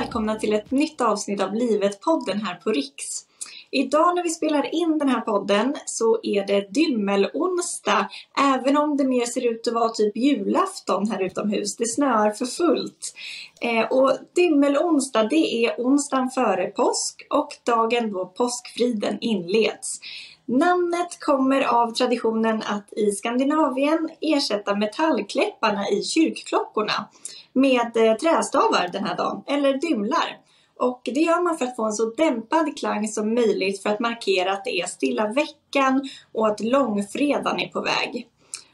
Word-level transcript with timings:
välkomna 0.00 0.36
till 0.36 0.52
ett 0.52 0.70
nytt 0.70 1.00
avsnitt 1.00 1.42
av 1.42 1.54
Livet-podden 1.54 2.40
här 2.42 2.54
på 2.54 2.70
Riks. 2.70 3.26
Idag 3.70 4.16
när 4.16 4.22
vi 4.22 4.30
spelar 4.30 4.74
in 4.74 4.98
den 4.98 5.08
här 5.08 5.20
podden 5.20 5.76
så 5.86 6.20
är 6.22 6.46
det 6.46 6.74
dymmelonsdag, 6.74 8.08
även 8.54 8.76
om 8.76 8.96
det 8.96 9.04
mer 9.04 9.24
ser 9.24 9.46
ut 9.46 9.68
att 9.68 9.74
vara 9.74 9.88
typ 9.88 10.16
julafton 10.16 11.10
här 11.10 11.22
utomhus. 11.22 11.76
Det 11.76 11.86
snöar 11.88 12.30
för 12.30 12.46
fullt. 12.46 13.14
Eh, 13.60 13.84
och 13.84 14.12
dymmelonsdag, 14.36 15.22
det 15.22 15.64
är 15.64 15.74
onsdagen 15.78 16.30
före 16.30 16.66
påsk 16.66 17.26
och 17.30 17.48
dagen 17.66 18.12
då 18.12 18.26
påskfriden 18.26 19.18
inleds. 19.20 20.00
Namnet 20.46 21.20
kommer 21.20 21.60
av 21.60 21.90
traditionen 21.90 22.62
att 22.66 22.92
i 22.92 23.12
Skandinavien 23.12 24.08
ersätta 24.20 24.76
metallkläpparna 24.76 25.88
i 25.88 26.02
kyrkklockorna 26.02 27.08
med 27.52 27.96
eh, 27.96 28.14
trästavar 28.14 28.88
den 28.92 29.04
här 29.04 29.16
dagen, 29.16 29.42
eller 29.46 29.74
dymlar. 29.74 30.38
Och 30.78 31.00
det 31.04 31.20
gör 31.20 31.42
man 31.42 31.58
för 31.58 31.64
att 31.64 31.76
få 31.76 31.84
en 31.84 31.92
så 31.92 32.10
dämpad 32.16 32.78
klang 32.78 33.08
som 33.08 33.34
möjligt 33.34 33.82
för 33.82 33.90
att 33.90 34.00
markera 34.00 34.52
att 34.52 34.64
det 34.64 34.80
är 34.80 34.86
stilla 34.86 35.32
veckan 35.32 36.08
och 36.32 36.48
att 36.48 36.60
långfredagen 36.60 37.60
är 37.60 37.68
på 37.68 37.80
väg. 37.80 38.28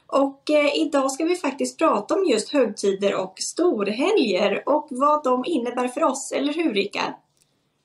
Och 0.07 0.49
eh, 0.49 0.75
idag 0.75 1.11
ska 1.11 1.23
vi 1.23 1.35
faktiskt 1.35 1.77
prata 1.77 2.15
om 2.15 2.25
just 2.25 2.49
högtider 2.49 3.15
och 3.15 3.33
storhelger 3.39 4.69
och 4.69 4.87
vad 4.89 5.23
de 5.23 5.43
innebär 5.45 5.87
för 5.87 6.03
oss, 6.03 6.31
eller 6.31 6.53
hur 6.53 6.73
Rickard? 6.73 7.13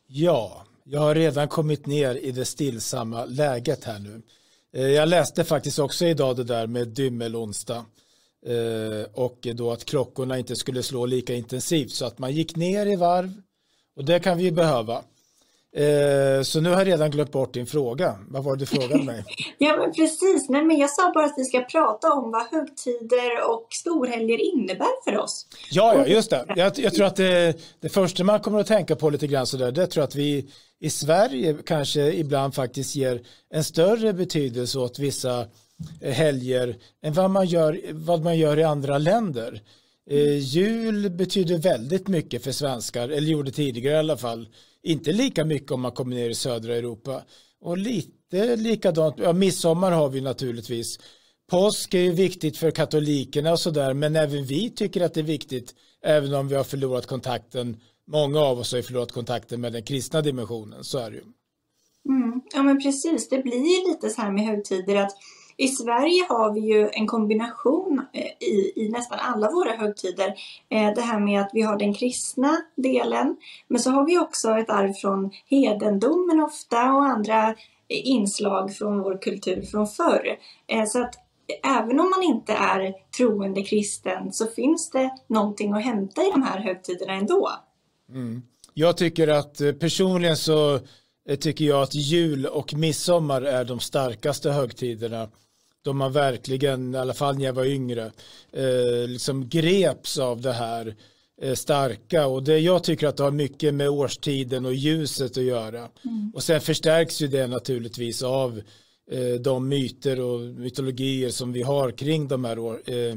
Ja, 0.07 0.63
jag 0.85 1.01
har 1.01 1.15
redan 1.15 1.49
kommit 1.49 1.87
ner 1.87 2.15
i 2.15 2.31
det 2.31 2.45
stillsamma 2.45 3.25
läget 3.25 3.85
här 3.85 3.99
nu. 3.99 4.23
Eh, 4.75 4.89
jag 4.89 5.09
läste 5.09 5.45
faktiskt 5.45 5.79
också 5.79 6.05
idag 6.05 6.37
det 6.37 6.45
där 6.45 6.67
med 6.67 6.89
dymmelonsdag 6.89 7.85
och 9.13 9.47
då 9.55 9.73
att 9.73 9.85
klockorna 9.85 10.39
inte 10.39 10.57
skulle 10.57 10.83
slå 10.83 11.07
lika 11.07 11.35
intensivt 11.35 11.91
så 11.91 12.05
att 12.05 12.19
man 12.19 12.33
gick 12.33 12.57
ner 12.57 12.87
i 12.87 12.97
varv 12.97 13.33
och 13.97 14.05
det 14.05 14.21
kan 14.21 14.39
vi 14.39 14.53
behöva. 14.53 15.03
Eh, 15.77 16.43
så 16.43 16.61
nu 16.61 16.71
har 16.71 16.79
jag 16.79 16.87
redan 16.87 17.11
glömt 17.11 17.33
bort 17.33 17.55
din 17.55 17.67
fråga. 17.67 18.19
Vad 18.29 18.45
var 18.45 18.57
det 18.57 18.63
du 18.63 18.67
frågade 18.67 19.03
mig? 19.03 19.25
ja 19.59 19.77
men 19.77 19.93
precis, 19.93 20.49
Nej, 20.49 20.65
men 20.65 20.79
jag 20.79 20.91
sa 20.91 21.13
bara 21.15 21.25
att 21.25 21.35
vi 21.37 21.45
ska 21.45 21.61
prata 21.61 22.13
om 22.13 22.31
vad 22.31 22.43
högtider 22.43 23.51
och 23.51 23.67
storhelger 23.71 24.39
innebär 24.55 25.05
för 25.05 25.19
oss. 25.19 25.47
Ja, 25.71 25.95
ja 25.95 26.07
just 26.07 26.31
det. 26.31 26.45
Jag, 26.57 26.79
jag 26.79 26.95
tror 26.95 27.07
att 27.07 27.17
det, 27.17 27.55
det, 27.81 27.89
första 27.89 28.25
man 28.25 28.41
kommer 28.41 28.61
att 28.61 28.67
tänka 28.67 28.97
på 28.97 29.11
lite 29.11 29.27
grann 29.27 29.47
sådär, 29.47 29.73
det 29.73 29.87
tror 29.87 30.03
jag 30.03 30.09
att 30.09 30.15
vi 30.15 30.51
i 30.81 30.91
Sverige 30.91 31.57
kanske 31.67 32.13
ibland 32.13 32.55
faktiskt 32.55 32.97
ger 32.97 33.23
en 33.51 33.65
större 33.65 34.13
betydelse 34.13 34.79
åt 34.79 34.99
vissa 34.99 35.41
eh, 35.41 35.47
Eh, 36.01 36.13
helger 36.13 36.77
än 37.03 37.13
vad 37.13 37.31
man 37.31 37.47
gör, 37.47 37.81
vad 37.93 38.23
man 38.23 38.39
gör 38.39 38.59
i 38.59 38.63
andra 38.63 38.99
länder. 38.99 39.63
Eh, 40.11 40.39
jul 40.39 41.11
betyder 41.11 41.59
väldigt 41.59 42.09
mycket 42.09 42.45
för 42.45 42.53
svenskar, 42.53 43.09
eller 43.09 43.29
gjorde 43.29 43.51
tidigare 43.51 43.95
i 43.95 43.99
alla 43.99 44.17
fall. 44.17 44.49
Inte 44.83 45.13
lika 45.13 45.45
mycket 45.45 45.71
om 45.71 45.81
man 45.81 45.93
kommer 45.93 46.17
ner 46.17 46.31
i 46.31 46.35
södra 46.35 46.77
Europa. 46.77 47.23
Och 47.61 47.79
lite 47.79 48.57
likadant, 48.57 49.15
ja, 49.19 49.33
midsommar 49.33 49.91
har 49.93 50.09
vi 50.09 50.21
naturligtvis. 50.21 50.99
Påsk 51.51 51.95
är 51.95 51.99
ju 51.99 52.13
viktigt 52.13 52.57
för 52.57 52.71
katolikerna 52.71 53.53
och 53.53 53.61
sådär, 53.61 53.95
men 53.95 54.17
även 54.17 54.45
vi 54.45 54.71
tycker 54.71 55.01
att 55.01 55.15
det 55.15 55.21
är 55.21 55.25
viktigt, 55.25 55.75
även 56.05 56.35
om 56.35 56.49
vi 56.49 56.55
har 56.55 56.65
förlorat 56.65 57.07
kontakten. 57.07 57.77
Många 58.07 58.41
av 58.41 58.59
oss 58.59 58.73
har 58.73 58.77
ju 58.77 58.83
förlorat 58.83 59.13
kontakten 59.13 59.61
med 59.61 59.73
den 59.73 59.83
kristna 59.83 60.23
dimensionen, 60.23 60.85
så 60.85 60.99
är 60.99 61.11
det 61.11 61.17
ju. 61.17 61.23
Mm, 62.09 62.41
ja 62.55 62.63
men 62.63 62.83
precis, 62.83 63.29
det 63.29 63.39
blir 63.39 63.55
ju 63.55 63.93
lite 63.93 64.11
så 64.11 64.23
här 64.23 64.31
med 64.31 64.47
högtider 64.47 64.97
att 64.97 65.13
i 65.63 65.69
Sverige 65.69 66.27
har 66.29 66.53
vi 66.53 66.61
ju 66.61 66.89
en 66.93 67.07
kombination 67.07 68.07
eh, 68.13 68.49
i, 68.49 68.73
i 68.77 68.89
nästan 68.89 69.19
alla 69.21 69.51
våra 69.51 69.71
högtider. 69.71 70.35
Eh, 70.69 70.95
det 70.95 71.01
här 71.01 71.21
med 71.21 71.41
att 71.41 71.51
vi 71.53 71.63
har 71.63 71.79
den 71.79 71.95
kristna 71.95 72.57
delen, 72.77 73.37
men 73.69 73.81
så 73.81 73.91
har 73.91 74.07
vi 74.07 74.19
också 74.19 74.51
ett 74.51 74.71
arv 74.71 74.93
från 74.93 75.31
hedendomen 75.47 76.41
ofta 76.41 76.93
och 76.93 77.05
andra 77.05 77.49
eh, 77.49 77.55
inslag 77.89 78.75
från 78.75 79.03
vår 79.03 79.23
kultur 79.23 79.63
från 79.63 79.87
förr. 79.87 80.39
Så 80.87 81.03
att 81.03 81.15
även 81.65 82.01
om 82.01 82.11
man 82.11 82.23
inte 82.23 82.53
är 82.53 82.95
troende 83.17 83.63
kristen 83.63 84.33
så 84.33 84.47
finns 84.47 84.91
det 84.91 85.11
någonting 85.27 85.73
att 85.73 85.85
hämta 85.85 86.23
i 86.23 86.31
de 86.33 86.43
här 86.43 86.61
högtiderna 86.61 87.13
ändå. 87.13 87.51
Mm. 88.09 88.43
Jag 88.75 88.97
tycker 88.97 89.29
att 89.29 89.61
personligen 89.81 90.37
så 90.37 90.79
tycker 91.41 91.65
jag 91.65 91.83
att 91.83 91.95
jul 91.95 92.47
och 92.47 92.75
midsommar 92.75 93.43
är 93.43 93.65
de 93.65 93.81
starkaste 93.81 94.51
högtiderna 94.51 95.29
då 95.83 95.93
man 95.93 96.13
verkligen, 96.13 96.95
i 96.95 96.99
alla 96.99 97.15
fall 97.15 97.39
när 97.39 97.45
jag 97.45 97.53
var 97.53 97.65
yngre, 97.65 98.13
eh, 98.53 99.09
liksom 99.09 99.49
greps 99.49 100.19
av 100.19 100.41
det 100.41 100.53
här 100.53 100.95
eh, 101.43 101.55
starka 101.55 102.27
och 102.27 102.43
det 102.43 102.59
jag 102.59 102.85
tycker 102.85 103.07
att 103.07 103.17
det 103.17 103.23
har 103.23 103.31
mycket 103.31 103.75
med 103.75 103.89
årstiden 103.89 104.67
och 104.67 104.75
ljuset 104.75 105.37
att 105.37 105.45
göra. 105.45 105.79
Mm. 105.79 106.33
Och 106.35 106.43
sen 106.43 106.61
förstärks 106.61 107.21
ju 107.21 107.29
det 107.29 107.47
naturligtvis 107.47 108.23
av 108.23 108.63
eh, 109.11 109.41
de 109.41 109.69
myter 109.69 110.21
och 110.21 110.41
mytologier 110.41 111.31
som 111.31 111.53
vi 111.53 111.63
har 111.63 111.91
kring 111.91 112.29
de 112.29 112.45
här 112.45 112.59
år, 112.59 112.83
eh, 112.87 113.17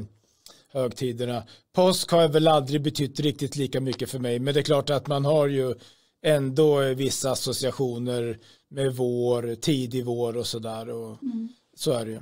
högtiderna. 0.72 1.42
Påsk 1.74 2.10
har 2.10 2.28
väl 2.28 2.48
aldrig 2.48 2.82
betytt 2.82 3.20
riktigt 3.20 3.56
lika 3.56 3.80
mycket 3.80 4.10
för 4.10 4.18
mig, 4.18 4.38
men 4.38 4.54
det 4.54 4.60
är 4.60 4.64
klart 4.64 4.90
att 4.90 5.06
man 5.06 5.24
har 5.24 5.46
ju 5.46 5.74
ändå 6.22 6.94
vissa 6.94 7.30
associationer 7.30 8.38
med 8.68 8.96
vår, 8.96 9.54
tidig 9.54 10.04
vår 10.04 10.36
och 10.36 10.46
sådär. 10.46 10.82
mm. 10.82 11.48
Så 11.76 11.92
är 11.92 12.04
det 12.04 12.10
ju. 12.10 12.20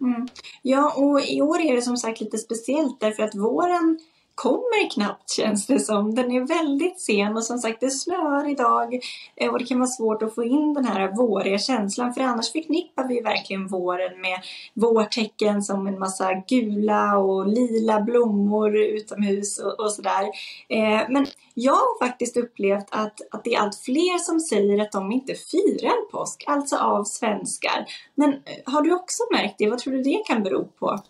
Mm. 0.00 0.26
Ja, 0.62 0.94
och 0.96 1.20
i 1.22 1.42
år 1.42 1.60
är 1.60 1.74
det 1.74 1.82
som 1.82 1.96
sagt 1.96 2.20
lite 2.20 2.38
speciellt 2.38 3.00
därför 3.00 3.22
att 3.22 3.34
våren 3.34 3.98
kommer 4.36 4.90
knappt 4.90 5.30
känns 5.30 5.66
det 5.66 5.78
som. 5.78 6.14
Den 6.14 6.32
är 6.32 6.40
väldigt 6.40 7.00
sen 7.00 7.36
och 7.36 7.44
som 7.44 7.58
sagt 7.58 7.80
det 7.80 7.90
snöar 7.90 8.50
idag 8.50 9.00
eh, 9.36 9.50
och 9.50 9.58
det 9.58 9.64
kan 9.64 9.78
vara 9.78 9.88
svårt 9.88 10.22
att 10.22 10.34
få 10.34 10.44
in 10.44 10.74
den 10.74 10.84
här 10.84 11.12
våriga 11.16 11.58
känslan 11.58 12.14
för 12.14 12.20
annars 12.20 12.52
förknippar 12.52 13.08
vi 13.08 13.20
verkligen 13.20 13.66
våren 13.66 14.20
med 14.20 14.40
vårtecken 14.74 15.62
som 15.62 15.86
en 15.86 15.98
massa 15.98 16.34
gula 16.48 17.18
och 17.18 17.46
lila 17.46 18.00
blommor 18.00 18.76
utomhus 18.76 19.58
och, 19.58 19.80
och 19.80 19.92
sådär. 19.92 20.24
Eh, 20.68 21.08
men 21.08 21.26
jag 21.54 21.72
har 21.72 22.06
faktiskt 22.06 22.36
upplevt 22.36 22.86
att, 22.90 23.20
att 23.30 23.44
det 23.44 23.54
är 23.54 23.60
allt 23.60 23.76
fler 23.76 24.18
som 24.18 24.40
säger 24.40 24.82
att 24.82 24.92
de 24.92 25.12
inte 25.12 25.34
firar 25.34 26.10
påsk, 26.10 26.44
alltså 26.46 26.76
av 26.76 27.04
svenskar. 27.04 27.86
Men 28.14 28.32
eh, 28.32 28.72
har 28.72 28.82
du 28.82 28.94
också 28.94 29.22
märkt 29.30 29.54
det? 29.58 29.70
Vad 29.70 29.78
tror 29.78 29.92
du 29.92 30.02
det 30.02 30.22
kan 30.26 30.42
bero 30.42 30.64
på? 30.64 31.00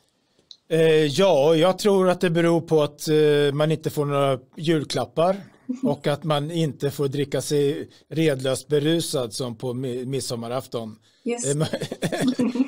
Eh, 0.69 1.05
ja, 1.05 1.57
jag 1.57 1.79
tror 1.79 2.09
att 2.11 2.21
det 2.21 2.31
beror 2.31 2.61
på 2.61 2.83
att 2.83 3.09
eh, 3.09 3.53
man 3.53 3.73
inte 3.73 3.91
får 3.91 4.05
några 4.05 4.39
julklappar 4.57 5.37
och 5.83 6.07
att 6.07 6.25
man 6.25 6.51
inte 6.51 6.91
får 6.91 7.09
dricka 7.09 7.41
sig 7.41 7.89
redlöst 8.09 8.69
berusad 8.69 9.33
som 9.33 9.57
på 9.57 9.75
midsommarafton. 9.75 10.97
Yes. 11.25 11.47
Eh, 11.47 11.67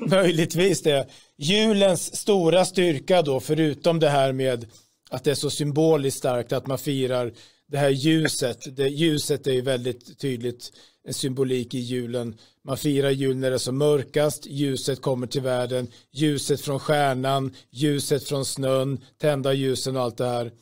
möjligtvis 0.11 0.83
det. 0.83 1.09
Julens 1.37 2.17
stora 2.17 2.65
styrka 2.65 3.23
då, 3.23 3.41
förutom 3.41 4.01
det 4.01 4.09
här 4.09 4.33
med 4.33 4.67
att 5.11 5.25
det 5.25 5.31
är 5.31 5.35
så 5.35 5.51
symboliskt 5.51 6.19
starkt 6.19 6.53
att 6.53 6.67
man 6.67 6.79
firar 6.79 7.33
det 7.67 7.79
här 7.79 7.91
ljuset. 7.91 8.77
Det, 8.77 8.89
ljuset 8.89 9.47
är 9.47 9.53
ju 9.53 9.61
väldigt 9.61 10.19
tydligt 10.19 10.73
en 11.05 11.15
symbolik 11.15 11.75
i 11.75 11.79
julen. 11.79 12.37
Man 12.69 12.77
firar 12.77 13.11
jul 13.11 13.37
när 13.37 13.51
det 13.51 13.57
är 13.57 13.59
som 13.59 13.79
mörkast, 13.79 14.47
ljuset 14.47 15.03
kommer 15.03 15.27
till 15.27 15.41
världen, 15.41 15.89
ljuset 16.13 16.61
från 16.61 16.79
stjärnan, 16.79 17.55
ljuset 17.71 18.25
från 18.25 18.45
snön, 18.45 19.01
tända 19.19 19.53
ljusen 19.53 19.97
och 19.97 20.03
allt 20.03 20.17
det 20.17 20.27
här. 20.27 20.53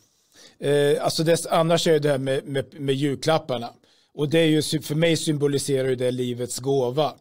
Eh, 0.59 1.05
alltså 1.05 1.25
dess, 1.25 1.47
annars 1.47 1.87
är 1.87 1.99
det 1.99 2.09
här 2.09 2.19
med, 2.19 2.44
med, 2.44 2.81
med 2.81 2.94
julklapparna. 2.94 3.71
Och 4.15 4.28
det 4.28 4.39
är 4.39 4.47
ju, 4.47 4.62
för 4.62 4.94
mig 4.94 5.17
symboliserar 5.17 5.89
ju 5.89 5.94
det 5.94 6.11
livets 6.11 6.59
gåva. 6.59 7.15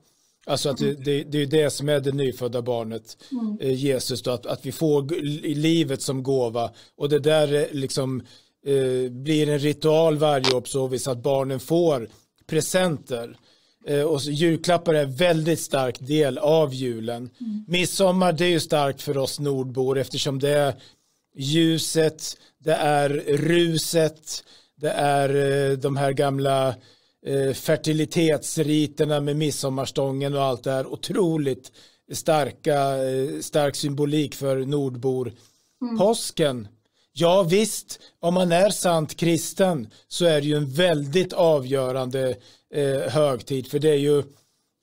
Alltså 0.46 0.70
att 0.70 0.78
det, 0.78 0.94
det, 0.94 1.24
det 1.24 1.42
är 1.42 1.46
det 1.46 1.70
som 1.70 1.90
är 1.90 2.00
det 2.00 2.12
nyfödda 2.12 2.62
barnet, 2.62 3.18
mm. 3.32 3.58
eh, 3.62 3.74
Jesus, 3.74 4.22
då, 4.22 4.32
att, 4.32 4.46
att 4.46 4.66
vi 4.66 4.72
får 4.72 5.22
livet 5.56 6.02
som 6.02 6.24
gåva. 6.24 6.72
Och 6.98 7.10
det 7.10 7.20
där 7.20 7.68
liksom 7.72 8.22
eh, 8.66 9.12
blir 9.12 9.50
en 9.50 9.60
ritual 9.60 10.18
varje 10.18 10.56
år 10.56 10.62
på 10.62 10.68
så 10.68 10.88
vis 10.88 11.08
att 11.08 11.24
barnen 11.24 11.60
får 11.60 12.10
presenter. 12.48 13.38
Eh, 13.88 14.02
och 14.02 14.22
julklappar 14.22 14.94
är 14.94 15.04
en 15.04 15.16
väldigt 15.16 15.60
stark 15.60 16.00
del 16.00 16.38
av 16.38 16.74
julen. 16.74 17.30
Mm. 17.42 17.66
Midsommar 17.68 18.34
det 18.34 18.46
är 18.46 18.50
ju 18.50 18.60
starkt 18.60 19.02
för 19.02 19.18
oss 19.18 19.40
nordbor 19.40 19.98
eftersom 19.98 20.40
det 20.40 20.50
är 20.50 20.74
ljuset, 21.38 22.38
det 22.58 22.74
är 22.74 23.10
ruset, 23.28 24.44
det 24.76 24.90
är 24.90 25.30
eh, 25.70 25.78
de 25.78 25.98
här 25.98 26.12
gamla 26.12 26.76
eh, 27.26 27.54
fertilitetsriterna 27.54 29.20
med 29.20 29.36
midsommarstången 29.36 30.34
och 30.36 30.44
allt 30.44 30.64
det 30.64 30.72
här. 30.72 30.88
Otroligt 30.88 31.72
starka, 32.12 32.96
stark 33.42 33.76
symbolik 33.76 34.36
för 34.36 34.58
nordbor. 34.58 35.34
Mm. 35.82 35.98
Påsken 35.98 36.68
Ja 37.18 37.44
visst, 37.44 38.00
om 38.20 38.34
man 38.34 38.52
är 38.52 38.70
sant 38.70 39.16
kristen 39.16 39.88
så 40.08 40.26
är 40.26 40.42
det 40.42 40.48
ju 40.48 40.56
en 40.56 40.72
väldigt 40.72 41.34
avgörande 41.34 42.36
eh, 42.74 43.12
högtid 43.12 43.68
för 43.68 43.80
det 43.80 43.90
är 43.90 43.98
ju 43.98 44.24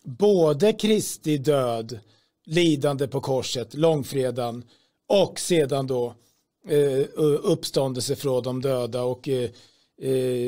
både 0.04 0.72
Kristi 0.72 1.38
död, 1.38 1.98
lidande 2.46 3.08
på 3.08 3.20
korset, 3.20 3.74
långfredagen 3.74 4.64
och 5.08 5.40
sedan 5.40 5.86
då 5.86 6.14
eh, 6.68 7.04
uppståndelse 7.42 8.16
från 8.16 8.42
de 8.42 8.62
döda 8.62 9.02
och 9.02 9.28
eh, 9.28 9.50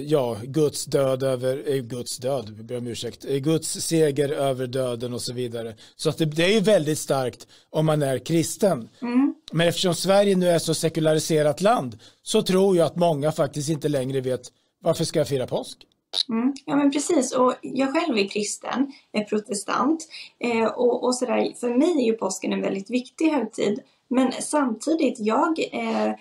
ja, 0.06 0.37
Guds 0.43 0.85
död 0.85 1.23
över, 1.23 1.62
eh, 1.67 1.82
Guds 1.82 2.19
död, 2.19 2.55
jag 2.56 2.67
ber 2.67 2.79
om 2.79 2.87
ursäkt, 2.87 3.25
eh, 3.25 3.37
Guds 3.37 3.69
seger 3.69 4.29
över 4.29 4.67
döden 4.67 5.14
och 5.14 5.23
så 5.23 5.32
vidare. 5.32 5.75
Så 5.96 6.08
att 6.08 6.19
det, 6.19 6.25
det 6.25 6.44
är 6.44 6.52
ju 6.52 6.61
väldigt 6.61 6.99
starkt 6.99 7.46
om 7.70 7.87
man 7.87 8.02
är 8.02 8.19
kristen. 8.19 8.88
Mm. 9.02 9.35
Men 9.52 9.69
eftersom 9.69 9.94
Sverige 9.94 10.37
nu 10.37 10.49
är 10.49 10.58
så 10.58 10.75
sekulariserat 10.75 11.61
land 11.61 11.99
så 12.23 12.43
tror 12.43 12.76
jag 12.76 12.87
att 12.87 12.96
många 12.96 13.32
faktiskt 13.32 13.70
inte 13.70 13.88
längre 13.88 14.20
vet 14.20 14.41
varför 14.82 15.05
ska 15.05 15.20
jag 15.20 15.29
fira 15.29 15.47
påsk? 15.47 15.87
Mm, 16.29 16.55
ja 16.67 16.76
men 16.76 16.90
precis 16.90 17.32
och 17.32 17.55
jag 17.61 17.93
själv 17.93 18.19
är 18.19 18.29
kristen, 18.29 18.93
är 19.12 19.25
protestant 19.25 20.08
eh, 20.38 20.67
och, 20.67 21.05
och 21.05 21.14
sådär. 21.14 21.52
För 21.61 21.69
mig 21.69 21.93
är 22.02 22.06
ju 22.06 22.12
påsken 22.12 22.52
en 22.52 22.62
väldigt 22.62 22.90
viktig 22.90 23.31
högtid. 23.31 23.81
Men 24.08 24.32
samtidigt, 24.32 25.17
jag 25.19 25.58
eh, 25.73 26.12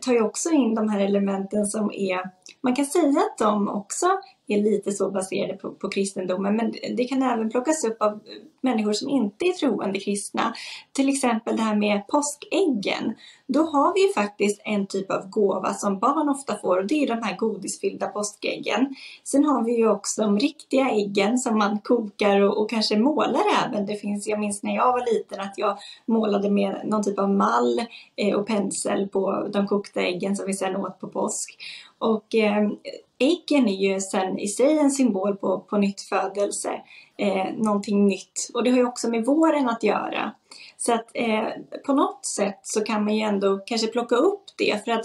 tar 0.00 0.12
ju 0.12 0.22
också 0.22 0.50
in 0.50 0.74
de 0.74 0.88
här 0.88 1.00
elementen 1.00 1.66
som 1.66 1.90
är, 1.92 2.20
man 2.62 2.74
kan 2.74 2.86
säga 2.86 3.20
att 3.20 3.38
de 3.38 3.68
också 3.68 4.06
är 4.48 4.62
lite 4.62 4.92
så 4.92 5.10
baserade 5.10 5.54
på, 5.54 5.70
på 5.70 5.88
kristendomen 5.88 6.56
men 6.56 6.72
det 6.96 7.04
kan 7.04 7.22
även 7.22 7.50
plockas 7.50 7.84
upp 7.84 8.02
av 8.02 8.20
människor 8.60 8.92
som 8.92 9.08
inte 9.08 9.44
är 9.44 9.52
troende 9.52 10.00
kristna. 10.00 10.54
Till 10.92 11.08
exempel 11.08 11.56
det 11.56 11.62
här 11.62 11.76
med 11.76 12.06
påskäggen. 12.06 13.14
Då 13.46 13.62
har 13.62 13.94
vi 13.94 14.06
ju 14.06 14.12
faktiskt 14.12 14.60
en 14.64 14.86
typ 14.86 15.10
av 15.10 15.28
gåva 15.28 15.74
som 15.74 15.98
barn 15.98 16.28
ofta 16.28 16.56
får 16.56 16.78
och 16.78 16.86
det 16.86 17.02
är 17.02 17.06
de 17.06 17.22
här 17.22 17.36
godisfyllda 17.36 18.06
påskäggen. 18.06 18.94
Sen 19.24 19.44
har 19.44 19.64
vi 19.64 19.76
ju 19.76 19.88
också 19.88 20.22
de 20.22 20.38
riktiga 20.38 20.90
äggen 20.90 21.38
som 21.38 21.58
man 21.58 21.78
kokar 21.78 22.40
och, 22.40 22.62
och 22.62 22.70
kanske 22.70 22.98
målar 22.98 23.42
även. 23.64 23.86
Det 23.86 23.96
finns, 23.96 24.26
jag 24.26 24.40
minns 24.40 24.62
när 24.62 24.74
jag 24.74 24.92
var 24.92 25.14
liten 25.14 25.40
att 25.40 25.54
jag 25.56 25.78
målade 26.06 26.50
med 26.50 26.80
någon 26.84 27.02
typ 27.02 27.18
av 27.18 27.30
mall 27.30 27.80
eh, 28.16 28.34
och 28.34 28.46
pensel 28.46 29.08
på 29.08 29.48
de 29.52 29.66
kokta 29.66 30.00
äggen 30.00 30.36
som 30.36 30.46
vi 30.46 30.54
sedan 30.54 30.76
åt 30.76 31.00
på 31.00 31.08
påsk. 31.08 31.56
Och 32.02 32.34
eh, 32.34 32.70
äggen 33.18 33.68
är 33.68 33.76
ju 33.76 34.00
sen 34.00 34.38
i 34.38 34.48
sig 34.48 34.78
en 34.78 34.90
symbol 34.90 35.36
på, 35.36 35.60
på 35.60 35.78
nytt 35.78 36.00
födelse, 36.00 36.82
eh, 37.16 37.46
någonting 37.56 38.06
nytt. 38.06 38.50
Och 38.54 38.64
det 38.64 38.70
har 38.70 38.78
ju 38.78 38.86
också 38.86 39.10
med 39.10 39.24
våren 39.24 39.68
att 39.68 39.82
göra. 39.82 40.32
Så 40.76 40.92
att 40.94 41.10
eh, 41.14 41.48
på 41.86 41.92
något 41.92 42.24
sätt 42.24 42.58
så 42.62 42.80
kan 42.84 43.04
man 43.04 43.14
ju 43.14 43.22
ändå 43.22 43.58
kanske 43.66 43.86
plocka 43.86 44.16
upp 44.16 44.44
det. 44.58 44.84
För 44.84 44.92
att 44.92 45.04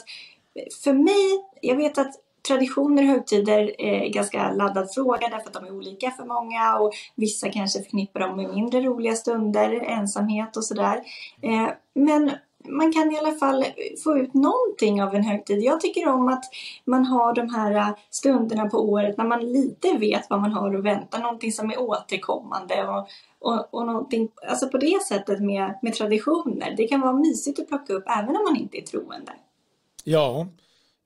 eh, 0.55 0.63
för 0.83 0.94
mig, 0.94 1.45
jag 1.61 1.75
vet 1.75 1.97
att 1.97 2.13
traditioner 2.47 3.03
och 3.03 3.09
högtider 3.09 3.75
eh, 3.79 3.89
är 3.89 4.05
en 4.05 4.11
ganska 4.11 4.51
laddad 4.51 4.94
fråga 4.94 5.27
därför 5.29 5.47
att 5.47 5.53
de 5.53 5.65
är 5.65 5.75
olika 5.75 6.11
för 6.11 6.25
många 6.25 6.77
och 6.79 6.94
vissa 7.15 7.49
kanske 7.49 7.79
förknippar 7.79 8.19
dem 8.19 8.35
med 8.35 8.49
mindre 8.49 8.81
roliga 8.81 9.15
stunder, 9.15 9.73
ensamhet 9.73 10.57
och 10.57 10.65
sådär. 10.65 11.03
Eh, 11.41 11.69
men 11.94 12.31
man 12.67 12.93
kan 12.93 13.11
i 13.11 13.17
alla 13.17 13.31
fall 13.31 13.65
få 14.03 14.17
ut 14.17 14.33
någonting 14.33 15.03
av 15.03 15.15
en 15.15 15.23
högtid. 15.23 15.63
Jag 15.63 15.81
tycker 15.81 16.07
om 16.07 16.27
att 16.27 16.43
man 16.85 17.05
har 17.05 17.33
de 17.33 17.49
här 17.49 17.71
äh, 17.71 17.89
stunderna 18.09 18.69
på 18.69 18.77
året 18.77 19.17
när 19.17 19.25
man 19.25 19.51
lite 19.51 19.97
vet 19.97 20.29
vad 20.29 20.41
man 20.41 20.51
har 20.51 20.75
att 20.75 20.83
vänta, 20.83 21.19
någonting 21.19 21.51
som 21.51 21.71
är 21.71 21.79
återkommande 21.79 22.87
och, 22.87 23.07
och, 23.39 23.73
och 23.73 23.85
någonting, 23.85 24.29
alltså 24.49 24.69
på 24.69 24.77
det 24.77 25.03
sättet 25.07 25.39
med, 25.39 25.79
med 25.81 25.93
traditioner. 25.93 26.73
Det 26.77 26.87
kan 26.87 27.01
vara 27.01 27.13
mysigt 27.13 27.59
att 27.59 27.67
plocka 27.67 27.93
upp 27.93 28.05
även 28.07 28.35
om 28.35 28.43
man 28.43 28.55
inte 28.57 28.77
är 28.77 28.81
troende. 28.81 29.31
Ja, 30.03 30.47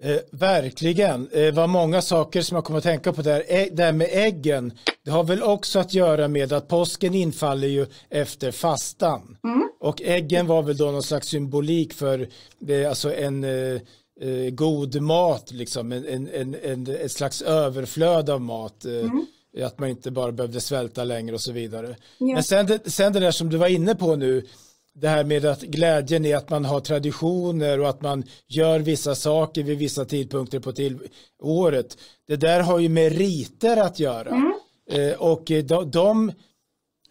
Eh, 0.03 0.17
verkligen. 0.31 1.29
Eh, 1.31 1.53
var 1.53 1.67
många 1.67 2.01
saker 2.01 2.41
som 2.41 2.55
jag 2.55 2.63
kommer 2.63 2.77
att 2.77 2.83
tänka 2.83 3.13
på 3.13 3.21
där. 3.21 3.43
Ä 3.47 3.69
det 3.71 3.83
här 3.83 3.91
med 3.91 4.09
äggen, 4.11 4.73
det 5.05 5.11
har 5.11 5.23
väl 5.23 5.43
också 5.43 5.79
att 5.79 5.93
göra 5.93 6.27
med 6.27 6.53
att 6.53 6.67
påsken 6.67 7.15
infaller 7.15 7.67
ju 7.67 7.85
efter 8.09 8.51
fastan. 8.51 9.37
Mm. 9.43 9.69
Och 9.79 10.01
äggen 10.01 10.47
var 10.47 10.63
väl 10.63 10.77
då 10.77 10.85
någon 10.85 11.03
slags 11.03 11.27
symbolik 11.27 11.93
för 11.93 12.29
det, 12.59 12.85
alltså 12.85 13.13
en 13.13 13.43
eh, 13.43 13.81
eh 14.21 14.49
god 14.51 15.01
mat, 15.01 15.51
liksom, 15.51 15.91
en, 15.91 16.07
en, 16.07 16.29
en, 16.33 16.55
en, 16.63 16.87
ett 16.87 17.11
slags 17.11 17.41
överflöd 17.41 18.29
av 18.29 18.41
mat. 18.41 18.85
Eh, 18.85 18.91
mm. 18.91 19.25
Att 19.63 19.79
man 19.79 19.89
inte 19.89 20.11
bara 20.11 20.31
behövde 20.31 20.61
svälta 20.61 21.03
längre 21.03 21.35
och 21.35 21.41
så 21.41 21.51
vidare. 21.51 21.95
Ja. 22.17 22.33
Men 22.33 22.43
sen 22.43 22.65
det, 22.65 22.91
sen 22.91 23.13
det 23.13 23.19
där 23.19 23.31
som 23.31 23.49
du 23.49 23.57
var 23.57 23.67
inne 23.67 23.95
på 23.95 24.15
nu, 24.15 24.45
det 24.93 25.07
här 25.07 25.23
med 25.23 25.45
att 25.45 25.61
glädjen 25.61 26.25
är 26.25 26.35
att 26.35 26.49
man 26.49 26.65
har 26.65 26.79
traditioner 26.79 27.79
och 27.79 27.89
att 27.89 28.01
man 28.01 28.23
gör 28.47 28.79
vissa 28.79 29.15
saker 29.15 29.63
vid 29.63 29.77
vissa 29.77 30.05
tidpunkter 30.05 30.59
på 30.59 30.71
till 30.71 30.99
året. 31.39 31.97
Det 32.27 32.35
där 32.35 32.59
har 32.59 32.79
ju 32.79 32.89
med 32.89 33.11
riter 33.11 33.77
att 33.77 33.99
göra. 33.99 34.29
Mm. 34.29 34.53
Eh, 34.91 35.13
och 35.13 35.43
de, 35.45 35.91
de, 35.91 36.31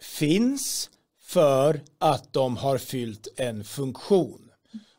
finns 0.00 0.90
för 1.22 1.80
att 1.98 2.32
de 2.32 2.56
har 2.56 2.78
fyllt 2.78 3.28
en 3.36 3.64
funktion. 3.64 4.40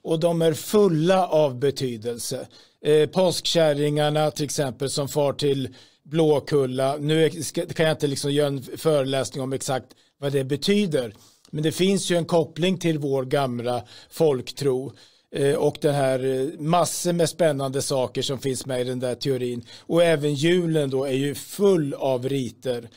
Och 0.04 0.19
de 0.19 0.42
är 0.42 0.54
fulla 0.54 1.28
av 1.28 1.60
betydelse. 1.60 2.48
Eh, 2.86 3.10
påskkärringarna 3.10 4.31
till 4.31 4.45
exempel 4.45 4.89
som 4.89 5.07
far 5.07 5.33
till 5.33 5.75
Blåkulla. 6.04 6.98
Nu 6.98 7.30
kan 7.54 7.86
jag 7.86 7.95
inte 7.95 8.07
liksom 8.07 8.31
göra 8.31 8.48
en 8.48 8.63
föreläsning 8.63 9.44
om 9.44 9.54
exakt 9.54 9.88
vad 10.19 10.31
det 10.31 10.44
betyder. 10.44 11.13
Men 11.51 11.63
det 11.63 11.71
finns 11.71 12.12
ju 12.12 12.18
en 12.18 12.25
koppling 12.25 12.77
till 12.77 13.00
vår 13.00 13.25
gamla 13.25 13.83
folktro 14.09 14.94
eh, 15.36 15.56
och 15.56 15.77
den 15.81 15.95
här 15.95 16.25
eh, 16.25 16.59
massor 16.59 17.13
med 17.13 17.30
spännande 17.30 17.81
saker 17.81 18.21
som 18.21 18.39
finns 18.39 18.65
med 18.65 18.81
i 18.81 18.83
den 18.83 19.00
där 19.00 19.15
teorin. 19.15 19.65
Och 19.80 20.03
även 20.03 20.33
julen 20.33 20.89
då 20.89 21.06
är 21.06 21.13
ju 21.13 21.36
full 21.36 21.94
av 21.94 22.30
riter. 22.30 22.89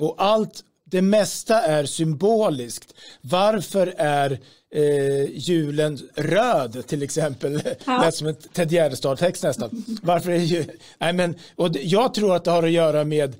Och 0.00 0.14
allt, 0.18 0.64
det 0.84 1.02
mesta 1.02 1.62
är 1.62 1.84
symboliskt. 1.84 2.94
Varför 3.20 3.94
är 3.96 4.38
eh, 4.74 5.30
julen 5.32 5.98
röd 6.14 6.86
till 6.86 7.02
exempel? 7.02 7.62
Ja. 7.84 8.02
Lät 8.02 8.14
som 8.14 8.26
en 8.26 8.34
Ted 8.34 8.72
Gärdestad-text 8.72 9.42
nästan. 9.42 9.84
Varför 10.02 10.30
är 10.30 10.38
ju, 10.38 10.64
nej 10.98 11.12
men, 11.12 11.34
och 11.56 11.76
jag 11.76 12.14
tror 12.14 12.36
att 12.36 12.44
det 12.44 12.50
har 12.50 12.62
att 12.62 12.70
göra 12.70 13.04
med 13.04 13.34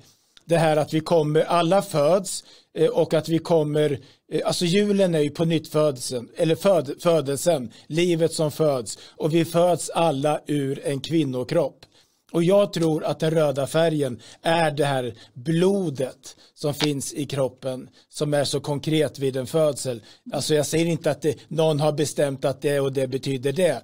det 0.45 0.57
här 0.57 0.77
att 0.77 0.93
vi 0.93 0.99
kommer, 0.99 1.41
alla 1.41 1.81
föds 1.81 2.43
Eh, 2.77 2.89
och 2.89 3.13
att 3.13 3.29
vi 3.29 3.39
kommer, 3.39 3.99
eh, 4.31 4.47
alltså 4.47 4.65
julen 4.65 5.15
är 5.15 5.19
ju 5.19 5.29
på 5.29 5.45
nytt 5.45 5.67
födelsen, 5.67 6.29
eller 6.37 6.55
föd, 6.55 6.91
födelsen, 6.99 7.71
livet 7.87 8.33
som 8.33 8.51
föds 8.51 8.97
och 9.17 9.33
vi 9.33 9.45
föds 9.45 9.89
alla 9.89 10.41
ur 10.47 10.85
en 10.85 10.99
kvinnokropp. 11.01 11.85
Och 12.31 12.43
jag 12.43 12.73
tror 12.73 13.03
att 13.03 13.19
den 13.19 13.31
röda 13.31 13.67
färgen 13.67 14.21
är 14.41 14.71
det 14.71 14.85
här 14.85 15.13
blodet 15.33 16.35
som 16.53 16.73
finns 16.73 17.13
i 17.13 17.25
kroppen 17.25 17.89
som 18.09 18.33
är 18.33 18.43
så 18.43 18.59
konkret 18.59 19.19
vid 19.19 19.37
en 19.37 19.47
födsel. 19.47 20.01
Alltså 20.33 20.55
jag 20.55 20.65
säger 20.65 20.85
inte 20.85 21.11
att 21.11 21.21
det, 21.21 21.37
någon 21.47 21.79
har 21.79 21.91
bestämt 21.91 22.45
att 22.45 22.61
det 22.61 22.79
och 22.79 22.93
det 22.93 23.07
betyder 23.07 23.51
det. 23.51 23.81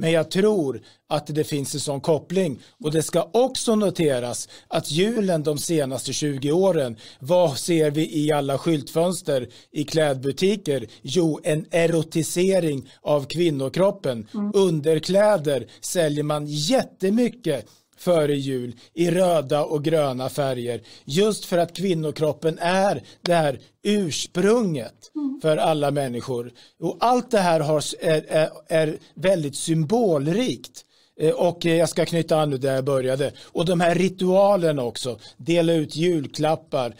Men 0.00 0.12
jag 0.12 0.30
tror 0.30 0.80
att 1.08 1.26
det 1.26 1.44
finns 1.44 1.74
en 1.74 1.80
sån 1.80 2.00
koppling. 2.00 2.60
Och 2.84 2.92
det 2.92 3.02
ska 3.02 3.30
också 3.32 3.74
noteras 3.74 4.48
att 4.68 4.90
julen 4.90 5.42
de 5.42 5.58
senaste 5.58 6.12
20 6.12 6.52
åren, 6.52 6.96
vad 7.18 7.58
ser 7.58 7.90
vi 7.90 8.24
i 8.24 8.32
alla 8.32 8.58
skyltfönster 8.58 9.48
i 9.72 9.84
klädbutiker? 9.84 10.86
Jo, 11.02 11.40
en 11.42 11.66
erotisering 11.70 12.90
av 13.02 13.24
kvinnokroppen. 13.24 14.28
Mm. 14.34 14.52
Underkläder 14.54 15.66
säljer 15.80 16.24
man 16.24 16.46
jättemycket 16.46 17.66
före 18.00 18.34
jul 18.34 18.74
i 18.94 19.10
röda 19.10 19.64
och 19.64 19.84
gröna 19.84 20.28
färger. 20.28 20.80
Just 21.04 21.44
för 21.44 21.58
att 21.58 21.76
kvinnokroppen 21.76 22.58
är 22.58 23.02
det 23.22 23.34
här 23.34 23.60
ursprunget 23.82 25.10
mm. 25.14 25.40
för 25.42 25.56
alla 25.56 25.90
människor. 25.90 26.52
Och 26.80 26.96
allt 27.00 27.30
det 27.30 27.38
här 27.38 27.60
har, 27.60 27.84
är, 28.00 28.24
är, 28.28 28.50
är 28.68 28.98
väldigt 29.14 29.56
symbolrikt. 29.56 30.84
Eh, 31.20 31.30
och 31.30 31.64
jag 31.64 31.88
ska 31.88 32.04
knyta 32.04 32.40
an 32.40 32.50
där 32.50 32.74
jag 32.74 32.84
började. 32.84 33.32
Och 33.44 33.64
de 33.64 33.80
här 33.80 33.94
ritualerna 33.94 34.82
också. 34.82 35.18
Dela 35.36 35.72
ut 35.72 35.96
julklappar. 35.96 36.94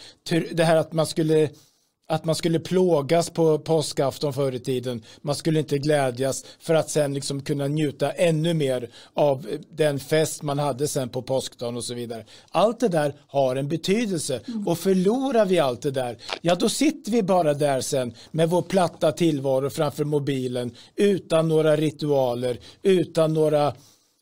Det 0.52 0.64
här 0.64 0.76
att 0.76 0.92
man 0.92 1.06
skulle 1.06 1.48
att 2.10 2.24
man 2.24 2.34
skulle 2.34 2.60
plågas 2.60 3.30
på 3.30 3.58
påskafton 3.58 4.32
förr 4.32 4.54
i 4.54 4.58
tiden. 4.58 5.02
Man 5.22 5.34
skulle 5.34 5.58
inte 5.58 5.78
glädjas 5.78 6.44
för 6.58 6.74
att 6.74 6.90
sen 6.90 7.14
liksom 7.14 7.42
kunna 7.42 7.66
njuta 7.66 8.10
ännu 8.10 8.54
mer 8.54 8.90
av 9.14 9.46
den 9.70 10.00
fest 10.00 10.42
man 10.42 10.58
hade 10.58 10.88
sen 10.88 11.08
på 11.08 11.22
påskdagen 11.22 11.76
och 11.76 11.84
så 11.84 11.94
vidare. 11.94 12.24
Allt 12.50 12.80
det 12.80 12.88
där 12.88 13.14
har 13.28 13.56
en 13.56 13.68
betydelse 13.68 14.40
och 14.66 14.78
förlorar 14.78 15.46
vi 15.46 15.58
allt 15.58 15.82
det 15.82 15.90
där, 15.90 16.18
ja 16.40 16.54
då 16.54 16.68
sitter 16.68 17.12
vi 17.12 17.22
bara 17.22 17.54
där 17.54 17.80
sen 17.80 18.14
med 18.30 18.48
vår 18.50 18.62
platta 18.62 19.12
tillvaro 19.12 19.70
framför 19.70 20.04
mobilen 20.04 20.74
utan 20.96 21.48
några 21.48 21.76
ritualer, 21.76 22.58
utan 22.82 23.34
några 23.34 23.72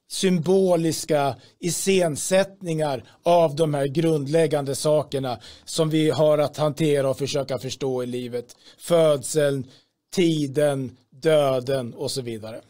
symboliska 0.09 1.35
iscensättningar 1.59 3.05
av 3.23 3.57
de 3.57 3.75
här 3.75 3.87
grundläggande 3.87 4.75
sakerna 4.75 5.39
som 5.65 5.91
vi 5.91 6.11
har 6.11 6.39
att 6.39 6.57
hantera 6.57 7.11
och 7.11 7.19
försöka 7.19 7.59
förstå 7.59 8.03
i 8.03 8.07
livet. 8.07 8.57
Födseln, 8.79 9.67
tiden, 10.15 10.97
döden 11.11 11.95
och 11.95 12.11
så 12.11 12.23
vidare. 12.23 12.61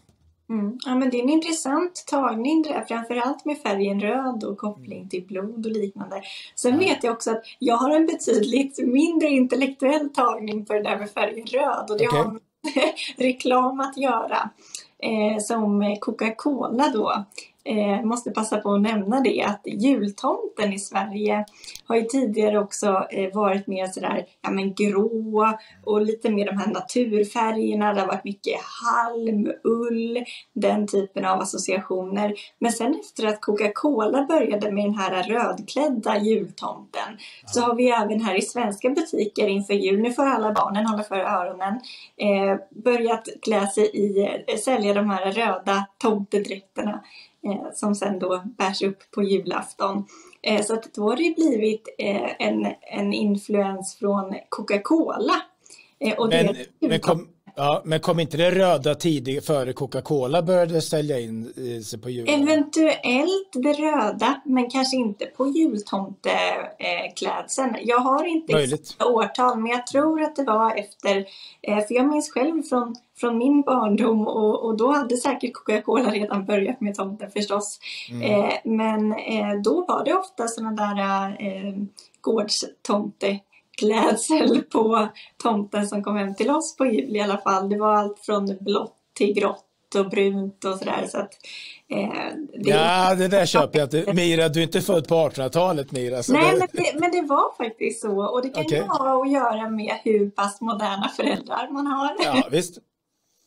Mm. 0.50 0.78
Ja, 0.86 0.94
men 0.94 1.10
det 1.10 1.18
är 1.18 1.22
en 1.22 1.30
intressant 1.30 2.04
tagning 2.06 2.62
där, 2.62 2.84
framförallt 2.88 3.44
med 3.44 3.58
färgen 3.58 4.00
röd 4.00 4.44
och 4.44 4.58
koppling 4.58 5.08
till 5.08 5.26
blod 5.26 5.66
och 5.66 5.72
liknande. 5.72 6.22
Sen 6.54 6.74
mm. 6.74 6.84
vet 6.84 7.04
jag 7.04 7.12
också 7.12 7.30
att 7.30 7.42
jag 7.58 7.76
har 7.76 7.90
en 7.90 8.06
betydligt 8.06 8.78
mindre 8.78 9.28
intellektuell 9.28 10.08
tagning 10.08 10.64
på 10.64 10.72
det 10.72 10.82
där 10.82 10.98
med 10.98 11.10
färgen 11.10 11.46
röd 11.46 11.90
och 11.90 11.98
det 11.98 12.08
okay. 12.08 12.18
har 12.18 12.30
med 12.30 12.40
reklam 13.16 13.80
att 13.80 13.96
göra 13.96 14.50
eh, 14.98 15.38
som 15.40 15.96
Coca-Cola 16.00 16.88
då 16.92 17.24
eh, 17.68 18.02
måste 18.02 18.30
passa 18.30 18.56
på 18.56 18.74
att 18.74 18.82
nämna 18.82 19.20
det 19.20 19.42
att 19.42 19.60
jultomten 19.64 20.72
i 20.72 20.78
Sverige 20.78 21.44
har 21.86 21.96
ju 21.96 22.02
tidigare 22.02 22.58
också 22.58 23.06
eh, 23.10 23.34
varit 23.34 23.66
mer 23.66 23.86
sådär 23.86 24.26
ja, 24.42 24.50
men 24.50 24.74
grå 24.74 25.56
och 25.84 26.02
lite 26.02 26.30
mer 26.30 26.46
de 26.46 26.58
här 26.58 26.66
naturfärgerna. 26.66 27.94
Det 27.94 28.00
har 28.00 28.06
varit 28.06 28.24
mycket 28.24 28.60
halm, 28.60 29.52
ull, 29.64 30.24
den 30.52 30.86
typen 30.86 31.24
av 31.24 31.40
associationer. 31.40 32.34
Men 32.58 32.72
sen 32.72 32.94
efter 33.00 33.26
att 33.26 33.40
Coca-Cola 33.40 34.26
började 34.26 34.72
med 34.72 34.84
den 34.84 34.94
här 34.94 35.22
rödklädda 35.22 36.18
jultomten 36.18 37.18
så 37.46 37.60
har 37.60 37.74
vi 37.74 37.90
även 37.90 38.20
här 38.20 38.34
i 38.34 38.42
svenska 38.42 38.90
butiker 38.90 39.48
inför 39.48 39.74
jul, 39.74 40.00
nu 40.00 40.12
får 40.12 40.26
alla 40.26 40.52
barnen 40.52 40.86
hålla 40.86 41.02
för 41.02 41.16
öronen, 41.16 41.80
eh, 42.16 42.82
börjat 42.84 43.28
klä 43.42 43.66
sig 43.66 43.84
i, 43.84 44.18
eh, 44.46 44.56
sälja 44.56 44.94
de 44.94 45.10
här 45.10 45.32
röda 45.32 45.86
tomtedräkterna 45.98 47.02
som 47.74 47.94
sen 47.94 48.18
då 48.18 48.42
bärs 48.58 48.82
upp 48.82 49.10
på 49.10 49.22
julafton. 49.22 50.04
Eh, 50.42 50.62
så 50.62 50.74
att 50.74 50.94
då 50.94 51.02
har 51.02 51.16
det 51.16 51.34
blivit 51.36 51.94
eh, 51.98 52.46
en, 52.48 52.66
en 52.80 53.12
influens 53.12 53.96
från 53.96 54.34
Coca-Cola. 54.48 55.42
Eh, 56.00 56.28
men, 56.28 56.56
men 56.80 57.00
kom, 57.00 57.28
Ja, 57.58 57.82
men 57.84 58.00
kom 58.00 58.20
inte 58.20 58.36
det 58.36 58.50
röda 58.50 58.94
tidigt 58.94 59.46
före 59.46 59.72
Coca-Cola 59.72 60.42
började 60.42 60.82
sälja 60.82 61.20
in 61.20 61.52
eh, 61.56 61.80
sig 61.82 62.00
på 62.00 62.10
julen? 62.10 62.42
Eventuellt 62.42 63.52
det 63.52 63.72
röda, 63.72 64.40
men 64.44 64.70
kanske 64.70 64.96
inte 64.96 65.26
på 65.26 65.48
jultomteklädseln. 65.48 67.76
Jag 67.82 67.98
har 67.98 68.24
inte 68.24 68.52
Möjligt. 68.52 68.96
årtal, 69.04 69.58
men 69.58 69.70
jag 69.70 69.86
tror 69.86 70.22
att 70.22 70.36
det 70.36 70.44
var 70.44 70.74
efter, 70.74 71.26
eh, 71.62 71.78
för 71.78 71.94
jag 71.94 72.06
minns 72.06 72.32
själv 72.32 72.62
från, 72.62 72.96
från 73.20 73.38
min 73.38 73.62
barndom 73.62 74.28
och, 74.28 74.64
och 74.64 74.76
då 74.76 74.92
hade 74.92 75.16
säkert 75.16 75.52
Coca-Cola 75.52 76.10
redan 76.10 76.44
börjat 76.44 76.80
med 76.80 76.94
tomten 76.94 77.30
förstås. 77.30 77.80
Mm. 78.10 78.22
Eh, 78.22 78.52
men 78.64 79.14
då 79.62 79.84
var 79.88 80.04
det 80.04 80.14
ofta 80.14 80.48
sådana 80.48 80.94
där 80.94 81.36
gårdstomte 82.20 83.38
klädsel 83.78 84.62
på 84.62 85.08
tomten 85.42 85.86
som 85.86 86.04
kom 86.04 86.16
hem 86.16 86.34
till 86.34 86.50
oss 86.50 86.76
på 86.76 86.86
jul 86.86 87.16
i 87.16 87.20
alla 87.20 87.38
fall. 87.38 87.68
Det 87.68 87.78
var 87.78 87.94
allt 87.94 88.18
från 88.18 88.56
blått 88.60 88.96
till 89.14 89.34
grått 89.34 89.64
och 89.98 90.10
brunt 90.10 90.64
och 90.64 90.78
sådär. 90.78 91.06
Så 91.08 91.18
att, 91.18 91.30
eh, 91.90 92.08
det... 92.64 92.70
Ja, 92.70 93.14
det 93.14 93.28
där 93.28 93.46
köper 93.46 93.78
jag 93.78 93.86
inte. 93.86 94.12
Mira, 94.14 94.48
du 94.48 94.60
är 94.60 94.64
inte 94.64 94.80
född 94.80 95.08
på 95.08 95.14
1800-talet 95.14 95.92
Mira. 95.92 96.22
Nej, 96.28 96.52
det... 96.52 96.58
men, 96.58 96.68
det, 96.72 97.00
men 97.00 97.10
det 97.10 97.22
var 97.22 97.56
faktiskt 97.56 98.00
så. 98.00 98.26
Och 98.26 98.42
det 98.42 98.48
kan 98.48 98.64
okay. 98.64 98.78
ju 98.78 98.84
ha 98.84 99.22
att 99.22 99.30
göra 99.30 99.70
med 99.70 99.92
hur 100.04 100.30
pass 100.30 100.60
moderna 100.60 101.08
föräldrar 101.16 101.68
man 101.72 101.86
har. 101.86 102.16
Ja, 102.24 102.48
visst. 102.50 102.78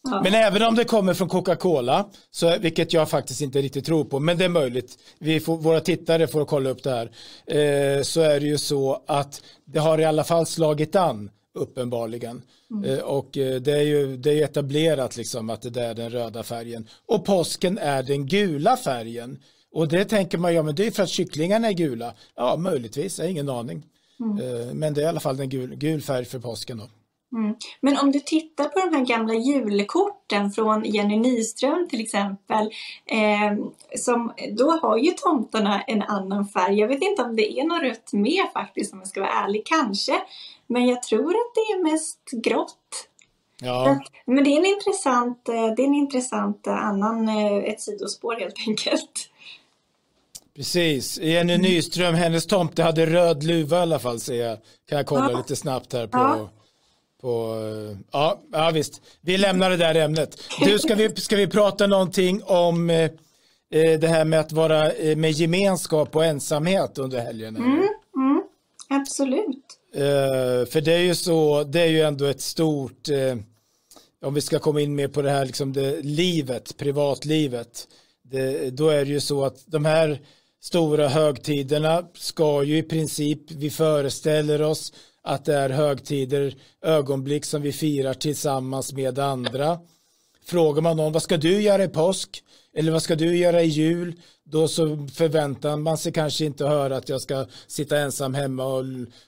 Men 0.03 0.33
även 0.33 0.63
om 0.63 0.75
det 0.75 0.83
kommer 0.83 1.13
från 1.13 1.29
Coca-Cola, 1.29 2.09
så, 2.31 2.57
vilket 2.59 2.93
jag 2.93 3.09
faktiskt 3.09 3.41
inte 3.41 3.61
riktigt 3.61 3.85
tror 3.85 4.05
på, 4.05 4.19
men 4.19 4.37
det 4.37 4.45
är 4.45 4.49
möjligt, 4.49 4.97
vi 5.19 5.39
får, 5.39 5.57
våra 5.57 5.79
tittare 5.79 6.27
får 6.27 6.45
kolla 6.45 6.69
upp 6.69 6.83
det 6.83 6.89
här, 6.89 7.05
eh, 7.45 8.03
så 8.03 8.21
är 8.21 8.39
det 8.39 8.45
ju 8.45 8.57
så 8.57 9.03
att 9.07 9.41
det 9.65 9.79
har 9.79 9.99
i 9.99 10.05
alla 10.05 10.23
fall 10.23 10.45
slagit 10.45 10.95
an 10.95 11.29
uppenbarligen. 11.53 12.41
Mm. 12.71 12.89
Eh, 12.89 12.99
och 12.99 13.37
eh, 13.37 13.61
det 13.61 13.71
är 13.71 13.81
ju 13.81 14.17
det 14.17 14.31
är 14.31 14.43
etablerat 14.43 15.17
liksom 15.17 15.49
att 15.49 15.73
det 15.73 15.81
är 15.81 15.93
den 15.93 16.09
röda 16.09 16.43
färgen. 16.43 16.87
Och 17.05 17.25
påsken 17.25 17.77
är 17.77 18.03
den 18.03 18.27
gula 18.27 18.77
färgen. 18.77 19.39
Och 19.73 19.87
det 19.87 20.05
tänker 20.05 20.37
man, 20.37 20.53
ja 20.53 20.63
men 20.63 20.75
det 20.75 20.87
är 20.87 20.91
för 20.91 21.03
att 21.03 21.09
kycklingarna 21.09 21.67
är 21.67 21.73
gula. 21.73 22.13
Ja, 22.35 22.57
möjligtvis, 22.57 23.19
jag 23.19 23.25
har 23.25 23.31
ingen 23.31 23.49
aning. 23.49 23.83
Mm. 24.19 24.37
Eh, 24.37 24.73
men 24.73 24.93
det 24.93 25.01
är 25.01 25.05
i 25.05 25.07
alla 25.07 25.19
fall 25.19 25.39
en 25.39 25.49
gul, 25.49 25.75
gul 25.75 26.01
färg 26.01 26.25
för 26.25 26.39
påsken 26.39 26.77
då. 26.77 26.89
Mm. 27.33 27.55
Men 27.79 27.97
om 27.97 28.11
du 28.11 28.19
tittar 28.19 28.65
på 28.65 28.79
de 28.79 28.95
här 28.95 29.05
gamla 29.05 29.33
julkorten 29.33 30.51
från 30.51 30.85
Jenny 30.85 31.17
Nyström 31.17 31.87
till 31.89 32.01
exempel. 32.01 32.71
Eh, 33.05 33.65
som, 33.97 34.33
då 34.57 34.71
har 34.71 34.97
ju 34.97 35.11
tomtarna 35.11 35.81
en 35.81 36.01
annan 36.01 36.47
färg. 36.47 36.79
Jag 36.79 36.87
vet 36.87 37.01
inte 37.01 37.23
om 37.23 37.35
det 37.35 37.59
är 37.59 37.63
något 37.63 37.81
rött 37.81 38.13
med 38.13 38.45
faktiskt 38.53 38.93
om 38.93 38.99
jag 38.99 39.07
ska 39.07 39.21
vara 39.21 39.31
ärlig. 39.31 39.65
Kanske. 39.65 40.21
Men 40.67 40.87
jag 40.87 41.03
tror 41.03 41.29
att 41.29 41.55
det 41.55 41.73
är 41.73 41.83
mest 41.83 42.31
grått. 42.31 43.07
Ja. 43.61 43.99
Men 44.25 44.43
det 44.43 44.49
är 44.49 44.57
en 44.57 44.65
intressant, 44.65 45.49
eh, 45.49 45.55
det 45.75 45.81
är 45.81 45.87
en 45.87 45.95
intressant 45.95 46.67
eh, 46.67 46.73
annan, 46.73 47.29
eh, 47.29 47.55
ett 47.55 47.81
sidospår 47.81 48.35
helt 48.39 48.67
enkelt. 48.67 49.29
Precis, 50.55 51.19
Jenny 51.19 51.57
Nyström, 51.57 52.15
hennes 52.15 52.45
tomte 52.45 52.83
hade 52.83 53.05
röd 53.05 53.43
luva 53.43 53.77
i 53.77 53.81
alla 53.81 53.99
fall 53.99 54.19
ser 54.19 54.45
jag. 54.45 54.57
Kan 54.89 54.97
jag 54.97 55.05
kolla 55.05 55.31
ja. 55.31 55.37
lite 55.37 55.55
snabbt 55.55 55.93
här 55.93 56.07
på 56.07 56.17
ja. 56.17 56.49
På, 57.21 57.57
ja, 58.11 58.41
ja, 58.51 58.71
visst. 58.73 59.01
Vi 59.21 59.37
lämnar 59.37 59.69
det 59.69 59.77
där 59.77 59.95
ämnet. 59.95 60.41
Du, 60.59 60.79
ska 60.79 60.95
vi, 60.95 61.15
ska 61.15 61.35
vi 61.35 61.47
prata 61.47 61.87
någonting 61.87 62.43
om 62.43 62.89
eh, 62.89 63.03
eh 63.71 63.99
det 63.99 64.07
här 64.07 64.25
med 64.25 64.39
att 64.39 64.51
vara 64.51 64.91
eh, 64.91 65.17
med 65.17 65.31
gemenskap 65.31 66.15
och 66.15 66.25
ensamhet 66.25 66.97
under 66.97 67.19
helgen? 67.19 67.55
Mm, 67.55 67.87
mm, 68.15 68.43
absolut. 68.89 69.65
Eh, 69.95 70.65
för 70.71 70.81
det 70.81 70.93
är 70.93 70.99
ju 70.99 71.15
så, 71.15 71.63
det 71.63 71.81
är 71.81 71.87
ju 71.87 72.01
ändå 72.01 72.25
ett 72.25 72.41
stort, 72.41 73.09
eh, 73.09 73.35
om 74.21 74.33
vi 74.33 74.41
ska 74.41 74.59
komma 74.59 74.81
in 74.81 74.95
mer 74.95 75.07
på 75.07 75.21
det 75.21 75.29
här, 75.29 75.45
liksom 75.45 75.73
det, 75.73 76.01
livet, 76.01 76.77
privatlivet, 76.77 77.87
det, 78.23 78.69
då 78.69 78.89
är 78.89 79.05
det 79.05 79.11
ju 79.11 79.19
så 79.19 79.45
att 79.45 79.63
de 79.65 79.85
här 79.85 80.19
stora 80.61 81.07
högtiderna 81.07 82.07
ska 82.13 82.63
ju 82.63 82.77
i 82.77 82.83
princip, 82.83 83.51
vi 83.51 83.69
föreställer 83.69 84.61
oss, 84.61 84.93
att 85.23 85.45
det 85.45 85.55
är 85.55 85.69
högtider, 85.69 86.55
ögonblick 86.81 87.45
som 87.45 87.61
vi 87.61 87.71
firar 87.71 88.13
tillsammans 88.13 88.93
med 88.93 89.19
andra. 89.19 89.79
Frågar 90.45 90.81
man 90.81 90.97
någon 90.97 91.13
vad 91.13 91.23
ska 91.23 91.37
du 91.37 91.61
göra 91.61 91.83
i 91.83 91.87
påsk 91.87 92.43
eller 92.73 92.91
vad 92.91 93.03
ska 93.03 93.15
du 93.15 93.37
göra 93.37 93.61
i 93.61 93.67
jul 93.67 94.15
då 94.43 94.67
så 94.67 95.07
förväntar 95.13 95.77
man 95.77 95.97
sig 95.97 96.11
kanske 96.11 96.45
inte 96.45 96.65
att 96.65 96.71
höra 96.71 96.97
att 96.97 97.09
jag 97.09 97.21
ska 97.21 97.45
sitta 97.67 97.99
ensam 97.99 98.33
hemma 98.33 98.65
och, 98.65 98.85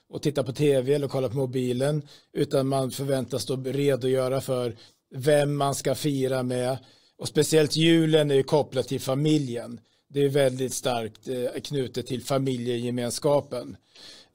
och 0.09 0.21
titta 0.21 0.43
på 0.43 0.53
tv 0.53 0.93
eller 0.93 1.07
kolla 1.07 1.29
på 1.29 1.37
mobilen 1.37 2.01
utan 2.33 2.67
man 2.67 2.91
förväntas 2.91 3.45
då 3.45 3.55
redogöra 3.55 4.41
för 4.41 4.75
vem 5.15 5.55
man 5.55 5.75
ska 5.75 5.95
fira 5.95 6.43
med 6.43 6.77
och 7.17 7.27
speciellt 7.27 7.75
julen 7.75 8.31
är 8.31 8.35
ju 8.35 8.43
kopplat 8.43 8.87
till 8.87 9.01
familjen. 9.01 9.79
Det 10.13 10.25
är 10.25 10.29
väldigt 10.29 10.73
starkt 10.73 11.27
eh, 11.27 11.61
knutet 11.61 12.07
till 12.07 12.23
familjegemenskapen. 12.23 13.77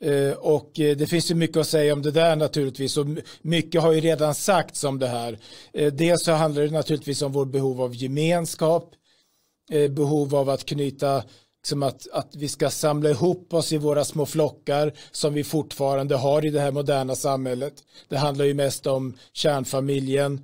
Eh, 0.00 0.32
och 0.32 0.80
eh, 0.80 0.96
det 0.96 1.06
finns 1.06 1.30
ju 1.30 1.34
mycket 1.34 1.56
att 1.56 1.66
säga 1.66 1.92
om 1.92 2.02
det 2.02 2.10
där 2.10 2.36
naturligtvis 2.36 2.96
och 2.96 3.06
mycket 3.42 3.82
har 3.82 3.92
ju 3.92 4.00
redan 4.00 4.34
sagts 4.34 4.84
om 4.84 4.98
det 4.98 5.06
här. 5.06 5.38
Dels 5.90 6.24
så 6.24 6.32
handlar 6.32 6.62
det 6.62 6.70
naturligtvis 6.70 7.22
om 7.22 7.32
vårt 7.32 7.48
behov 7.48 7.82
av 7.82 7.94
gemenskap, 7.94 8.94
behov 9.90 10.34
av 10.34 10.50
att 10.50 10.64
knyta 10.64 11.22
liksom 11.62 11.82
att, 11.82 12.08
att 12.12 12.36
vi 12.36 12.48
ska 12.48 12.70
samla 12.70 13.10
ihop 13.10 13.54
oss 13.54 13.72
i 13.72 13.78
våra 13.78 14.04
små 14.04 14.26
flockar 14.26 14.92
som 15.10 15.34
vi 15.34 15.44
fortfarande 15.44 16.16
har 16.16 16.44
i 16.44 16.50
det 16.50 16.60
här 16.60 16.72
moderna 16.72 17.14
samhället. 17.14 17.74
Det 18.08 18.16
handlar 18.16 18.44
ju 18.44 18.54
mest 18.54 18.86
om 18.86 19.14
kärnfamiljen 19.32 20.40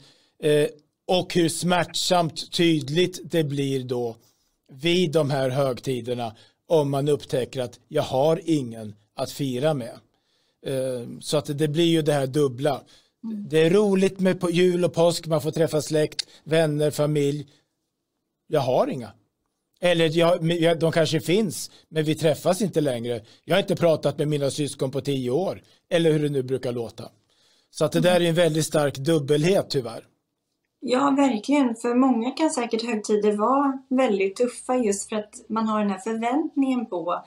och 1.07 1.35
hur 1.35 1.49
smärtsamt 1.49 2.53
tydligt 2.53 3.21
det 3.25 3.45
blir 3.45 3.85
då 3.85 4.17
vid 4.81 5.13
de 5.13 5.31
här 5.31 5.51
högtiderna 5.51 6.37
om 6.67 6.91
man 6.91 7.09
upptäcker 7.09 7.61
att 7.61 7.81
jag 7.89 8.03
har 8.03 8.41
ingen 8.45 8.95
att 9.15 9.31
fira 9.31 9.75
med. 9.75 9.99
Eh, 10.67 11.09
så 11.21 11.37
att 11.37 11.59
det 11.59 11.69
blir 11.69 11.85
ju 11.85 12.03
det 12.03 12.13
här 12.13 12.27
dubbla. 12.27 12.83
Det 13.49 13.59
är 13.59 13.71
roligt 13.71 14.21
med 14.21 14.45
jul 14.51 14.85
och 14.85 14.95
påsk, 14.95 15.27
man 15.27 15.41
får 15.41 15.51
träffa 15.51 15.83
släkt, 15.83 16.27
vänner, 16.45 16.91
familj. 16.91 17.47
Jag 18.47 18.61
har 18.61 18.87
inga. 18.87 19.13
Eller 19.81 20.19
jag, 20.19 20.79
de 20.79 20.93
kanske 20.93 21.21
finns, 21.21 21.71
men 21.89 22.05
vi 22.05 22.15
träffas 22.15 22.63
inte 22.63 22.81
längre. 22.81 23.21
Jag 23.45 23.55
har 23.55 23.61
inte 23.61 23.77
pratat 23.77 24.19
med 24.19 24.29
mina 24.29 24.51
syskon 24.51 24.91
på 24.91 25.01
tio 25.01 25.31
år. 25.31 25.63
Eller 25.91 26.13
hur 26.13 26.23
det 26.23 26.29
nu 26.29 26.43
brukar 26.43 26.73
låta. 26.73 27.11
Så 27.71 27.85
att 27.85 27.93
det 27.93 28.01
där 28.01 28.21
är 28.21 28.29
en 28.29 28.35
väldigt 28.35 28.67
stark 28.67 28.95
dubbelhet 28.95 29.67
tyvärr. 29.69 30.05
Ja, 30.87 31.11
verkligen. 31.11 31.77
För 31.77 31.95
många 31.95 32.31
kan 32.31 32.51
säkert 32.51 32.87
högtider 32.87 33.33
vara 33.33 33.79
väldigt 33.89 34.37
tuffa 34.37 34.77
just 34.77 35.09
för 35.09 35.17
att 35.17 35.45
man 35.49 35.69
har 35.69 35.81
den 35.81 35.91
här 35.91 35.99
förväntningen 35.99 36.87
på 36.87 37.25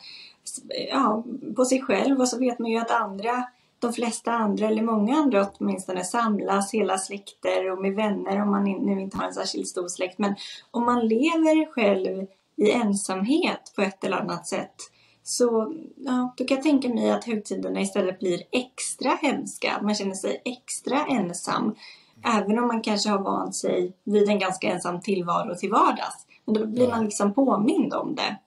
ja, 0.89 1.23
på 1.55 1.65
sig 1.65 1.81
själv 1.81 2.19
och 2.19 2.27
så 2.27 2.39
vet 2.39 2.59
man 2.59 2.71
ju 2.71 2.77
att 2.77 2.91
andra, 2.91 3.43
de 3.79 3.93
flesta 3.93 4.31
andra 4.31 4.67
eller 4.67 4.81
många 4.81 5.15
andra 5.15 5.47
åtminstone 5.59 6.03
samlas 6.03 6.73
hela 6.73 6.97
släkter 6.97 7.71
och 7.71 7.81
med 7.81 7.95
vänner 7.95 8.41
om 8.41 8.51
man 8.51 8.63
nu 8.63 9.01
inte 9.01 9.17
har 9.17 9.25
en 9.25 9.33
särskilt 9.33 9.67
stor 9.67 9.87
släkt. 9.87 10.17
Men 10.17 10.35
om 10.71 10.85
man 10.85 11.07
lever 11.07 11.71
själv 11.71 12.27
i 12.55 12.71
ensamhet 12.71 13.73
på 13.75 13.81
ett 13.81 14.03
eller 14.03 14.17
annat 14.17 14.47
sätt 14.47 14.75
så 15.23 15.73
ja, 15.95 16.33
då 16.37 16.45
kan 16.45 16.55
jag 16.55 16.63
tänka 16.63 16.89
mig 16.89 17.11
att 17.11 17.23
högtiderna 17.23 17.81
istället 17.81 18.19
blir 18.19 18.43
extra 18.51 19.11
hemska. 19.21 19.79
Man 19.81 19.95
känner 19.95 20.13
sig 20.13 20.41
extra 20.45 21.05
ensam. 21.05 21.75
Även 22.23 22.59
om 22.59 22.67
man 22.67 22.81
kanske 22.81 23.09
har 23.09 23.19
vant 23.19 23.55
sig 23.55 23.93
vid 24.03 24.29
en 24.29 24.39
ganska 24.39 24.67
ensam 24.67 25.01
tillvaro 25.01 25.55
till 25.55 25.71
vardags. 25.71 26.25
Men 26.45 26.55
då 26.55 26.65
blir 26.65 26.87
man 26.87 27.05
liksom 27.05 27.33
påmind 27.33 27.93
om 27.93 28.15
det. 28.15 28.37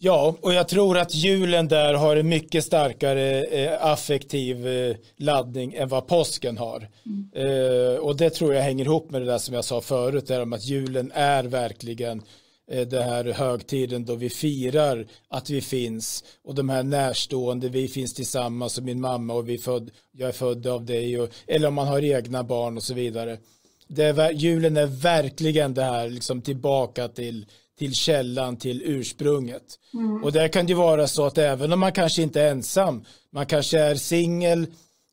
Ja, 0.00 0.34
och 0.40 0.52
jag 0.52 0.68
tror 0.68 0.98
att 0.98 1.14
julen 1.14 1.68
där 1.68 1.94
har 1.94 2.16
en 2.16 2.28
mycket 2.28 2.64
starkare 2.64 3.44
eh, 3.44 3.86
affektiv 3.86 4.66
eh, 4.66 4.96
laddning 5.16 5.74
än 5.74 5.88
vad 5.88 6.06
påsken 6.06 6.58
har. 6.58 6.88
Mm. 7.06 7.30
Eh, 7.34 7.98
och 7.98 8.16
det 8.16 8.30
tror 8.30 8.54
jag 8.54 8.62
hänger 8.62 8.84
ihop 8.84 9.10
med 9.10 9.22
det 9.22 9.26
där 9.26 9.38
som 9.38 9.54
jag 9.54 9.64
sa 9.64 9.80
förut, 9.80 10.26
där 10.26 10.42
om 10.42 10.52
att 10.52 10.64
julen 10.64 11.12
är 11.14 11.44
verkligen 11.44 12.22
eh, 12.70 12.88
det 12.88 13.02
här 13.02 13.24
högtiden 13.24 14.04
då 14.04 14.14
vi 14.14 14.30
firar 14.30 15.06
att 15.28 15.50
vi 15.50 15.60
finns 15.60 16.24
och 16.44 16.54
de 16.54 16.68
här 16.68 16.82
närstående, 16.82 17.68
vi 17.68 17.88
finns 17.88 18.14
tillsammans 18.14 18.78
och 18.78 18.84
min 18.84 19.00
mamma 19.00 19.34
och 19.34 19.48
vi 19.48 19.58
född, 19.58 19.90
jag 20.12 20.28
är 20.28 20.32
född 20.32 20.66
av 20.66 20.84
dig 20.84 21.20
och, 21.20 21.28
eller 21.46 21.68
om 21.68 21.74
man 21.74 21.88
har 21.88 22.04
egna 22.04 22.44
barn 22.44 22.76
och 22.76 22.82
så 22.82 22.94
vidare. 22.94 23.38
Det 23.88 24.04
är, 24.04 24.32
julen 24.32 24.76
är 24.76 24.86
verkligen 24.86 25.74
det 25.74 25.84
här 25.84 26.08
liksom 26.08 26.42
tillbaka 26.42 27.08
till 27.08 27.46
till 27.78 27.94
källan, 27.94 28.56
till 28.56 28.82
ursprunget. 28.84 29.78
Mm. 29.94 30.24
Och 30.24 30.32
där 30.32 30.48
kan 30.48 30.66
det 30.66 30.74
vara 30.74 31.08
så 31.08 31.26
att 31.26 31.38
även 31.38 31.72
om 31.72 31.80
man 31.80 31.92
kanske 31.92 32.22
inte 32.22 32.42
är 32.42 32.50
ensam, 32.50 33.04
man 33.30 33.46
kanske 33.46 33.78
är 33.78 33.94
singel, 33.94 34.66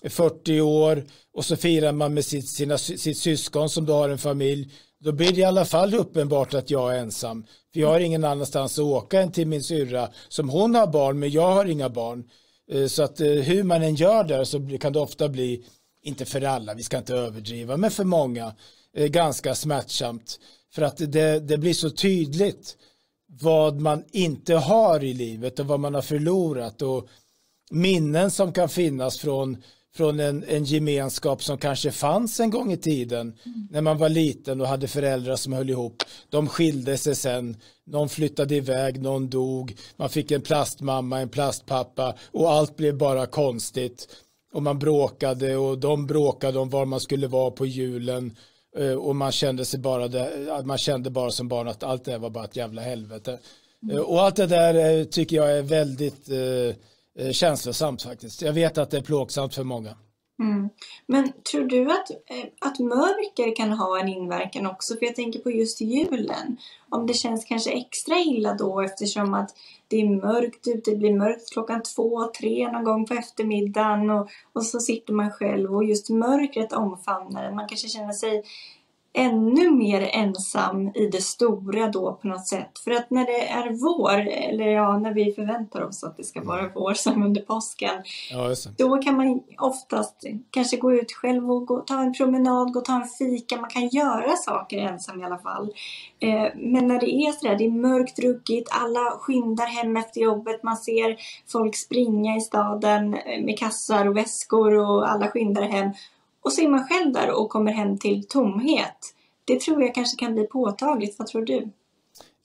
40 0.09 0.62
år 0.62 1.03
och 1.33 1.45
så 1.45 1.55
firar 1.55 1.91
man 1.91 2.13
med 2.13 2.25
sitt, 2.25 2.50
sina, 2.50 2.77
sitt 2.77 3.17
syskon 3.17 3.69
som 3.69 3.85
då 3.85 3.93
har 3.93 4.09
en 4.09 4.17
familj, 4.17 4.71
då 5.05 5.12
blir 5.12 5.31
det 5.31 5.39
i 5.39 5.43
alla 5.43 5.65
fall 5.65 5.93
uppenbart 5.93 6.53
att 6.53 6.69
jag 6.69 6.95
är 6.95 7.00
ensam. 7.00 7.45
För 7.74 7.79
jag 7.79 7.88
har 7.88 8.00
ingen 8.00 8.24
annanstans 8.24 8.79
att 8.79 8.85
åka 8.85 9.21
än 9.21 9.31
till 9.31 9.47
min 9.47 9.63
syrra 9.63 10.09
som 10.29 10.50
hon 10.50 10.75
har 10.75 10.88
barn, 10.88 11.19
men 11.19 11.31
jag 11.31 11.51
har 11.51 11.65
inga 11.65 11.89
barn. 11.89 12.29
Eh, 12.71 12.88
så 12.88 13.03
att 13.03 13.19
eh, 13.19 13.27
hur 13.27 13.63
man 13.63 13.83
än 13.83 13.95
gör 13.95 14.24
där 14.24 14.43
så 14.43 14.77
kan 14.81 14.93
det 14.93 15.00
ofta 15.00 15.29
bli, 15.29 15.65
inte 16.03 16.25
för 16.25 16.41
alla, 16.41 16.74
vi 16.74 16.83
ska 16.83 16.97
inte 16.97 17.13
överdriva, 17.15 17.77
men 17.77 17.91
för 17.91 18.03
många, 18.03 18.53
eh, 18.95 19.07
ganska 19.07 19.55
smärtsamt. 19.55 20.39
För 20.74 20.81
att 20.81 20.97
det, 20.97 21.39
det 21.39 21.57
blir 21.57 21.74
så 21.74 21.89
tydligt 21.89 22.77
vad 23.27 23.81
man 23.81 24.03
inte 24.12 24.55
har 24.55 25.03
i 25.03 25.13
livet 25.13 25.59
och 25.59 25.65
vad 25.65 25.79
man 25.79 25.93
har 25.93 26.01
förlorat 26.01 26.81
och 26.81 27.07
minnen 27.71 28.31
som 28.31 28.53
kan 28.53 28.69
finnas 28.69 29.17
från, 29.17 29.63
från 29.96 30.20
en, 30.20 30.44
en 30.48 30.64
gemenskap 30.64 31.44
som 31.44 31.58
kanske 31.58 31.92
fanns 31.92 32.40
en 32.40 32.50
gång 32.50 32.72
i 32.72 32.78
tiden 32.78 33.22
mm. 33.46 33.68
när 33.72 33.82
man 33.82 33.98
var 33.98 34.10
liten 34.10 34.62
och 34.62 34.68
hade 34.68 34.88
föräldrar 34.88 35.36
som 35.36 35.54
höll 35.54 35.70
ihop. 35.70 36.04
De 36.30 36.48
skilde 36.48 36.98
sig 36.98 37.16
sen, 37.16 37.58
någon 37.86 38.10
flyttade 38.10 38.56
iväg, 38.56 39.02
någon 39.02 39.30
dog, 39.30 39.75
man 39.96 40.10
fick 40.10 40.32
en 40.32 40.42
plastmamma, 40.42 41.20
en 41.20 41.30
plastpappa 41.30 42.16
och 42.32 42.52
allt 42.52 42.75
blev 42.75 42.98
bara 42.98 43.25
konstigt 43.25 44.08
och 44.54 44.64
man 44.64 44.80
bråkade 44.80 45.58
och 45.58 45.78
de 45.78 46.08
bråkade 46.08 46.60
om 46.60 46.70
var 46.70 46.86
man 46.86 47.00
skulle 47.00 47.28
vara 47.28 47.52
på 47.52 47.66
julen 47.66 48.36
Eh, 48.78 48.94
och 48.94 49.16
man 49.16 49.32
kände 49.32 49.66
sig 49.66 49.80
bara 49.80 50.08
det, 50.08 50.62
man 50.66 50.78
kände 50.78 51.10
bara 51.10 51.32
som 51.32 51.48
barn 51.48 51.68
att 51.68 51.84
allt 51.84 52.06
det 52.06 52.18
var 52.18 52.30
bara 52.30 52.44
ett 52.44 52.56
jävla 52.56 52.82
helvete. 52.82 53.40
Mm. 53.84 54.04
Och 54.04 54.22
allt 54.22 54.36
det 54.36 54.48
där 54.48 55.00
eh, 55.00 55.04
tycker 55.04 55.36
jag 55.36 55.58
är 55.58 55.62
väldigt 55.62 56.30
eh, 56.30 56.75
Eh, 57.19 57.31
känslosamt 57.31 58.01
faktiskt. 58.01 58.41
Jag 58.41 58.53
vet 58.53 58.77
att 58.77 58.91
det 58.91 58.98
är 58.98 59.01
plågsamt 59.01 59.55
för 59.55 59.63
många. 59.63 59.98
Mm. 60.39 60.69
Men 61.07 61.31
tror 61.51 61.63
du 61.63 61.91
att, 61.91 62.10
eh, 62.12 62.45
att 62.62 62.79
mörker 62.79 63.55
kan 63.55 63.72
ha 63.72 64.00
en 64.00 64.07
inverkan 64.07 64.65
också? 64.65 64.95
För 64.95 65.05
jag 65.05 65.15
tänker 65.15 65.39
på 65.39 65.51
just 65.51 65.81
julen. 65.81 66.57
Om 66.89 67.07
det 67.07 67.13
känns 67.13 67.45
kanske 67.45 67.72
extra 67.72 68.19
illa 68.19 68.53
då 68.53 68.81
eftersom 68.81 69.34
att 69.34 69.50
det 69.88 70.01
är 70.01 70.10
mörkt 70.10 70.67
ute, 70.67 70.91
det 70.91 70.98
blir 70.98 71.13
mörkt 71.13 71.53
klockan 71.53 71.84
två, 71.84 72.31
tre 72.39 72.72
någon 72.72 72.84
gång 72.84 73.05
på 73.05 73.13
eftermiddagen 73.13 74.10
och, 74.10 74.29
och 74.53 74.65
så 74.65 74.79
sitter 74.79 75.13
man 75.13 75.31
själv 75.31 75.75
och 75.75 75.84
just 75.84 76.10
mörkret 76.10 76.74
omfamnar 76.74 77.43
en. 77.43 77.55
Man 77.55 77.67
kanske 77.67 77.88
känner 77.88 78.13
sig 78.13 78.43
ännu 79.15 79.72
mer 79.72 80.10
ensam 80.13 80.91
i 80.95 81.07
det 81.07 81.22
stora 81.22 81.88
då 81.88 82.13
på 82.13 82.27
något 82.27 82.48
sätt. 82.48 82.79
För 82.84 82.91
att 82.91 83.10
när 83.10 83.25
det 83.25 83.48
är 83.50 83.69
vår, 83.69 84.19
eller 84.27 84.67
ja, 84.67 85.00
när 85.00 85.13
vi 85.13 85.31
förväntar 85.31 85.81
oss 85.81 86.03
att 86.03 86.17
det 86.17 86.24
ska 86.24 86.43
vara 86.43 86.60
mm. 86.60 86.72
vår 86.75 86.93
som 86.93 87.24
under 87.24 87.41
påsken, 87.41 88.03
ja, 88.31 88.55
då 88.77 88.98
kan 88.98 89.17
man 89.17 89.41
oftast 89.57 90.25
kanske 90.50 90.77
gå 90.77 90.93
ut 90.93 91.12
själv 91.12 91.51
och 91.51 91.65
gå, 91.65 91.79
ta 91.79 92.01
en 92.01 92.13
promenad, 92.13 92.74
gå 92.74 92.79
och 92.79 92.86
ta 92.86 92.95
en 92.95 93.07
fika. 93.07 93.62
Man 93.62 93.69
kan 93.69 93.87
göra 93.87 94.35
saker 94.35 94.77
ensam 94.77 95.22
i 95.22 95.25
alla 95.25 95.37
fall. 95.37 95.74
Eh, 96.20 96.48
men 96.55 96.87
när 96.87 97.00
det 97.00 97.13
är 97.13 97.31
sådär, 97.31 97.55
det 97.55 97.66
är 97.66 97.72
mörkt, 97.72 98.20
ruggigt, 98.20 98.70
alla 98.72 99.11
skyndar 99.20 99.68
hem 99.68 99.98
efter 99.98 100.22
jobbet, 100.22 100.63
man 100.63 100.77
ser 100.77 101.18
folk 101.51 101.75
springa 101.75 102.35
i 102.37 102.42
staden 102.42 103.09
med 103.46 103.59
kassar 103.59 104.07
och 104.07 104.18
väskor 104.18 104.74
och 104.74 105.09
alla 105.09 105.27
skyndar 105.27 105.61
hem 105.61 105.92
och 106.46 106.53
så 106.53 106.62
är 106.62 106.70
man 106.70 106.88
själv 106.88 107.14
där 107.14 107.31
och 107.31 107.50
kommer 107.50 107.72
hem 107.72 107.98
till 107.98 108.27
tomhet. 108.27 109.14
Det 109.46 109.60
tror 109.60 109.81
jag 109.81 109.96
kanske 109.96 110.18
kan 110.18 110.36
bli 110.36 110.44
påtagligt. 110.44 111.20
Vad 111.20 111.27
tror 111.27 111.46
du? 111.46 111.70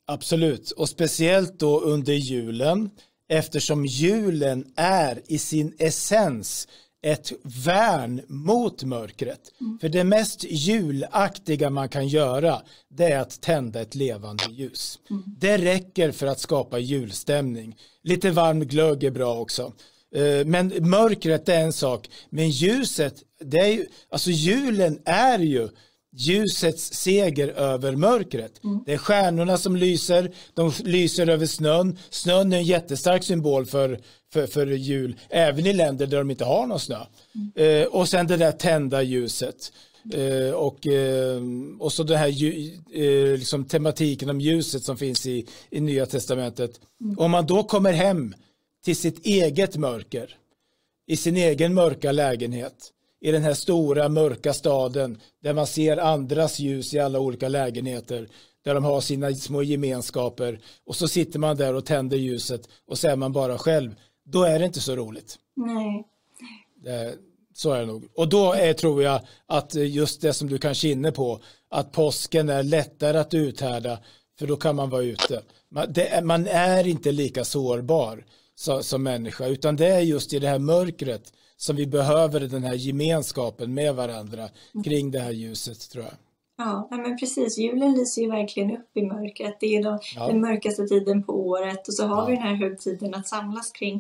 Absolut, 0.07 0.71
och 0.71 0.89
speciellt 0.89 1.59
då 1.59 1.81
under 1.81 2.13
julen 2.13 2.91
eftersom 3.29 3.87
julen 3.87 4.73
är 4.77 5.23
i 5.27 5.39
sin 5.39 5.75
essens 5.79 6.69
ett 7.03 7.33
värn 7.65 8.21
mot 8.29 8.85
mörkret. 8.85 9.41
Mm. 9.61 9.79
För 9.79 9.89
det 9.89 10.05
mest 10.05 10.45
julaktiga 10.45 11.71
man 11.71 11.89
kan 11.89 12.09
göra 12.09 12.63
det 12.89 13.05
är 13.05 13.21
att 13.21 13.41
tända 13.41 13.81
ett 13.81 13.95
levande 13.95 14.45
ljus. 14.51 14.99
Mm. 15.11 15.23
Det 15.27 15.59
räcker 15.59 16.13
för 16.13 16.27
att 16.27 16.41
skapa 16.41 16.79
julstämning. 16.79 17.77
Lite 18.03 18.31
varm 18.31 18.61
glögg 18.61 19.05
är 19.05 19.11
bra 19.11 19.39
också. 19.39 19.73
Eh, 20.15 20.47
men 20.47 20.91
mörkret 20.91 21.49
är 21.49 21.61
en 21.61 21.73
sak, 21.73 22.11
men 22.31 22.51
ljuset, 22.51 23.15
det 23.45 23.59
är 23.59 23.69
ju, 23.69 23.87
alltså 24.11 24.31
julen 24.31 24.99
är 25.05 25.39
ju 25.39 25.69
ljusets 26.13 26.93
seger 26.95 27.49
över 27.49 27.97
mörkret. 27.97 28.65
Mm. 28.65 28.83
Det 28.87 28.93
är 28.93 28.99
stjärnorna 28.99 29.59
som 29.59 29.77
lyser, 29.77 30.33
de 30.55 30.73
lyser 30.85 31.29
över 31.29 31.47
snön. 31.47 31.99
Snön 32.11 32.53
är 32.53 32.57
en 32.57 32.65
jättestark 32.65 33.25
symbol 33.25 33.67
för, 33.67 34.01
för, 34.33 34.47
för 34.47 34.67
jul, 34.67 35.17
även 35.29 35.67
i 35.67 35.73
länder 35.73 36.07
där 36.07 36.19
de 36.19 36.31
inte 36.31 36.45
har 36.45 36.67
någon 36.67 36.81
snö. 36.81 36.99
Mm. 37.35 37.83
Eh, 37.83 37.87
och 37.87 38.09
sen 38.09 38.27
det 38.27 38.37
där 38.37 38.53
tända 38.53 39.03
ljuset. 39.03 39.73
Eh, 40.15 40.55
och, 40.55 40.87
eh, 40.87 41.43
och 41.79 41.93
så 41.93 42.03
den 42.03 42.19
här 42.19 42.29
eh, 42.93 43.39
liksom 43.39 43.65
tematiken 43.65 44.31
om 44.31 44.41
ljuset 44.41 44.83
som 44.83 44.97
finns 44.97 45.27
i, 45.27 45.47
i 45.71 45.81
Nya 45.81 46.07
Testamentet. 46.07 46.81
Mm. 47.01 47.19
Om 47.19 47.31
man 47.31 47.47
då 47.47 47.63
kommer 47.63 47.93
hem 47.93 48.35
till 48.85 48.97
sitt 48.97 49.27
eget 49.27 49.77
mörker 49.77 50.37
i 51.07 51.17
sin 51.17 51.37
egen 51.37 51.75
mörka 51.75 52.13
lägenhet 52.13 52.93
i 53.21 53.33
den 53.33 53.43
här 53.43 53.55
stora 53.55 54.09
mörka 54.09 54.53
staden 54.53 55.21
där 55.43 55.55
man 55.55 55.67
ser 55.67 55.97
andras 55.97 56.59
ljus 56.59 56.95
i 56.95 56.99
alla 56.99 57.19
olika 57.21 57.49
lägenheter 57.49 58.29
där 58.65 58.75
de 58.75 58.85
har 58.85 59.01
sina 59.01 59.35
små 59.35 59.63
gemenskaper 59.63 60.61
och 60.87 60.97
så 60.97 61.09
sitter 61.09 61.39
man 61.39 61.57
där 61.57 61.75
och 61.75 61.87
tänder 61.87 62.17
ljuset 62.17 62.69
och 62.87 62.99
så 62.99 63.09
är 63.09 63.17
man 63.17 63.33
bara 63.33 63.59
själv. 63.59 63.95
Då 64.25 64.43
är 64.43 64.59
det 64.59 64.65
inte 64.65 64.81
så 64.81 64.97
roligt. 64.97 65.39
Nej. 65.57 66.05
Det, 66.85 67.15
så 67.55 67.73
är 67.73 67.81
det 67.81 67.87
nog. 67.87 68.09
Och 68.15 68.29
då 68.29 68.53
är, 68.53 68.73
tror 68.73 69.03
jag 69.03 69.21
att 69.47 69.75
just 69.75 70.21
det 70.21 70.33
som 70.33 70.49
du 70.49 70.59
kanske 70.59 70.89
är 70.89 70.93
inne 70.93 71.13
på, 71.13 71.41
att 71.71 71.93
påsken 71.93 72.49
är 72.49 72.63
lättare 72.63 73.19
att 73.19 73.35
uthärda, 73.35 73.99
för 74.39 74.47
då 74.47 74.57
kan 74.57 74.77
man 74.77 74.91
vara 74.91 75.03
ute. 75.03 75.43
Man, 75.71 75.93
det, 75.93 76.25
man 76.25 76.47
är 76.47 76.87
inte 76.87 77.13
lika 77.13 77.45
sårbar 77.45 78.25
så, 78.61 78.83
som 78.83 79.03
människa, 79.03 79.47
utan 79.47 79.77
det 79.77 79.87
är 79.87 80.01
just 80.01 80.33
i 80.33 80.39
det 80.39 80.49
här 80.49 80.59
mörkret 80.59 81.33
som 81.57 81.77
vi 81.77 81.87
behöver 81.87 82.41
den 82.41 82.63
här 82.63 82.75
gemenskapen 82.75 83.75
med 83.75 83.95
varandra 83.95 84.49
kring 84.85 85.11
det 85.11 85.19
här 85.19 85.31
ljuset 85.31 85.91
tror 85.91 86.05
jag. 86.05 86.15
Ja, 86.59 86.89
men 86.91 87.19
precis. 87.19 87.59
Julen 87.59 87.93
lyser 87.93 88.23
ju 88.23 88.31
verkligen 88.31 88.71
upp 88.71 88.97
i 88.97 89.03
mörkret. 89.03 89.57
Det 89.61 89.77
är 89.77 89.83
då 89.83 89.99
ja. 90.17 90.27
den 90.27 90.41
mörkaste 90.41 90.87
tiden 90.87 91.23
på 91.23 91.33
året 91.33 91.89
och 91.89 91.95
så 91.95 92.07
har 92.07 92.23
ja. 92.23 92.27
vi 92.27 92.35
den 92.35 92.43
här 92.43 92.55
högtiden 92.55 93.15
att 93.15 93.29
samlas 93.29 93.73
kring. 93.73 93.95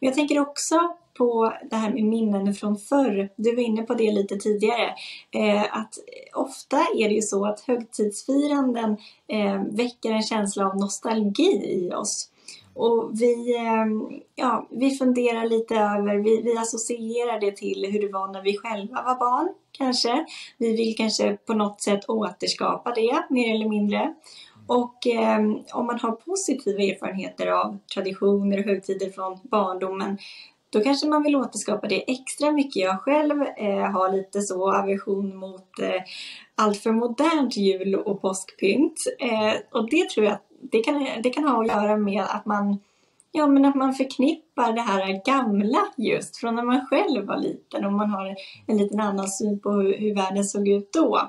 Men 0.00 0.06
jag 0.06 0.14
tänker 0.14 0.40
också 0.40 0.76
på 1.18 1.52
det 1.70 1.76
här 1.76 1.92
med 1.92 2.04
minnen 2.04 2.54
från 2.54 2.78
förr. 2.78 3.28
Du 3.36 3.54
var 3.54 3.62
inne 3.62 3.82
på 3.82 3.94
det 3.94 4.12
lite 4.12 4.36
tidigare. 4.36 4.94
Eh, 5.30 5.78
att 5.78 5.94
ofta 6.34 6.76
är 6.76 7.08
det 7.08 7.14
ju 7.14 7.22
så 7.22 7.46
att 7.46 7.60
högtidsfiranden 7.60 8.96
eh, 9.28 9.62
väcker 9.70 10.10
en 10.10 10.22
känsla 10.22 10.66
av 10.66 10.76
nostalgi 10.76 11.62
i 11.64 11.94
oss. 11.94 12.30
Och 12.74 13.10
vi, 13.20 13.56
ehm, 13.56 14.08
ja, 14.34 14.68
vi 14.70 14.90
funderar 14.90 15.48
lite 15.48 15.74
över, 15.74 16.16
vi, 16.16 16.42
vi 16.42 16.56
associerar 16.56 17.40
det 17.40 17.56
till 17.56 17.86
hur 17.92 18.00
det 18.00 18.12
var 18.12 18.32
när 18.32 18.42
vi 18.42 18.56
själva 18.58 19.02
var 19.02 19.18
barn 19.18 19.48
kanske. 19.72 20.26
Vi 20.58 20.76
vill 20.76 20.96
kanske 20.96 21.36
på 21.36 21.54
något 21.54 21.80
sätt 21.80 22.08
återskapa 22.08 22.90
det 22.90 23.22
mer 23.30 23.54
eller 23.54 23.68
mindre. 23.68 24.14
Och 24.66 25.06
eh, 25.06 25.38
om 25.72 25.86
man 25.86 25.98
har 26.00 26.12
positiva 26.12 26.82
erfarenheter 26.82 27.46
av 27.46 27.78
traditioner 27.94 28.58
och 28.58 28.64
högtider 28.64 29.10
från 29.10 29.38
barndomen 29.42 30.18
då 30.74 30.80
kanske 30.80 31.06
man 31.06 31.22
vill 31.22 31.36
återskapa 31.36 31.88
det 31.88 32.12
extra 32.12 32.52
mycket. 32.52 32.82
Jag 32.82 33.00
själv 33.00 33.42
eh, 33.42 33.90
har 33.90 34.12
lite 34.12 34.40
så 34.40 34.72
aversion 34.72 35.36
mot 35.36 35.78
eh, 35.82 36.02
allt 36.54 36.78
för 36.78 36.92
modernt 36.92 37.56
jul 37.56 37.94
och 37.94 38.22
påskpynt. 38.22 39.00
Eh, 39.18 39.54
och 39.70 39.90
det 39.90 40.10
tror 40.10 40.26
jag 40.26 40.38
det 40.72 40.82
kan, 40.82 41.06
det 41.22 41.30
kan 41.30 41.44
ha 41.44 41.60
att 41.60 41.68
göra 41.68 41.96
med 41.96 42.22
att 42.22 42.46
man 42.46 42.78
Ja, 43.36 43.46
men 43.46 43.64
att 43.64 43.74
man 43.74 43.94
förknippar 43.94 44.72
det 44.72 44.80
här 44.80 45.22
gamla 45.24 45.78
just 45.96 46.36
från 46.36 46.54
när 46.54 46.62
man 46.62 46.86
själv 46.86 47.26
var 47.26 47.36
liten 47.36 47.84
och 47.84 47.92
man 47.92 48.10
har 48.10 48.36
en 48.66 48.76
liten 48.76 49.00
annan 49.00 49.28
syn 49.28 49.60
på 49.60 49.70
hur, 49.70 49.98
hur 49.98 50.14
världen 50.14 50.44
såg 50.44 50.68
ut 50.68 50.92
då. 50.92 51.20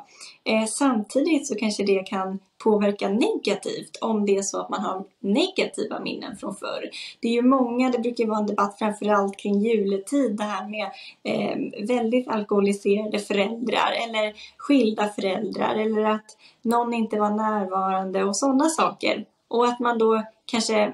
Eh, 0.43 0.65
samtidigt 0.65 1.47
så 1.47 1.55
kanske 1.55 1.83
det 1.83 2.03
kan 2.03 2.39
påverka 2.63 3.09
negativt 3.09 3.97
om 4.01 4.25
det 4.25 4.37
är 4.37 4.41
så 4.41 4.59
att 4.59 4.69
man 4.69 4.81
har 4.81 5.05
negativa 5.19 5.99
minnen 5.99 6.37
från 6.37 6.55
förr. 6.55 6.89
Det 7.19 7.27
är 7.27 7.33
ju 7.33 7.41
många, 7.41 7.89
det 7.89 7.99
brukar 7.99 8.27
vara 8.27 8.39
en 8.39 8.47
debatt 8.47 8.77
framförallt 8.79 9.37
kring 9.37 9.59
juletid, 9.59 10.37
det 10.37 10.43
här 10.43 10.69
med 10.69 10.91
eh, 11.23 11.85
väldigt 11.87 12.27
alkoholiserade 12.27 13.19
föräldrar 13.19 13.91
eller 14.07 14.33
skilda 14.57 15.09
föräldrar 15.09 15.75
eller 15.75 16.05
att 16.05 16.37
någon 16.61 16.93
inte 16.93 17.19
var 17.19 17.29
närvarande 17.29 18.23
och 18.23 18.37
sådana 18.37 18.69
saker. 18.69 19.25
Och 19.47 19.65
att 19.65 19.79
man 19.79 19.97
då 19.97 20.23
kanske 20.45 20.93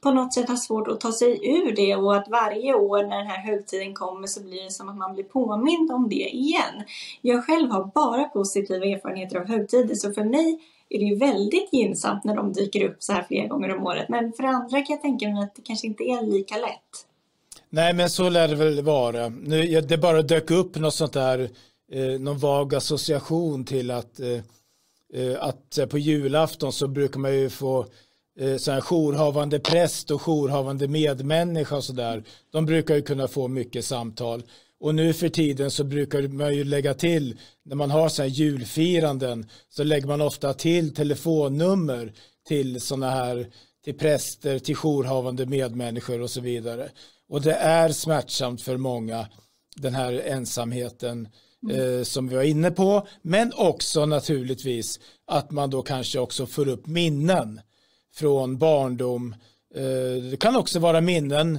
på 0.00 0.10
något 0.10 0.34
sätt 0.34 0.48
har 0.48 0.56
svårt 0.56 0.88
att 0.88 1.00
ta 1.00 1.12
sig 1.12 1.30
ur 1.42 1.76
det 1.76 1.96
och 1.96 2.16
att 2.16 2.28
varje 2.28 2.74
år 2.74 3.02
när 3.02 3.18
den 3.18 3.26
här 3.26 3.42
högtiden 3.42 3.94
kommer 3.94 4.26
så 4.26 4.42
blir 4.42 4.64
det 4.64 4.70
som 4.70 4.88
att 4.88 4.96
man 4.96 5.14
blir 5.14 5.24
påmind 5.24 5.92
om 5.92 6.08
det 6.08 6.28
igen. 6.34 6.84
Jag 7.20 7.44
själv 7.44 7.70
har 7.70 7.90
bara 7.94 8.24
positiva 8.24 8.86
erfarenheter 8.86 9.36
av 9.36 9.46
högtider 9.46 9.94
så 9.94 10.12
för 10.12 10.24
mig 10.24 10.58
är 10.88 10.98
det 10.98 11.04
ju 11.04 11.16
väldigt 11.16 11.72
gynnsamt 11.72 12.24
när 12.24 12.36
de 12.36 12.52
dyker 12.52 12.84
upp 12.84 12.96
så 12.98 13.12
här 13.12 13.24
flera 13.28 13.46
gånger 13.46 13.76
om 13.76 13.86
året. 13.86 14.08
Men 14.08 14.32
för 14.32 14.44
andra 14.44 14.82
kan 14.82 14.94
jag 14.94 15.02
tänka 15.02 15.28
mig 15.28 15.42
att 15.42 15.54
det 15.54 15.62
kanske 15.62 15.86
inte 15.86 16.02
är 16.02 16.26
lika 16.26 16.56
lätt. 16.56 17.06
Nej, 17.70 17.94
men 17.94 18.10
så 18.10 18.28
lär 18.28 18.48
det 18.48 18.54
väl 18.54 18.82
vara. 18.82 19.28
Nu, 19.28 19.80
det 19.80 19.98
bara 19.98 20.22
dök 20.22 20.50
upp 20.50 20.76
något 20.76 20.94
sånt 20.94 21.12
där, 21.12 21.50
eh, 21.92 22.20
någon 22.20 22.38
vag 22.38 22.74
association 22.74 23.64
till 23.64 23.90
att, 23.90 24.20
eh, 24.20 24.28
eh 25.14 25.36
att 25.40 25.78
på 25.90 25.98
julafton 25.98 26.72
så 26.72 26.88
brukar 26.88 27.20
man 27.20 27.34
ju 27.34 27.50
få 27.50 27.86
eh, 28.40 28.56
så 28.56 28.72
här 28.72 28.80
jourhavande 28.80 29.60
präst 29.60 30.10
och 30.10 30.20
jourhavande 30.20 30.88
medmänniska 30.88 31.76
och 31.76 31.84
sådär. 31.84 32.24
De 32.52 32.66
brukar 32.66 32.94
ju 32.94 33.02
kunna 33.02 33.28
få 33.28 33.48
mycket 33.48 33.84
samtal. 33.84 34.42
Och 34.80 34.94
nu 34.94 35.12
för 35.12 35.28
tiden 35.28 35.70
så 35.70 35.84
brukar 35.84 36.28
man 36.28 36.54
ju 36.54 36.64
lägga 36.64 36.94
till, 36.94 37.38
när 37.64 37.76
man 37.76 37.90
har 37.90 38.08
så 38.08 38.22
här 38.22 38.28
julfiranden, 38.28 39.48
så 39.68 39.84
lägger 39.84 40.06
man 40.06 40.20
ofta 40.20 40.54
till 40.54 40.94
telefonnummer 40.94 42.12
till 42.48 42.80
sådana 42.80 43.10
här, 43.10 43.46
till 43.84 43.98
präster, 43.98 44.58
till 44.58 44.76
jourhavande 44.76 45.46
medmänniskor 45.46 46.20
och 46.20 46.30
så 46.30 46.40
vidare. 46.40 46.90
Och 47.28 47.42
det 47.42 47.54
är 47.54 47.88
smärtsamt 47.88 48.62
för 48.62 48.76
många, 48.76 49.26
den 49.76 49.94
här 49.94 50.12
ensamheten 50.26 51.28
mm. 51.62 51.98
eh, 51.98 52.02
som 52.02 52.28
vi 52.28 52.36
var 52.36 52.42
inne 52.42 52.70
på, 52.70 53.06
men 53.22 53.52
också 53.56 54.06
naturligtvis 54.06 55.00
att 55.26 55.50
man 55.50 55.70
då 55.70 55.82
kanske 55.82 56.18
också 56.18 56.46
får 56.46 56.68
upp 56.68 56.86
minnen 56.86 57.60
från 58.14 58.58
barndom. 58.58 59.34
Eh, 59.74 60.22
det 60.30 60.40
kan 60.40 60.56
också 60.56 60.78
vara 60.78 61.00
minnen 61.00 61.58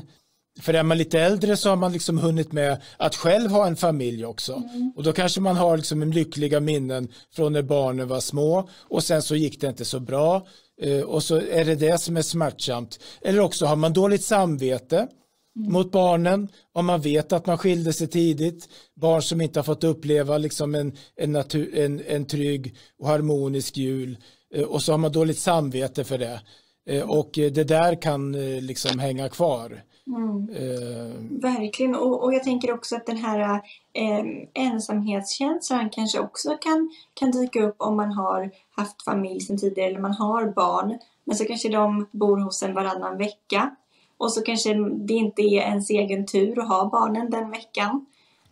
för 0.60 0.74
är 0.74 0.84
man 0.84 0.98
lite 0.98 1.20
äldre 1.20 1.58
så 1.58 1.70
har 1.70 1.76
man 1.76 1.94
liksom 1.94 2.18
hunnit 2.18 2.52
med 2.52 2.82
att 2.98 3.16
själv 3.16 3.52
ha 3.52 3.68
en 3.68 3.76
familj 3.76 4.26
också. 4.26 4.54
Mm. 4.54 4.94
Och 4.96 5.04
då 5.04 5.14
kanske 5.14 5.42
man 5.42 5.56
har 5.56 5.78
liksom 5.78 6.02
en 6.02 6.12
lyckliga 6.12 6.60
minnen 6.60 7.08
från 7.32 7.54
när 7.54 7.62
barnen 7.62 8.08
var 8.08 8.20
små 8.20 8.70
och 8.74 9.04
sen 9.04 9.22
så 9.22 9.36
gick 9.36 9.62
det 9.62 9.68
inte 9.68 9.86
så 9.86 10.00
bra. 10.00 10.48
Eh, 10.82 11.02
och 11.02 11.24
så 11.24 11.36
är 11.36 11.66
det 11.66 11.76
det 11.76 11.98
som 11.98 12.18
är 12.18 12.22
smärtsamt. 12.22 13.00
Eller 13.22 13.40
också 13.40 13.66
har 13.66 13.76
man 13.76 13.94
dåligt 13.94 14.24
samvete 14.24 15.08
mm. 15.56 15.72
mot 15.72 15.92
barnen 15.92 16.48
om 16.74 16.86
man 16.86 17.02
vet 17.02 17.34
att 17.34 17.46
man 17.46 17.58
skilde 17.58 17.94
sig 17.94 18.08
tidigt. 18.08 18.70
Barn 18.96 19.22
som 19.22 19.42
inte 19.42 19.60
har 19.60 19.64
fått 19.64 19.84
uppleva 19.84 20.38
liksom 20.38 20.76
en, 20.76 20.98
en, 21.16 21.32
natur, 21.32 21.78
en, 21.78 22.02
en 22.08 22.26
trygg 22.26 22.76
och 23.00 23.08
harmonisk 23.08 23.78
jul. 23.78 24.18
Eh, 24.54 24.64
och 24.64 24.82
så 24.82 24.94
har 24.94 24.98
man 24.98 25.12
dåligt 25.12 25.40
samvete 25.40 26.04
för 26.04 26.18
det. 26.18 26.42
Eh, 26.86 27.10
och 27.10 27.30
det 27.34 27.64
där 27.64 28.02
kan 28.02 28.32
liksom 28.60 29.00
hänga 29.00 29.30
kvar. 29.30 29.82
Mm. 30.08 30.50
Eh. 30.50 31.42
Verkligen, 31.42 31.96
och, 31.96 32.24
och 32.24 32.34
jag 32.34 32.44
tänker 32.44 32.74
också 32.74 32.96
att 32.96 33.06
den 33.06 33.18
här 33.18 33.62
eh, 33.94 34.26
ensamhetskänslan 34.54 35.90
kanske 35.90 36.20
också 36.20 36.58
kan, 36.62 36.90
kan 37.14 37.32
dyka 37.32 37.64
upp 37.64 37.76
om 37.78 37.96
man 37.96 38.12
har 38.12 38.52
haft 38.76 39.04
familj 39.04 39.42
sedan 39.42 39.58
tidigare 39.58 39.90
eller 39.90 40.00
man 40.00 40.14
har 40.14 40.46
barn. 40.46 41.00
Men 41.24 41.36
så 41.36 41.46
kanske 41.46 41.70
de 41.70 42.08
bor 42.12 42.38
hos 42.38 42.64
en 42.64 42.74
varannan 42.74 43.18
vecka 43.18 43.76
och 44.18 44.34
så 44.34 44.42
kanske 44.42 44.74
det 44.74 45.14
inte 45.14 45.42
är 45.42 45.62
ens 45.62 45.90
egen 45.90 46.26
tur 46.26 46.60
att 46.60 46.68
ha 46.68 46.90
barnen 46.90 47.30
den 47.30 47.52
veckan. 47.52 48.06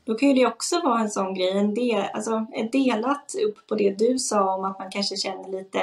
Då 0.10 0.16
kan 0.16 0.30
ju 0.30 0.36
det 0.36 0.46
också 0.46 0.82
vara 0.84 1.00
en 1.00 1.10
sån 1.10 1.34
grej, 1.34 1.58
en 1.58 1.74
del, 1.74 2.04
alltså 2.14 2.46
delat 2.72 3.36
upp 3.48 3.68
på 3.68 3.76
det 3.76 3.92
du 3.92 4.20
sa 4.20 4.56
om 4.56 4.66
att 4.66 4.80
man 4.80 4.92
kanske 4.92 5.18
känner 5.18 5.50
lite 5.50 5.80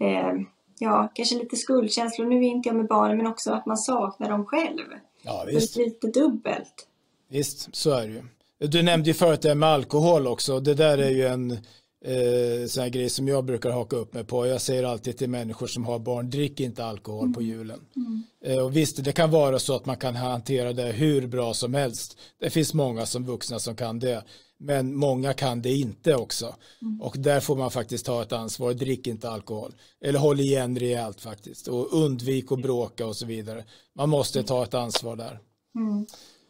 eh, 0.00 0.32
ja, 0.78 1.08
kanske 1.14 1.34
lite 1.34 1.56
skuldkänslor. 1.56 2.26
Nu 2.26 2.36
är 2.36 2.42
inte 2.42 2.68
jag 2.68 2.76
med 2.76 2.86
barnen, 2.86 3.16
men 3.16 3.26
också 3.26 3.52
att 3.52 3.66
man 3.66 3.76
saknar 3.76 4.30
dem 4.30 4.46
själv. 4.46 4.84
Ja, 5.22 5.44
visst. 5.46 5.76
Lite 5.76 6.06
dubbelt. 6.06 6.86
Visst, 7.28 7.76
så 7.76 7.90
är 7.90 8.06
det 8.06 8.12
ju. 8.12 8.22
Du 8.68 8.82
nämnde 8.82 9.10
ju 9.10 9.14
förut 9.14 9.42
det 9.42 9.54
med 9.54 9.68
alkohol 9.68 10.26
också. 10.26 10.60
Det 10.60 10.74
där 10.74 10.98
är 10.98 11.10
ju 11.10 11.26
en 11.26 11.58
eh, 12.04 12.66
sån 12.66 12.82
här 12.82 12.90
grej 12.90 13.10
som 13.10 13.28
jag 13.28 13.44
brukar 13.44 13.70
haka 13.70 13.96
upp 13.96 14.14
mig 14.14 14.24
på. 14.24 14.46
Jag 14.46 14.60
säger 14.60 14.84
alltid 14.84 15.18
till 15.18 15.30
människor 15.30 15.66
som 15.66 15.84
har 15.84 15.98
barn, 15.98 16.30
drick 16.30 16.60
inte 16.60 16.84
alkohol 16.84 17.22
mm. 17.24 17.34
på 17.34 17.42
julen. 17.42 17.80
Mm. 17.96 18.22
Eh, 18.44 18.64
och 18.64 18.76
visst, 18.76 19.04
det 19.04 19.12
kan 19.12 19.30
vara 19.30 19.58
så 19.58 19.76
att 19.76 19.86
man 19.86 19.96
kan 19.96 20.16
hantera 20.16 20.72
det 20.72 20.92
hur 20.92 21.26
bra 21.26 21.54
som 21.54 21.74
helst. 21.74 22.18
Det 22.40 22.50
finns 22.50 22.74
många 22.74 23.06
som 23.06 23.24
vuxna 23.24 23.58
som 23.58 23.76
kan 23.76 23.98
det. 23.98 24.24
Men 24.60 24.94
många 24.94 25.32
kan 25.32 25.62
det 25.62 25.72
inte 25.72 26.14
också. 26.14 26.54
Mm. 26.82 27.00
Och 27.00 27.18
där 27.18 27.40
får 27.40 27.56
man 27.56 27.70
faktiskt 27.70 28.06
ta 28.06 28.22
ett 28.22 28.32
ansvar. 28.32 28.74
Drick 28.74 29.06
inte 29.06 29.30
alkohol. 29.30 29.74
Eller 30.04 30.18
håll 30.18 30.40
igen 30.40 30.78
rejält 30.78 31.20
faktiskt. 31.20 31.68
Och 31.68 31.92
undvik 31.92 32.52
att 32.52 32.62
bråka 32.62 33.06
och 33.06 33.16
så 33.16 33.26
vidare. 33.26 33.64
Man 33.94 34.08
måste 34.08 34.42
ta 34.42 34.62
ett 34.64 34.74
ansvar 34.74 35.16
där. 35.16 35.38
Mm. 35.74 36.06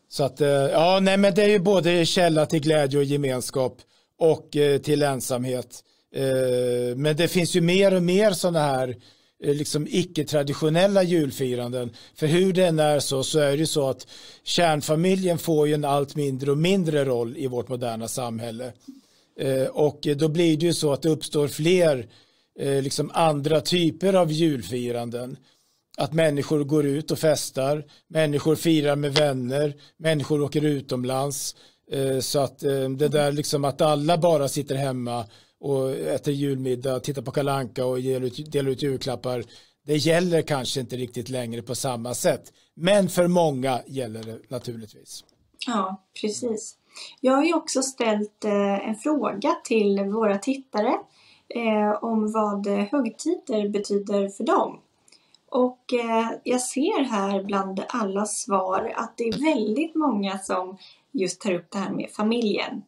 Så 0.08 0.24
att, 0.24 0.40
eh, 0.40 0.48
ja, 0.48 0.98
nej 1.02 1.16
men 1.16 1.34
det 1.34 1.42
är 1.42 1.48
ju 1.48 1.58
både 1.58 2.06
källa 2.06 2.46
till 2.46 2.60
glädje 2.60 2.98
och 2.98 3.04
gemenskap 3.04 3.82
och 4.18 4.56
eh, 4.56 4.78
till 4.80 5.02
ensamhet. 5.02 5.84
Eh, 6.14 6.96
men 6.96 7.16
det 7.16 7.28
finns 7.28 7.56
ju 7.56 7.60
mer 7.60 7.94
och 7.94 8.02
mer 8.02 8.32
sådana 8.32 8.60
här 8.60 8.96
eh, 9.44 9.54
liksom 9.54 9.86
icke-traditionella 9.90 11.02
julfiranden. 11.02 11.90
För 12.14 12.26
hur 12.26 12.52
den 12.52 12.78
är 12.78 13.00
så, 13.00 13.24
så 13.24 13.38
är 13.38 13.50
det 13.50 13.56
ju 13.56 13.66
så 13.66 13.88
att 13.88 14.06
kärnfamiljen 14.44 15.38
får 15.38 15.68
ju 15.68 15.74
en 15.74 15.84
allt 15.84 16.16
mindre 16.16 16.50
och 16.50 16.58
mindre 16.58 17.04
roll 17.04 17.36
i 17.36 17.46
vårt 17.46 17.68
moderna 17.68 18.08
samhälle. 18.08 18.72
Och 19.70 20.06
då 20.16 20.28
blir 20.28 20.56
det 20.56 20.66
ju 20.66 20.72
så 20.72 20.92
att 20.92 21.02
det 21.02 21.08
uppstår 21.08 21.48
fler 21.48 22.06
liksom 22.82 23.10
andra 23.14 23.60
typer 23.60 24.14
av 24.14 24.32
julfiranden. 24.32 25.36
Att 25.98 26.12
människor 26.12 26.64
går 26.64 26.86
ut 26.86 27.10
och 27.10 27.18
festar, 27.18 27.84
människor 28.08 28.56
firar 28.56 28.96
med 28.96 29.14
vänner, 29.14 29.74
människor 29.96 30.42
åker 30.42 30.64
utomlands. 30.64 31.56
Eh, 31.90 32.20
så 32.20 32.38
att 32.38 32.62
eh, 32.62 32.88
det 32.88 33.08
där 33.08 33.32
liksom 33.32 33.64
att 33.64 33.80
alla 33.80 34.18
bara 34.18 34.48
sitter 34.48 34.74
hemma 34.74 35.24
och 35.60 35.90
äter 35.90 36.34
julmiddag, 36.34 37.00
tittar 37.00 37.22
på 37.22 37.30
kalanka 37.30 37.84
och 37.84 37.98
delar 38.02 38.26
ut, 38.26 38.52
delar 38.52 38.70
ut 38.70 38.82
julklappar. 38.82 39.44
Det 39.86 39.96
gäller 39.96 40.42
kanske 40.42 40.80
inte 40.80 40.96
riktigt 40.96 41.28
längre 41.28 41.62
på 41.62 41.74
samma 41.74 42.14
sätt. 42.14 42.52
Men 42.74 43.08
för 43.08 43.28
många 43.28 43.80
gäller 43.86 44.22
det 44.22 44.38
naturligtvis. 44.48 45.24
Ja, 45.66 46.02
precis. 46.20 46.76
Jag 47.20 47.32
har 47.32 47.44
ju 47.44 47.54
också 47.54 47.82
ställt 47.82 48.44
eh, 48.44 48.88
en 48.88 48.94
fråga 48.94 49.56
till 49.64 50.00
våra 50.00 50.38
tittare 50.38 50.94
om 52.00 52.32
vad 52.32 52.66
högtider 52.66 53.68
betyder 53.68 54.28
för 54.28 54.44
dem. 54.44 54.80
Och 55.50 55.84
jag 56.44 56.60
ser 56.60 57.04
här 57.04 57.44
bland 57.44 57.84
alla 57.88 58.26
svar 58.26 58.92
att 58.96 59.14
det 59.16 59.24
är 59.24 59.54
väldigt 59.54 59.94
många 59.94 60.38
som 60.38 60.78
just 61.20 61.40
tar 61.40 61.54
upp 61.54 61.70
det 61.70 61.78
här 61.78 61.90
med 61.90 62.10
familjen. 62.10 62.82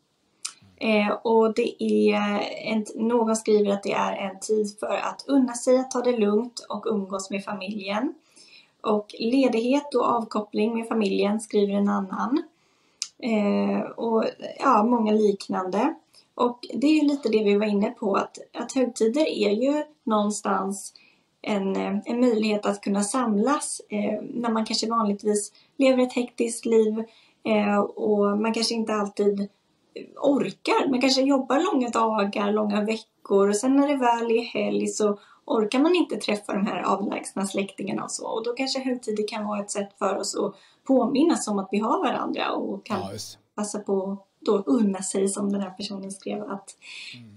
Eh, 0.76 1.10
och 1.10 1.54
det 1.54 1.84
är 1.84 2.40
en, 2.64 2.86
någon 2.94 3.36
skriver 3.36 3.72
att 3.72 3.82
det 3.82 3.92
är 3.92 4.16
en 4.16 4.40
tid 4.40 4.78
för 4.80 4.96
att 4.96 5.24
unna 5.26 5.54
sig 5.54 5.78
att 5.78 5.90
ta 5.90 6.00
det 6.00 6.16
lugnt 6.18 6.66
och 6.68 6.86
umgås 6.86 7.30
med 7.30 7.44
familjen. 7.44 8.14
Och 8.82 9.14
ledighet 9.18 9.94
och 9.94 10.04
avkoppling 10.04 10.74
med 10.74 10.88
familjen 10.88 11.40
skriver 11.40 11.74
en 11.74 11.88
annan. 11.88 12.42
Eh, 13.18 13.80
och 13.80 14.24
ja, 14.58 14.84
många 14.84 15.12
liknande. 15.12 15.94
Och 16.34 16.66
det 16.74 16.86
är 16.86 17.02
ju 17.02 17.08
lite 17.08 17.28
det 17.28 17.44
vi 17.44 17.56
var 17.56 17.66
inne 17.66 17.90
på 17.90 18.14
att, 18.14 18.38
att 18.52 18.72
högtider 18.72 19.26
är 19.28 19.50
ju 19.50 19.84
någonstans 20.04 20.94
en, 21.42 21.76
en 22.04 22.20
möjlighet 22.20 22.66
att 22.66 22.80
kunna 22.80 23.02
samlas 23.02 23.80
eh, 23.88 24.22
när 24.22 24.50
man 24.50 24.64
kanske 24.64 24.90
vanligtvis 24.90 25.52
lever 25.76 26.02
ett 26.02 26.12
hektiskt 26.12 26.66
liv 26.66 27.04
och 27.96 28.38
man 28.38 28.55
kanske 28.55 28.74
inte 28.74 28.94
alltid 28.94 29.48
orkar. 30.16 30.90
Man 30.90 31.00
kanske 31.00 31.22
jobbar 31.22 31.72
långa 31.72 31.88
dagar, 31.88 32.53
långa 32.53 32.85
veckor 32.85 33.48
och 33.48 33.57
sen 33.57 33.76
när 33.76 33.88
det 33.88 33.96
väl 33.96 34.31
är 34.31 34.42
helg 34.42 34.87
så 34.87 35.18
orkar 35.44 35.79
man 35.79 35.94
inte 35.94 36.16
träffa 36.16 36.53
de 36.53 36.66
här 36.66 36.83
avlägsna 36.83 37.46
släktingarna 37.46 38.05
och 38.05 38.11
så. 38.11 38.26
Och 38.26 38.44
då 38.44 38.53
kanske 38.53 38.81
högtider 38.81 39.29
kan 39.29 39.46
vara 39.46 39.61
ett 39.61 39.70
sätt 39.70 39.90
för 39.98 40.16
oss 40.16 40.37
att 40.37 40.55
påminnas 40.85 41.48
om 41.48 41.59
att 41.59 41.68
vi 41.70 41.79
har 41.79 41.98
varandra 41.98 42.53
och 42.53 42.87
kan 42.87 43.00
ja, 43.00 43.11
passa 43.55 43.79
på 43.79 44.18
då 44.40 44.59
unna 44.66 45.03
sig, 45.03 45.29
som 45.29 45.53
den 45.53 45.61
här 45.61 45.70
personen 45.70 46.11
skrev, 46.11 46.42
att, 46.42 46.76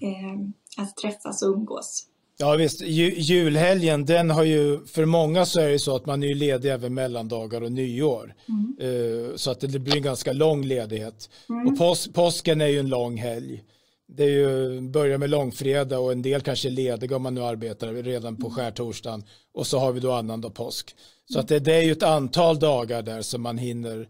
mm. 0.02 0.54
eh, 0.78 0.84
att 0.84 0.96
träffas 0.96 1.42
och 1.42 1.50
umgås. 1.50 2.08
Ja 2.38 2.56
visst, 2.56 2.82
julhelgen 2.82 4.06
den 4.06 4.30
har 4.30 4.44
ju, 4.44 4.86
för 4.86 5.06
många 5.06 5.46
så 5.46 5.60
är 5.60 5.70
det 5.70 5.80
så 5.80 5.96
att 5.96 6.06
man 6.06 6.24
är 6.24 6.36
ledig 6.36 6.72
även 6.72 6.94
mellandagar 6.94 7.62
och 7.64 7.72
nyår. 7.72 8.36
Mm. 8.50 9.38
Så 9.38 9.52
att 9.52 9.60
det 9.60 9.80
blir 9.80 9.96
en 9.96 10.02
ganska 10.02 10.34
lång 10.34 10.66
ledighet. 10.66 11.30
Mm. 11.50 11.68
Och 11.68 11.78
pås 11.78 12.14
påsken 12.14 12.62
är 12.62 12.68
ju 12.68 12.80
en 12.80 12.90
lång 12.90 13.18
helg. 13.18 13.64
Det 14.08 14.24
är 14.24 14.30
ju, 14.30 14.82
börjar 14.82 15.18
med 15.18 15.30
långfredag 15.30 16.04
och 16.04 16.12
en 16.12 16.22
del 16.22 16.42
kanske 16.42 16.70
är 16.70 16.72
lediga 16.72 17.16
om 17.16 17.22
man 17.22 17.36
nu 17.36 17.44
arbetar 17.44 17.94
redan 17.94 18.38
på 18.38 18.50
skärtorsdagen. 18.50 19.24
Och 19.54 19.68
så 19.68 19.80
har 19.80 19.92
vi 19.92 20.00
då 20.00 20.12
annandag 20.12 20.50
påsk. 20.50 20.96
Så 21.34 21.40
att 21.40 21.48
det, 21.48 21.60
det 21.60 21.74
är 21.74 21.82
ju 21.82 21.92
ett 21.92 22.04
antal 22.04 22.60
dagar 22.60 23.02
där 23.02 23.22
som 23.22 23.42
man 23.42 23.58
hinner 23.58 24.08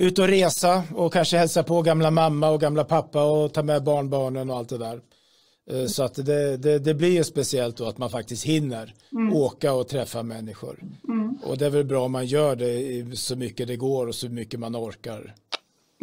ut 0.00 0.18
och 0.18 0.28
resa 0.28 0.82
och 0.94 1.12
kanske 1.12 1.38
hälsa 1.38 1.62
på 1.62 1.82
gamla 1.82 2.10
mamma 2.10 2.50
och 2.50 2.60
gamla 2.60 2.84
pappa 2.84 3.24
och 3.24 3.52
ta 3.52 3.62
med 3.62 3.84
barnbarnen 3.84 4.50
och 4.50 4.56
allt 4.56 4.68
det 4.68 4.78
där. 4.78 5.00
Eh, 5.70 5.86
så 5.86 6.02
att 6.02 6.14
det, 6.14 6.56
det, 6.56 6.78
det, 6.78 6.94
blir 6.94 7.10
ju 7.10 7.24
speciellt 7.24 7.76
då 7.76 7.84
att 7.84 7.98
man 7.98 8.10
faktiskt 8.10 8.44
hinner 8.44 8.94
mm. 9.12 9.32
åka 9.32 9.72
och 9.72 9.88
träffa 9.88 10.22
människor. 10.22 10.78
Mm. 11.08 11.38
Och 11.44 11.58
det 11.58 11.66
är 11.66 11.70
väl 11.70 11.84
bra 11.84 12.04
om 12.04 12.12
man 12.12 12.26
gör 12.26 12.56
det 12.56 13.18
så 13.18 13.36
mycket 13.36 13.68
det 13.68 13.76
går 13.76 14.06
och 14.06 14.14
så 14.14 14.28
mycket 14.28 14.60
man 14.60 14.76
orkar. 14.76 15.34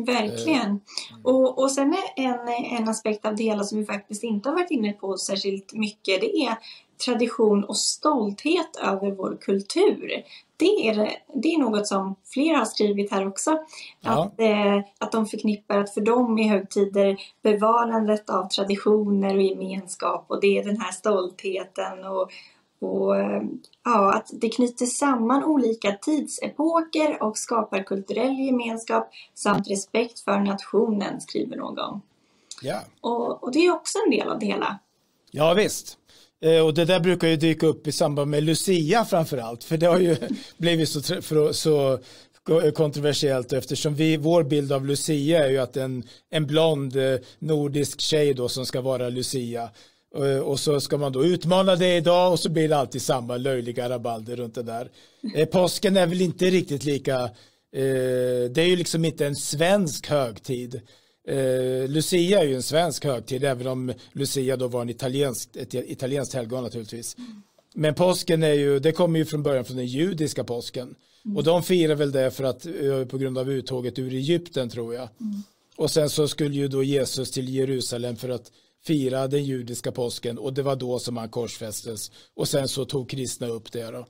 Verkligen. 0.05 0.71
Eh. 0.71 0.77
Och, 1.23 1.59
och 1.59 1.71
sen 1.71 1.95
en, 2.15 2.39
en 2.77 2.89
aspekt 2.89 3.25
av 3.25 3.35
det 3.35 3.43
hela 3.43 3.63
som 3.63 3.79
vi 3.79 3.85
faktiskt 3.85 4.23
inte 4.23 4.49
har 4.49 4.55
varit 4.55 4.71
inne 4.71 4.93
på 4.93 5.17
särskilt 5.17 5.73
mycket. 5.73 6.21
Det 6.21 6.37
är 6.37 6.57
tradition 7.05 7.63
och 7.63 7.77
stolthet 7.77 8.75
över 8.83 9.11
vår 9.11 9.37
kultur. 9.41 10.23
Det 10.57 10.87
är, 10.87 11.11
det 11.33 11.53
är 11.53 11.59
något 11.59 11.87
som 11.87 12.15
flera 12.33 12.57
har 12.57 12.65
skrivit 12.65 13.11
här 13.11 13.27
också. 13.27 13.59
Ja. 14.01 14.23
Att, 14.23 14.39
eh, 14.39 14.77
att 14.97 15.11
de 15.11 15.25
förknippar 15.25 15.77
att 15.77 15.93
för 15.93 16.01
dem 16.01 16.39
är 16.39 16.49
högtider 16.49 17.17
bevarandet 17.41 18.29
av 18.29 18.47
traditioner 18.47 19.35
och 19.35 19.41
gemenskap 19.41 20.25
och 20.27 20.41
det 20.41 20.57
är 20.57 20.63
den 20.63 20.81
här 20.81 20.91
stoltheten 20.91 22.05
och, 22.05 22.31
och 22.89 23.15
ja, 23.85 24.13
att 24.13 24.29
det 24.31 24.49
knyter 24.49 24.85
samman 24.85 25.43
olika 25.43 25.91
tidsepoker 25.91 27.23
och 27.23 27.37
skapar 27.37 27.83
kulturell 27.83 28.39
gemenskap 28.39 29.09
samt 29.33 29.69
respekt 29.69 30.19
för 30.19 30.39
nationen, 30.39 31.21
skriver 31.21 31.57
någon. 31.57 32.01
Ja. 32.61 32.79
Och, 33.01 33.43
och 33.43 33.51
det 33.51 33.65
är 33.65 33.73
också 33.73 33.97
en 34.05 34.11
del 34.11 34.29
av 34.29 34.39
det 34.39 34.45
hela. 34.45 34.79
Ja 35.31 35.53
visst. 35.53 35.98
Eh, 36.41 36.65
och 36.65 36.73
det 36.73 36.85
där 36.85 36.99
brukar 36.99 37.27
ju 37.27 37.35
dyka 37.35 37.67
upp 37.67 37.87
i 37.87 37.91
samband 37.91 38.31
med 38.31 38.43
Lucia 38.43 39.05
framför 39.05 39.37
allt. 39.37 39.63
För 39.63 39.77
det 39.77 39.85
har 39.85 39.99
ju 39.99 40.15
blivit 40.57 40.89
så, 40.89 41.53
så 41.53 41.99
kontroversiellt 42.73 43.53
eftersom 43.53 43.95
vi, 43.95 44.17
vår 44.17 44.43
bild 44.43 44.71
av 44.71 44.85
Lucia 44.85 45.45
är 45.45 45.49
ju 45.49 45.57
att 45.57 45.77
en, 45.77 46.03
en 46.29 46.47
blond 46.47 46.95
eh, 46.95 47.19
nordisk 47.39 48.01
tjej 48.01 48.33
då 48.33 48.49
som 48.49 48.65
ska 48.65 48.81
vara 48.81 49.09
Lucia. 49.09 49.69
Eh, 50.15 50.39
och 50.39 50.59
så 50.59 50.79
ska 50.79 50.97
man 50.97 51.11
då 51.11 51.25
utmana 51.25 51.75
det 51.75 51.95
idag 51.95 52.31
och 52.31 52.39
så 52.39 52.49
blir 52.49 52.69
det 52.69 52.77
alltid 52.77 53.01
samma 53.01 53.37
löjliga 53.37 53.89
rabalder 53.89 54.35
runt 54.35 54.55
det 54.55 54.63
där. 54.63 54.89
Påsken 55.45 55.97
är 55.97 56.07
väl 56.07 56.21
inte 56.21 56.45
riktigt 56.45 56.83
lika, 56.83 57.29
det 58.51 58.61
är 58.61 58.67
ju 58.67 58.75
liksom 58.75 59.05
inte 59.05 59.25
en 59.25 59.35
svensk 59.35 60.07
högtid. 60.07 60.81
Eh, 61.27 61.89
Lucia 61.89 62.39
är 62.39 62.45
ju 62.45 62.55
en 62.55 62.63
svensk 62.63 63.05
högtid, 63.05 63.43
även 63.43 63.67
om 63.67 63.93
Lucia 64.13 64.57
då 64.57 64.67
var 64.67 64.81
en 64.81 64.89
italiensk, 64.89 65.55
ett 65.55 65.73
italienskt 65.73 66.33
helgon 66.33 66.63
naturligtvis. 66.63 67.17
Mm. 67.17 67.41
Men 67.75 67.95
påsken 67.95 68.43
är 68.43 68.53
ju, 68.53 68.79
det 68.79 68.91
kommer 68.91 69.19
ju 69.19 69.25
från 69.25 69.43
början 69.43 69.65
från 69.65 69.77
den 69.77 69.85
judiska 69.85 70.43
påsken. 70.43 70.95
Mm. 71.25 71.37
Och 71.37 71.43
de 71.43 71.63
firar 71.63 71.95
väl 71.95 72.11
det 72.11 72.31
för 72.31 72.43
att, 72.43 72.65
eh, 72.65 73.05
på 73.05 73.17
grund 73.17 73.37
av 73.37 73.51
uttåget 73.51 73.99
ur 73.99 74.13
Egypten 74.13 74.69
tror 74.69 74.93
jag. 74.93 75.09
Mm. 75.21 75.43
Och 75.75 75.91
sen 75.91 76.09
så 76.09 76.27
skulle 76.27 76.55
ju 76.55 76.67
då 76.67 76.83
Jesus 76.83 77.31
till 77.31 77.49
Jerusalem 77.49 78.15
för 78.15 78.29
att 78.29 78.51
fira 78.85 79.27
den 79.27 79.45
judiska 79.45 79.91
påsken 79.91 80.37
och 80.37 80.53
det 80.53 80.61
var 80.61 80.75
då 80.75 80.99
som 80.99 81.17
han 81.17 81.29
korsfästes. 81.29 82.11
Och 82.35 82.47
sen 82.47 82.67
så 82.67 82.85
tog 82.85 83.09
kristna 83.09 83.47
upp 83.47 83.71
det 83.71 83.91
då. 83.91 84.05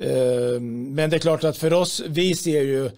Eh, 0.00 0.60
men 0.60 1.10
det 1.10 1.16
är 1.16 1.20
klart 1.20 1.44
att 1.44 1.56
för 1.56 1.72
oss, 1.72 2.02
vi 2.06 2.34
ser 2.34 2.62
ju 2.62 2.90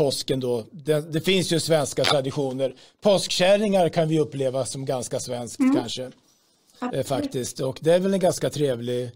påsken 0.00 0.40
då. 0.40 0.64
Det, 0.70 1.12
det, 1.12 1.20
finns 1.20 1.52
ju 1.52 1.60
svenska 1.60 2.04
traditioner. 2.04 2.74
Påskkärringar 3.00 3.88
kan 3.88 4.08
vi 4.08 4.18
uppleva 4.18 4.66
som 4.66 4.84
ganska 4.84 5.20
svenskt 5.20 5.60
mm. 5.60 5.76
kanske. 5.76 6.10
Eh, 6.92 7.04
faktiskt. 7.04 7.60
Och 7.60 7.78
det 7.80 7.92
är 7.92 7.98
väl 7.98 8.14
en 8.14 8.20
ganska 8.20 8.50
trevlig 8.50 9.10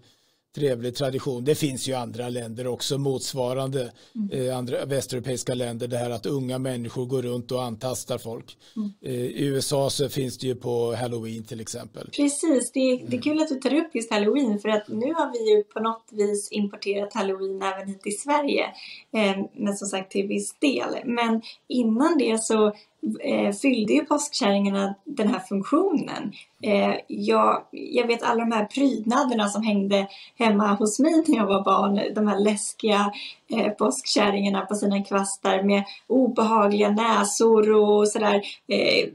trevlig 0.55 0.95
tradition. 0.95 1.45
Det 1.45 1.55
finns 1.55 1.89
ju 1.89 1.95
andra 1.95 2.29
länder 2.29 2.67
också 2.67 2.99
motsvarande 2.99 3.93
mm. 4.15 4.49
eh, 4.49 4.59
andra 4.59 4.85
västeuropeiska 4.85 5.55
länder 5.55 5.89
det 5.89 5.97
här 5.97 6.11
att 6.11 6.27
unga 6.27 6.59
människor 6.59 7.07
går 7.07 7.23
runt 7.23 7.53
och 7.53 7.63
antastar 7.63 8.19
folk. 8.19 8.57
Mm. 8.77 8.93
Eh, 9.03 9.13
I 9.13 9.47
USA 9.47 9.91
så 9.91 10.09
finns 10.09 10.39
det 10.39 10.47
ju 10.47 10.55
på 10.55 10.95
halloween 10.95 11.45
till 11.45 11.61
exempel. 11.61 12.11
Precis, 12.11 12.73
det 12.73 12.81
är, 12.81 13.07
det 13.07 13.17
är 13.17 13.23
kul 13.23 13.43
att 13.43 13.49
du 13.49 13.55
tar 13.55 13.75
upp 13.75 13.95
just 13.95 14.11
halloween 14.11 14.59
för 14.59 14.69
att 14.69 14.89
nu 14.89 15.13
har 15.15 15.33
vi 15.33 15.51
ju 15.51 15.63
på 15.63 15.81
något 15.81 16.09
vis 16.11 16.53
importerat 16.53 17.15
halloween 17.15 17.63
även 17.63 17.89
hit 17.89 18.03
till 18.03 18.19
Sverige. 18.19 18.65
Eh, 19.13 19.45
men 19.53 19.77
som 19.77 19.89
sagt 19.89 20.11
till 20.11 20.27
viss 20.27 20.55
del. 20.59 20.89
Men 21.05 21.43
innan 21.69 22.19
det 22.19 22.43
så 22.43 22.73
Eh, 23.21 23.53
fyllde 23.53 23.93
ju 23.93 24.05
påskkärringarna 24.05 24.95
den 25.05 25.29
här 25.29 25.41
funktionen. 25.41 26.33
Eh, 26.63 26.95
jag, 27.09 27.63
jag 27.71 28.07
vet 28.07 28.23
alla 28.23 28.45
de 28.45 28.53
här 28.53 28.65
prydnaderna 28.65 29.49
som 29.49 29.63
hängde 29.63 30.07
hemma 30.39 30.75
hos 30.75 30.99
mig 30.99 31.25
när 31.27 31.37
jag 31.37 31.47
var 31.47 31.65
barn. 31.65 32.15
De 32.15 32.29
här 32.29 32.41
läskiga 32.41 33.13
eh, 33.51 33.69
påskkärringarna 33.69 34.61
på 34.61 34.75
sina 34.75 35.05
kvastar 35.05 35.63
med 35.63 35.85
obehagliga 36.07 36.91
näsor 36.91 37.73
och 37.73 38.09
sådär, 38.09 38.43
eh, 38.69 39.09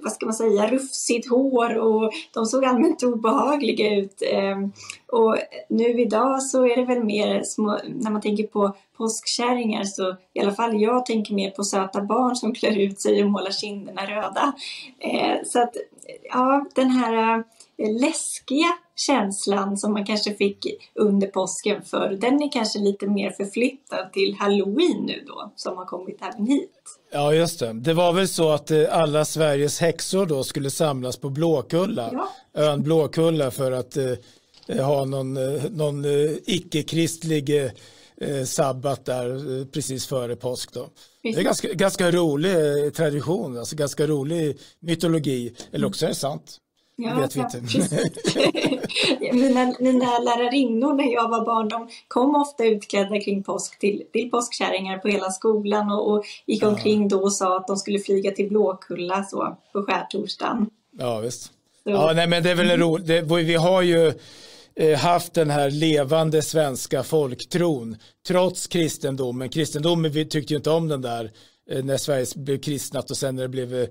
vad 0.00 0.12
ska 0.12 0.26
man 0.26 0.34
säga, 0.34 0.70
rufsigt 0.70 1.30
hår 1.30 1.78
och 1.78 2.12
de 2.34 2.46
såg 2.46 2.64
allmänt 2.64 3.02
obehagliga 3.02 3.94
ut. 3.94 4.22
Eh, 4.32 4.58
och 5.12 5.36
nu 5.68 6.00
idag 6.00 6.42
så 6.42 6.66
är 6.66 6.76
det 6.76 6.84
väl 6.84 7.04
mer 7.04 7.42
små, 7.42 7.78
när 7.84 8.10
man 8.10 8.20
tänker 8.22 8.46
på 8.46 8.76
påskkärringar 8.96 9.84
så 9.84 10.16
i 10.32 10.40
alla 10.40 10.52
fall 10.52 10.80
jag 10.80 11.06
tänker 11.06 11.34
mer 11.34 11.50
på 11.50 11.64
söta 11.64 12.02
barn 12.02 12.36
som 12.36 12.54
klär 12.54 12.78
ut 12.78 13.00
sig 13.00 13.24
och 13.24 13.30
målar 13.30 13.50
kinderna 13.50 14.02
röda. 14.06 14.52
Eh, 14.98 15.36
så 15.44 15.62
att 15.62 15.76
ja, 16.22 16.66
den 16.74 16.90
här 16.90 17.44
eh, 17.78 18.00
läskiga 18.00 18.68
känslan 19.00 19.76
som 19.76 19.92
man 19.92 20.06
kanske 20.06 20.34
fick 20.34 20.66
under 20.94 21.26
påsken 21.26 21.82
för 21.82 22.18
den 22.20 22.42
är 22.42 22.52
kanske 22.52 22.78
lite 22.78 23.06
mer 23.06 23.30
förflyttad 23.30 24.12
till 24.12 24.36
halloween 24.38 25.06
nu 25.06 25.24
då 25.26 25.52
som 25.56 25.76
har 25.76 25.84
kommit 25.84 26.18
även 26.22 26.46
hit. 26.46 26.70
Ja 27.12 27.34
just 27.34 27.60
det. 27.60 27.72
Det 27.72 27.94
var 27.94 28.12
väl 28.12 28.28
så 28.28 28.50
att 28.50 28.70
eh, 28.70 28.84
alla 28.90 29.24
Sveriges 29.24 29.80
häxor 29.80 30.26
då 30.26 30.44
skulle 30.44 30.70
samlas 30.70 31.16
på 31.16 31.30
Blåkulla, 31.30 32.10
ja. 32.12 32.28
ön 32.62 32.82
Blåkulla 32.82 33.50
för 33.50 33.72
att 33.72 33.96
eh, 33.96 34.86
ha 34.86 35.04
någon, 35.04 35.36
eh, 35.36 35.62
någon 35.70 36.04
eh, 36.04 36.30
icke-kristlig 36.46 37.64
eh, 37.64 37.70
eh, 38.20 38.44
sabbat 38.44 39.04
där 39.04 39.64
precis 39.64 40.06
före 40.06 40.36
påsk 40.36 40.72
då. 40.72 40.88
Det 41.22 41.28
är 41.28 41.42
ganska, 41.42 41.72
ganska 41.72 42.10
rolig 42.10 42.54
tradition, 42.94 43.58
alltså 43.58 43.76
ganska 43.76 44.06
rolig 44.06 44.58
mytologi, 44.80 45.54
eller 45.72 45.86
också 45.86 46.04
är 46.04 46.08
det 46.08 46.14
sant. 46.14 46.58
Ja, 47.00 47.14
vet 47.14 47.36
vi 47.36 47.40
inte. 47.40 47.60
mina, 49.32 49.74
mina 49.80 50.18
lärarinnor 50.18 50.94
när 50.94 51.12
jag 51.12 51.28
var 51.28 51.44
barn, 51.44 51.68
de 51.68 51.88
kom 52.08 52.34
ofta 52.34 52.64
utklädda 52.64 53.20
kring 53.20 53.42
påsk 53.42 53.78
till, 53.78 54.02
till 54.12 54.30
påskkärringar 54.30 54.98
på 54.98 55.08
hela 55.08 55.30
skolan 55.30 55.90
och, 55.90 56.12
och 56.12 56.24
gick 56.46 56.62
ja. 56.62 56.68
omkring 56.68 57.08
då 57.08 57.22
och 57.22 57.32
sa 57.32 57.56
att 57.56 57.66
de 57.66 57.76
skulle 57.76 57.98
flyga 57.98 58.30
till 58.30 58.48
Blåkulla 58.48 59.24
så 59.24 59.56
på 59.72 59.82
skärtorsdagen. 59.82 60.70
Ja, 60.98 61.18
visst. 61.18 61.42
Så. 61.42 61.50
Ja, 61.90 62.12
nej, 62.14 62.26
men 62.28 62.42
det 62.42 62.50
är 62.50 62.54
väl 62.54 62.78
roligt. 62.78 63.24
Vi 63.46 63.54
har 63.54 63.82
ju 63.82 64.12
Eh, 64.80 64.98
haft 64.98 65.34
den 65.34 65.50
här 65.50 65.70
levande 65.70 66.42
svenska 66.42 67.02
folktron 67.02 67.96
trots 68.26 68.66
kristendomen. 68.66 69.48
Kristendomen 69.48 70.12
vi 70.12 70.24
tyckte 70.24 70.52
ju 70.52 70.56
inte 70.56 70.70
om 70.70 70.88
den 70.88 71.02
där 71.02 71.30
eh, 71.70 71.84
när 71.84 71.96
Sverige 71.96 72.26
blev 72.36 72.58
kristnat 72.58 73.10
och 73.10 73.16
sen 73.16 73.36
när 73.36 73.42
det 73.42 73.48
blev 73.48 73.74
eh, 73.74 73.88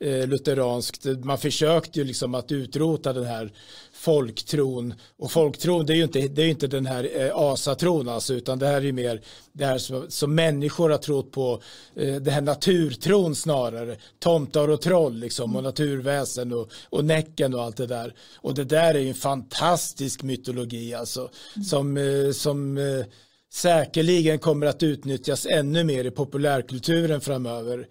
lutheranskt. 0.00 1.04
Man 1.04 1.38
försökte 1.38 1.98
ju 1.98 2.04
liksom 2.04 2.34
att 2.34 2.52
utrota 2.52 3.12
den 3.12 3.24
här 3.24 3.52
folktron. 3.98 4.94
Och 5.16 5.32
folktron 5.32 5.86
det 5.86 5.92
är 5.92 5.96
ju 5.96 6.02
inte, 6.02 6.28
det 6.28 6.42
är 6.42 6.48
inte 6.48 6.66
den 6.66 6.86
här 6.86 7.10
eh, 7.14 7.36
asatron 7.36 8.08
alltså 8.08 8.34
utan 8.34 8.58
det 8.58 8.66
här 8.66 8.76
är 8.76 8.80
ju 8.80 8.92
mer 8.92 9.20
det 9.52 9.64
här 9.64 9.78
som, 9.78 10.06
som 10.08 10.34
människor 10.34 10.90
har 10.90 10.98
trott 10.98 11.32
på 11.32 11.62
eh, 11.96 12.14
det 12.14 12.30
här 12.30 12.40
naturtron 12.40 13.34
snarare. 13.34 13.96
Tomtar 14.18 14.68
och 14.68 14.80
troll 14.80 15.14
liksom 15.14 15.56
och 15.56 15.62
naturväsen 15.62 16.52
och, 16.52 16.70
och 16.90 17.04
näcken 17.04 17.54
och 17.54 17.62
allt 17.62 17.76
det 17.76 17.86
där. 17.86 18.14
Och 18.36 18.54
det 18.54 18.64
där 18.64 18.94
är 18.94 18.98
ju 18.98 19.08
en 19.08 19.14
fantastisk 19.14 20.22
mytologi 20.22 20.94
alltså 20.94 21.30
som, 21.68 21.96
eh, 21.96 22.32
som 22.32 22.78
eh, 22.78 23.04
säkerligen 23.52 24.38
kommer 24.38 24.66
att 24.66 24.82
utnyttjas 24.82 25.46
ännu 25.46 25.84
mer 25.84 26.04
i 26.04 26.10
populärkulturen 26.10 27.20
framöver. 27.20 27.78
Eh, 27.78 27.84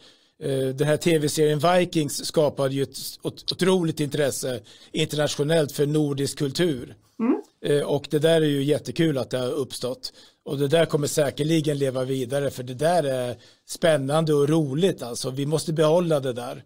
den 0.74 0.88
här 0.88 0.98
tv-serien 0.98 1.60
Vikings 1.60 2.26
skapade 2.26 2.74
ju 2.74 2.84
ett 2.84 2.98
otroligt 3.24 4.00
intresse 4.00 4.60
internationellt 4.92 5.72
för 5.72 5.86
nordisk 5.86 6.38
kultur. 6.38 6.96
Mm. 7.20 7.42
Eh, 7.66 7.88
och 7.88 8.08
det 8.10 8.20
där 8.20 8.42
är 8.42 8.46
ju 8.46 8.64
jättekul 8.64 9.18
att 9.18 9.30
det 9.30 9.38
har 9.38 9.52
uppstått. 9.52 10.14
Och 10.46 10.58
det 10.58 10.68
där 10.68 10.86
kommer 10.86 11.08
säkerligen 11.08 11.78
leva 11.78 12.04
vidare 12.04 12.50
för 12.50 12.64
det 12.64 12.74
där 12.74 13.04
är 13.04 13.36
spännande 13.68 14.34
och 14.34 14.50
roligt 14.50 15.02
alltså. 15.02 15.30
Vi 15.30 15.46
måste 15.46 15.74
behålla 15.74 16.20
det 16.20 16.34
där. 16.34 16.64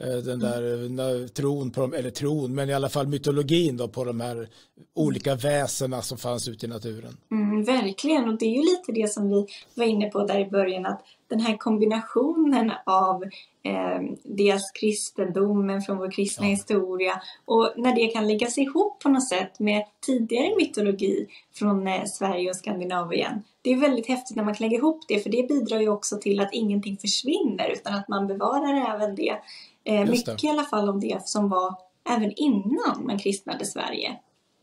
Eh, 0.00 0.16
den 0.16 0.40
där 0.40 1.28
tron, 1.28 1.70
på 1.70 1.82
eller 1.82 2.10
tron, 2.10 2.54
men 2.54 2.70
i 2.70 2.74
alla 2.74 2.88
fall 2.88 3.06
mytologin 3.06 3.76
då 3.76 3.88
på 3.88 4.04
de 4.04 4.20
här 4.20 4.48
olika 4.94 5.34
väsena 5.34 6.02
som 6.02 6.18
fanns 6.18 6.48
ute 6.48 6.66
i 6.66 6.68
naturen. 6.68 7.16
Mm, 7.30 7.64
verkligen, 7.64 8.28
och 8.28 8.38
det 8.38 8.46
är 8.46 8.54
ju 8.54 8.62
lite 8.62 8.92
det 8.92 9.12
som 9.12 9.28
vi 9.28 9.46
var 9.74 9.84
inne 9.84 10.10
på 10.10 10.26
där 10.26 10.40
i 10.40 10.50
början, 10.50 10.86
att 10.86 11.02
den 11.28 11.40
här 11.40 11.56
kombinationen 11.56 12.72
av 12.86 13.22
eh, 13.62 14.16
dels 14.22 14.70
kristendomen 14.70 15.82
från 15.82 15.98
vår 15.98 16.10
kristna 16.10 16.46
ja. 16.46 16.50
historia 16.50 17.22
och 17.44 17.72
när 17.76 17.94
det 17.94 18.06
kan 18.06 18.28
läggas 18.28 18.58
ihop 18.58 19.02
på 19.02 19.08
något 19.08 19.28
sätt 19.28 19.58
med 19.58 19.84
tidigare 20.06 20.56
mytologi 20.56 21.26
från 21.54 21.86
eh, 21.86 22.04
Sverige 22.04 22.50
och 22.50 22.56
Skandinavien. 22.56 23.42
Det 23.62 23.72
är 23.72 23.76
väldigt 23.76 24.06
häftigt 24.06 24.36
när 24.36 24.44
man 24.44 24.54
kan 24.54 24.64
lägga 24.64 24.78
ihop 24.78 25.00
det 25.08 25.20
för 25.20 25.30
det 25.30 25.48
bidrar 25.48 25.80
ju 25.80 25.88
också 25.88 26.16
till 26.16 26.40
att 26.40 26.52
ingenting 26.52 26.96
försvinner 26.96 27.68
utan 27.68 27.94
att 27.94 28.08
man 28.08 28.26
bevarar 28.26 28.94
även 28.94 29.14
det 29.14 29.38
Eh, 29.84 30.04
mycket 30.04 30.44
i 30.44 30.48
alla 30.48 30.64
fall 30.64 30.88
om 30.88 31.00
det 31.00 31.28
som 31.28 31.48
var 31.48 31.74
även 32.08 32.32
innan 32.36 33.06
man 33.06 33.18
kristnade 33.18 33.66
Sverige. 33.66 34.16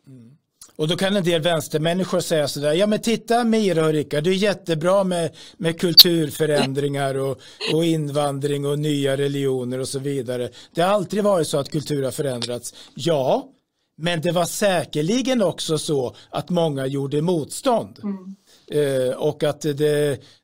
Mm. 0.07 0.37
Och 0.75 0.87
då 0.87 0.97
kan 0.97 1.15
en 1.15 1.23
del 1.23 1.41
vänstermänniskor 1.41 2.19
säga 2.19 2.47
sådär, 2.47 2.73
ja 2.73 2.87
men 2.87 3.01
titta 3.01 3.43
Mira 3.43 3.85
och 3.85 3.93
Rickard, 3.93 4.23
det 4.23 4.29
är 4.29 4.33
jättebra 4.33 5.03
med, 5.03 5.35
med 5.57 5.79
kulturförändringar 5.79 7.15
och, 7.15 7.41
och 7.73 7.85
invandring 7.85 8.65
och 8.65 8.79
nya 8.79 9.17
religioner 9.17 9.79
och 9.79 9.87
så 9.87 9.99
vidare. 9.99 10.49
Det 10.73 10.81
har 10.81 10.89
alltid 10.89 11.23
varit 11.23 11.47
så 11.47 11.57
att 11.57 11.69
kultur 11.69 12.03
har 12.03 12.11
förändrats. 12.11 12.73
Ja, 12.95 13.47
men 13.95 14.21
det 14.21 14.31
var 14.31 14.45
säkerligen 14.45 15.41
också 15.41 15.77
så 15.77 16.15
att 16.29 16.49
många 16.49 16.85
gjorde 16.85 17.21
motstånd. 17.21 17.99
Mm. 18.03 18.35
Eh, 18.71 19.15
och 19.15 19.43
att 19.43 19.61
det, 19.61 19.73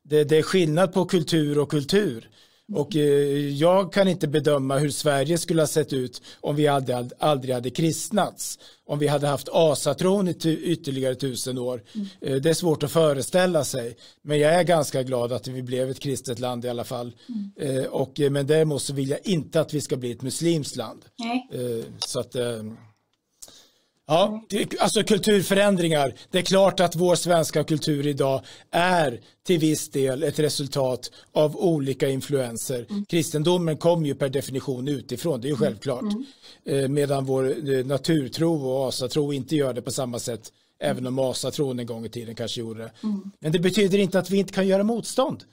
det, 0.03 0.23
det 0.23 0.37
är 0.37 0.43
skillnad 0.43 0.93
på 0.93 1.05
kultur 1.05 1.59
och 1.59 1.71
kultur. 1.71 2.29
Och 2.73 2.95
eh, 2.95 3.49
jag 3.49 3.93
kan 3.93 4.07
inte 4.07 4.27
bedöma 4.27 4.77
hur 4.77 4.89
Sverige 4.89 5.37
skulle 5.37 5.61
ha 5.61 5.67
sett 5.67 5.93
ut 5.93 6.21
om 6.41 6.55
vi 6.55 6.67
aldrig, 6.67 6.97
aldrig 7.19 7.55
hade 7.55 7.69
kristnats. 7.69 8.59
Om 8.85 8.99
vi 8.99 9.07
hade 9.07 9.27
haft 9.27 9.49
asatron 9.51 10.27
i 10.27 10.33
ytterligare 10.63 11.15
tusen 11.15 11.57
år. 11.57 11.83
Mm. 11.95 12.07
Eh, 12.21 12.41
det 12.41 12.49
är 12.49 12.53
svårt 12.53 12.83
att 12.83 12.91
föreställa 12.91 13.63
sig. 13.63 13.97
Men 14.21 14.39
jag 14.39 14.53
är 14.53 14.63
ganska 14.63 15.03
glad 15.03 15.31
att 15.31 15.47
vi 15.47 15.63
blev 15.63 15.89
ett 15.89 15.99
kristet 15.99 16.39
land 16.39 16.65
i 16.65 16.69
alla 16.69 16.83
fall. 16.83 17.15
Mm. 17.29 17.77
Eh, 17.77 17.85
och, 17.85 18.19
men 18.31 18.47
däremot 18.47 18.81
så 18.81 18.93
vill 18.93 19.09
jag 19.09 19.19
inte 19.23 19.61
att 19.61 19.73
vi 19.73 19.81
ska 19.81 19.97
bli 19.97 20.11
ett 20.11 20.21
muslimskt 20.21 20.75
land. 20.75 21.05
Nej. 21.19 21.47
Så 21.99 22.19
att 22.19 22.35
Ja, 24.09 24.43
alltså 24.79 25.03
kulturförändringar. 25.03 26.13
Det 26.31 26.37
är 26.37 26.41
klart 26.43 26.79
att 26.79 26.95
vår 26.95 27.15
svenska 27.15 27.63
kultur 27.63 28.07
idag 28.07 28.41
är 28.71 29.21
till 29.43 29.59
viss 29.59 29.89
del 29.89 30.23
ett 30.23 30.39
resultat 30.39 31.11
av 31.31 31.57
olika 31.57 32.09
influenser. 32.09 32.85
Mm. 32.89 33.05
Kristendomen 33.05 33.77
kom 33.77 34.05
ju 34.05 34.15
per 34.15 34.29
definition 34.29 34.87
utifrån, 34.87 35.41
det 35.41 35.47
är 35.47 35.49
ju 35.49 35.55
mm. 35.55 35.65
självklart. 35.65 36.01
Mm. 36.01 36.25
Eh, 36.65 36.89
medan 36.89 37.25
vår 37.25 37.71
eh, 37.73 37.85
naturtro 37.85 38.69
och 38.69 38.87
asatro 38.87 39.33
inte 39.33 39.55
gör 39.55 39.73
det 39.73 39.81
på 39.81 39.91
samma 39.91 40.19
sätt, 40.19 40.51
mm. 40.79 40.91
även 40.91 41.07
om 41.07 41.19
asatron 41.19 41.79
en 41.79 41.85
gång 41.85 42.05
i 42.05 42.09
tiden 42.09 42.35
kanske 42.35 42.59
gjorde 42.59 42.79
det. 42.79 42.91
Mm. 43.03 43.31
Men 43.39 43.51
det 43.51 43.59
betyder 43.59 43.97
inte 43.97 44.19
att 44.19 44.29
vi 44.29 44.37
inte 44.37 44.53
kan 44.53 44.67
göra 44.67 44.83
motstånd. 44.83 45.43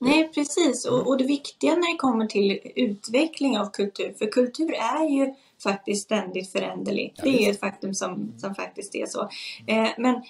Nej, 0.00 0.30
precis. 0.34 0.84
Och, 0.84 1.06
och 1.06 1.18
det 1.18 1.24
viktiga 1.24 1.70
när 1.70 1.92
det 1.92 1.98
kommer 1.98 2.26
till 2.26 2.58
utveckling 2.76 3.58
av 3.58 3.70
kultur, 3.70 4.14
för 4.18 4.26
kultur 4.26 4.74
är 4.74 5.08
ju 5.08 5.34
faktiskt 5.62 6.04
ständigt 6.04 6.52
föränderlig. 6.52 7.14
Ja, 7.16 7.24
det 7.24 7.44
är 7.44 7.50
ett 7.50 7.60
faktum 7.60 7.94
som, 7.94 8.34
som 8.38 8.54
faktiskt 8.54 8.94
är 8.94 9.06
så. 9.06 9.20
Eh, 9.66 9.88
men 9.98 10.14
eh, 10.14 10.22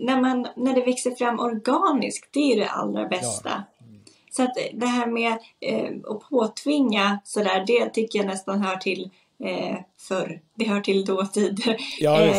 när, 0.00 0.20
man, 0.20 0.48
när 0.56 0.74
det 0.74 0.84
växer 0.84 1.10
fram 1.10 1.40
organiskt, 1.40 2.28
det 2.32 2.52
är 2.52 2.56
det 2.56 2.68
allra 2.68 3.08
bästa. 3.08 3.64
Ja. 3.78 3.86
Mm. 3.86 4.00
Så 4.30 4.42
att 4.42 4.54
det 4.72 4.86
här 4.86 5.06
med 5.06 5.38
eh, 5.60 5.90
att 6.04 6.28
påtvinga 6.30 7.18
sådär, 7.24 7.64
det 7.66 7.90
tycker 7.90 8.18
jag 8.18 8.26
nästan 8.26 8.62
hör 8.62 8.76
till 8.76 9.10
eh, 9.44 9.76
förr. 9.98 10.40
Det 10.54 10.68
hör 10.68 10.80
till 10.80 11.04
dåtid. 11.04 11.76
Ja, 12.00 12.20
eh, 12.24 12.36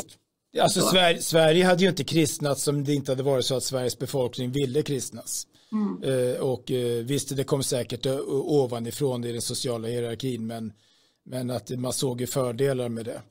Alltså 0.62 0.82
Sverige, 0.82 1.21
Sverige, 1.21 1.65
hade 1.65 1.84
ju 1.84 1.89
inte 1.89 2.04
kristnats 2.04 2.67
om 2.67 2.84
det 2.84 2.93
inte 2.93 3.12
hade 3.12 3.24
varit 3.24 3.45
så 3.45 3.56
att 3.56 3.63
Sveriges 3.63 4.00
befolkning 4.00 4.52
ville 4.52 4.82
kristnas. 4.82 5.48
Mm. 5.71 6.04
Eh, 6.04 6.39
och 6.39 6.71
eh, 6.71 7.04
visst, 7.04 7.38
det 7.38 7.43
kom 7.43 7.63
säkert 7.63 8.06
ovanifrån 8.28 9.24
i 9.24 9.32
den 9.32 9.41
sociala 9.41 9.88
hierarkin, 9.88 10.48
men 10.48 10.74
men 11.25 11.51
att 11.51 11.69
man 11.69 11.93
såg 11.93 12.21
ju 12.21 12.27
fördelar 12.27 12.89
med 12.89 13.05
det. 13.05 13.21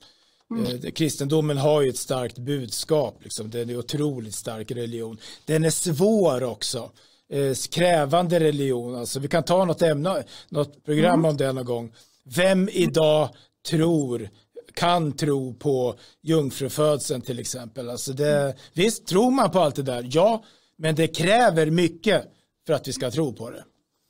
Mm. 0.51 0.65
Eh, 0.65 0.91
kristendomen 0.91 1.57
har 1.57 1.81
ju 1.81 1.89
ett 1.89 1.97
starkt 1.97 2.37
budskap, 2.37 3.23
liksom. 3.23 3.49
den 3.49 3.69
är 3.69 3.77
otroligt 3.77 4.35
stark 4.35 4.71
religion. 4.71 5.17
Den 5.45 5.63
är 5.63 5.69
svår 5.69 6.43
också, 6.43 6.91
eh, 7.29 7.53
krävande 7.71 8.39
religion. 8.39 8.95
Alltså, 8.95 9.19
vi 9.19 9.27
kan 9.27 9.43
ta 9.43 9.65
något 9.65 9.81
ämne, 9.81 10.23
något 10.49 10.85
program 10.85 11.19
mm. 11.19 11.25
om 11.25 11.37
det 11.37 11.53
någon 11.53 11.65
gång. 11.65 11.93
Vem 12.23 12.69
idag 12.69 13.29
tror 13.69 14.29
kan 14.73 15.11
tro 15.11 15.53
på 15.53 15.95
jungfrufödseln 16.21 17.21
till 17.21 17.39
exempel. 17.39 17.89
Alltså 17.89 18.13
det, 18.13 18.55
visst, 18.73 19.07
tror 19.07 19.31
man 19.31 19.51
på 19.51 19.59
allt 19.59 19.75
det 19.75 19.83
där? 19.83 20.07
Ja, 20.11 20.43
men 20.77 20.95
det 20.95 21.07
kräver 21.07 21.69
mycket 21.69 22.23
för 22.67 22.73
att 22.73 22.87
vi 22.87 22.93
ska 22.93 23.11
tro 23.11 23.33
på 23.33 23.49
det. 23.49 23.63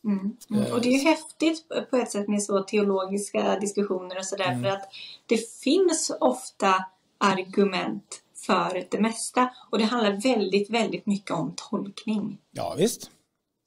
Mm. 0.05 0.37
Mm. 0.49 0.73
Och 0.73 0.81
det 0.81 0.89
är 0.89 0.91
ju 0.91 1.09
häftigt 1.09 1.65
på 1.89 1.97
ett 1.97 2.11
sätt 2.11 2.27
med 2.27 2.43
så 2.43 2.63
teologiska 2.63 3.59
diskussioner 3.59 4.17
och 4.17 4.25
sådär 4.25 4.51
mm. 4.51 4.63
för 4.63 4.69
att 4.69 4.89
det 5.25 5.49
finns 5.63 6.11
ofta 6.19 6.85
argument 7.17 8.21
för 8.45 8.87
det 8.91 8.99
mesta 8.99 9.49
och 9.71 9.77
det 9.77 9.83
handlar 9.83 10.21
väldigt, 10.21 10.69
väldigt 10.69 11.05
mycket 11.05 11.31
om 11.31 11.53
tolkning. 11.55 12.37
Ja 12.51 12.75
visst. 12.77 13.09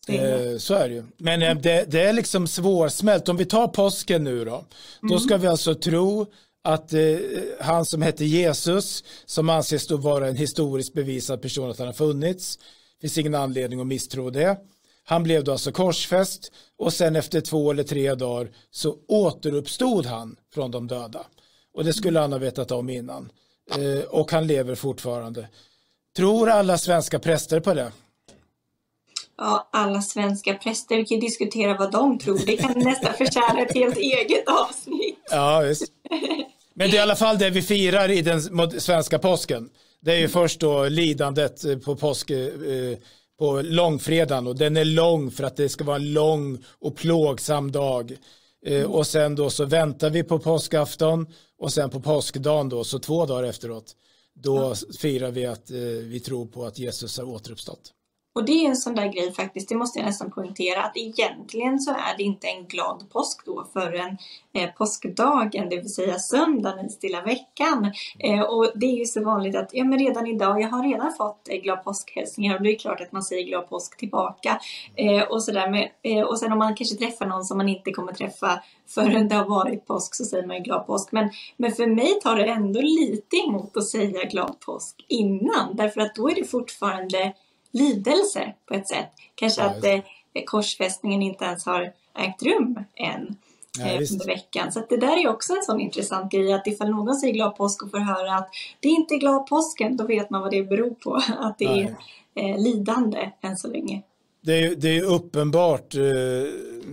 Eh, 0.08 0.58
så 0.58 0.74
är 0.74 0.88
det 0.88 0.94
ju. 0.94 1.04
Men 1.16 1.42
eh, 1.42 1.54
det, 1.54 1.84
det, 1.90 2.00
är 2.00 2.12
liksom 2.12 2.46
svårsmält. 2.46 3.28
Om 3.28 3.36
vi 3.36 3.44
tar 3.44 3.68
påsken 3.68 4.24
nu 4.24 4.44
då. 4.44 4.64
Då 5.00 5.08
mm. 5.08 5.20
ska 5.20 5.36
vi 5.36 5.46
alltså 5.46 5.74
tro 5.74 6.26
att 6.64 6.92
eh, 6.92 7.00
han 7.60 7.84
som 7.84 8.02
hette 8.02 8.24
Jesus, 8.24 9.04
som 9.26 9.48
anses 9.48 9.86
då 9.86 9.96
vara 9.96 10.28
en 10.28 10.36
historiskt 10.36 10.94
bevisad 10.94 11.42
person 11.42 11.70
att 11.70 11.78
han 11.78 11.86
har 11.86 11.94
funnits, 11.94 12.58
finns 13.00 13.18
ingen 13.18 13.34
anledning 13.34 13.80
att 13.80 13.86
misstro 13.86 14.30
det. 14.30 14.58
Han 15.08 15.22
blev 15.22 15.44
då 15.44 15.52
alltså 15.52 15.72
korsfäst 15.72 16.52
och 16.78 16.92
sen 16.92 17.16
efter 17.16 17.40
två 17.40 17.70
eller 17.70 17.82
tre 17.82 18.14
dagar 18.14 18.50
så 18.70 18.96
återuppstod 19.08 20.06
han 20.06 20.36
från 20.54 20.70
de 20.70 20.86
döda. 20.86 21.26
Och 21.74 21.84
det 21.84 21.92
skulle 21.92 22.20
han 22.20 22.32
ha 22.32 22.38
vetat 22.38 22.70
om 22.70 22.90
innan. 22.90 23.32
Eh, 23.70 24.04
och 24.04 24.32
han 24.32 24.46
lever 24.46 24.74
fortfarande. 24.74 25.48
Tror 26.16 26.50
alla 26.50 26.78
svenska 26.78 27.18
präster 27.18 27.60
på 27.60 27.74
det? 27.74 27.92
Ja, 29.38 29.68
alla 29.72 30.02
svenska 30.02 30.54
präster, 30.54 30.96
vi 30.96 31.04
kan 31.04 31.20
diskutera 31.20 31.76
vad 31.76 31.92
de 31.92 32.18
tror. 32.18 32.40
Det 32.46 32.56
kan 32.56 32.78
nästan 32.78 33.14
förtjäna 33.14 33.60
ett 33.60 33.74
helt 33.74 33.96
eget 33.96 34.44
avsnitt. 34.48 35.18
Ja, 35.30 35.60
visst. 35.60 35.92
Men 36.74 36.90
det 36.90 36.96
är 36.96 36.98
i 36.98 37.02
alla 37.02 37.16
fall 37.16 37.38
det 37.38 37.50
vi 37.50 37.62
firar 37.62 38.10
i 38.10 38.22
den 38.22 38.40
svenska 38.80 39.18
påsken. 39.18 39.70
Det 40.00 40.12
är 40.12 40.18
ju 40.18 40.28
först 40.28 40.60
då 40.60 40.88
lidandet 40.88 41.84
på 41.84 41.96
påsk, 41.96 42.30
eh, 42.30 42.98
på 43.38 43.62
långfredagen 43.62 44.46
och 44.46 44.56
den 44.56 44.76
är 44.76 44.84
lång 44.84 45.30
för 45.30 45.44
att 45.44 45.56
det 45.56 45.68
ska 45.68 45.84
vara 45.84 45.96
en 45.96 46.12
lång 46.12 46.64
och 46.78 46.96
plågsam 46.96 47.72
dag. 47.72 48.16
Eh, 48.66 48.84
och 48.84 49.06
sen 49.06 49.34
då 49.34 49.50
så 49.50 49.64
väntar 49.64 50.10
vi 50.10 50.22
på 50.22 50.38
påskafton 50.38 51.26
och 51.58 51.72
sen 51.72 51.90
på 51.90 52.00
påskdagen 52.00 52.68
då, 52.68 52.84
så 52.84 52.98
två 52.98 53.26
dagar 53.26 53.42
efteråt, 53.42 53.96
då 54.34 54.56
ja. 54.56 54.74
firar 54.98 55.30
vi 55.30 55.46
att 55.46 55.70
eh, 55.70 55.76
vi 56.02 56.20
tror 56.20 56.46
på 56.46 56.66
att 56.66 56.78
Jesus 56.78 57.18
har 57.18 57.24
återuppstått. 57.24 57.92
Och 58.38 58.44
det 58.44 58.64
är 58.64 58.68
en 58.68 58.76
sån 58.76 58.94
där 58.94 59.06
grej 59.06 59.32
faktiskt, 59.32 59.68
det 59.68 59.74
måste 59.74 59.98
jag 59.98 60.06
nästan 60.06 60.30
poängtera, 60.30 60.82
att 60.82 60.96
egentligen 60.96 61.78
så 61.78 61.90
är 61.90 62.16
det 62.16 62.22
inte 62.22 62.46
en 62.46 62.66
glad 62.66 63.04
påsk 63.12 63.46
då 63.46 63.66
förrän 63.72 64.18
eh, 64.52 64.70
påskdagen, 64.70 65.68
det 65.68 65.76
vill 65.76 65.94
säga 65.94 66.18
söndagen 66.18 66.86
i 66.86 66.88
stilla 66.88 67.22
veckan. 67.22 67.92
Eh, 68.18 68.40
och 68.40 68.72
det 68.74 68.86
är 68.86 68.96
ju 68.98 69.04
så 69.04 69.24
vanligt 69.24 69.56
att, 69.56 69.70
ja 69.72 69.84
men 69.84 69.98
redan 69.98 70.26
idag, 70.26 70.60
jag 70.60 70.68
har 70.68 70.82
redan 70.82 71.12
fått 71.12 71.48
eh, 71.48 71.56
glad 71.56 71.84
påskhälsningar 71.84 72.56
och 72.56 72.62
det 72.62 72.70
är 72.70 72.78
klart 72.78 73.00
att 73.00 73.12
man 73.12 73.22
säger 73.22 73.46
glad 73.46 73.68
påsk 73.68 73.96
tillbaka. 73.96 74.60
Eh, 74.96 75.22
och, 75.22 75.42
sådär 75.42 75.70
med, 75.70 75.90
eh, 76.02 76.22
och 76.22 76.38
sen 76.38 76.52
om 76.52 76.58
man 76.58 76.74
kanske 76.74 76.96
träffar 76.96 77.26
någon 77.26 77.44
som 77.44 77.56
man 77.58 77.68
inte 77.68 77.90
kommer 77.90 78.12
träffa 78.12 78.62
förrän 78.86 79.28
det 79.28 79.34
har 79.34 79.48
varit 79.48 79.86
påsk 79.86 80.14
så 80.14 80.24
säger 80.24 80.46
man 80.46 80.56
ju 80.56 80.62
glad 80.62 80.86
påsk. 80.86 81.12
Men, 81.12 81.30
men 81.56 81.72
för 81.72 81.86
mig 81.86 82.20
tar 82.22 82.36
det 82.36 82.44
ändå 82.44 82.80
lite 82.80 83.36
emot 83.36 83.76
att 83.76 83.86
säga 83.86 84.24
glad 84.24 84.60
påsk 84.60 85.04
innan, 85.08 85.76
därför 85.76 86.00
att 86.00 86.14
då 86.14 86.30
är 86.30 86.34
det 86.34 86.44
fortfarande 86.44 87.34
lidelse 87.72 88.54
på 88.66 88.74
ett 88.74 88.88
sätt. 88.88 89.10
Kanske 89.34 89.62
ja, 89.62 89.68
att 89.68 89.84
eh, 89.84 90.00
korsfästningen 90.46 91.22
inte 91.22 91.44
ens 91.44 91.66
har 91.66 91.92
ägt 92.18 92.42
rum 92.42 92.84
än 92.94 93.36
ja, 93.78 93.86
eh, 93.86 94.12
under 94.12 94.26
veckan. 94.26 94.72
Så 94.72 94.82
det 94.88 94.96
där 94.96 95.24
är 95.24 95.28
också 95.28 95.52
en 95.52 95.62
sån 95.62 95.80
intressant 95.80 96.32
grej 96.32 96.52
att 96.52 96.66
ifall 96.66 96.90
någon 96.90 97.14
säger 97.14 97.34
glad 97.34 97.56
påsk 97.56 97.82
och 97.82 97.90
får 97.90 97.98
höra 97.98 98.34
att 98.34 98.50
det 98.80 98.88
är 98.88 98.92
inte 98.92 99.16
glad 99.16 99.46
påsken, 99.46 99.96
då 99.96 100.06
vet 100.06 100.30
man 100.30 100.40
vad 100.40 100.50
det 100.50 100.62
beror 100.62 100.90
på. 100.90 101.14
Att 101.38 101.58
det 101.58 101.64
ja. 101.64 101.88
är 102.34 102.50
eh, 102.50 102.58
lidande 102.62 103.30
än 103.40 103.56
så 103.56 103.68
länge. 103.68 104.02
Det 104.40 104.64
är, 104.64 104.74
det 104.74 104.98
är 104.98 105.02
uppenbart, 105.02 105.94
eh, 105.94 106.00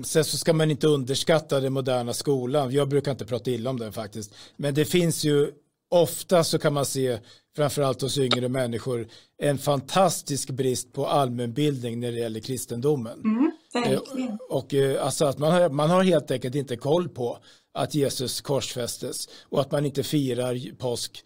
sen 0.03 0.25
så 0.25 0.37
ska 0.37 0.53
man 0.53 0.71
inte 0.71 0.87
underskatta 0.87 1.59
den 1.59 1.73
moderna 1.73 2.13
skolan. 2.13 2.71
Jag 2.71 2.89
brukar 2.89 3.11
inte 3.11 3.25
prata 3.25 3.51
illa 3.51 3.69
om 3.69 3.79
den 3.79 3.93
faktiskt. 3.93 4.35
Men 4.55 4.73
det 4.73 4.85
finns 4.85 5.23
ju, 5.23 5.51
ofta 5.95 6.43
så 6.43 6.59
kan 6.59 6.73
man 6.73 6.85
se 6.85 7.19
framförallt 7.55 8.01
hos 8.01 8.17
yngre 8.17 8.49
människor, 8.49 9.07
en 9.37 9.57
fantastisk 9.57 10.49
brist 10.49 10.93
på 10.93 11.07
allmänbildning 11.07 11.99
när 11.99 12.11
det 12.11 12.19
gäller 12.19 12.39
kristendomen. 12.39 13.19
Mm, 13.19 13.51
Verkligen. 13.73 14.37
Och 14.49 14.73
alltså 15.01 15.25
att 15.25 15.37
man 15.37 15.51
har, 15.51 15.69
man 15.69 15.89
har 15.89 16.03
helt 16.03 16.31
enkelt 16.31 16.55
inte 16.55 16.75
koll 16.75 17.09
på 17.09 17.37
att 17.73 17.95
Jesus 17.95 18.41
korsfästes 18.41 19.29
och 19.49 19.61
att 19.61 19.71
man 19.71 19.85
inte 19.85 20.03
firar 20.03 20.75
påsk 20.77 21.23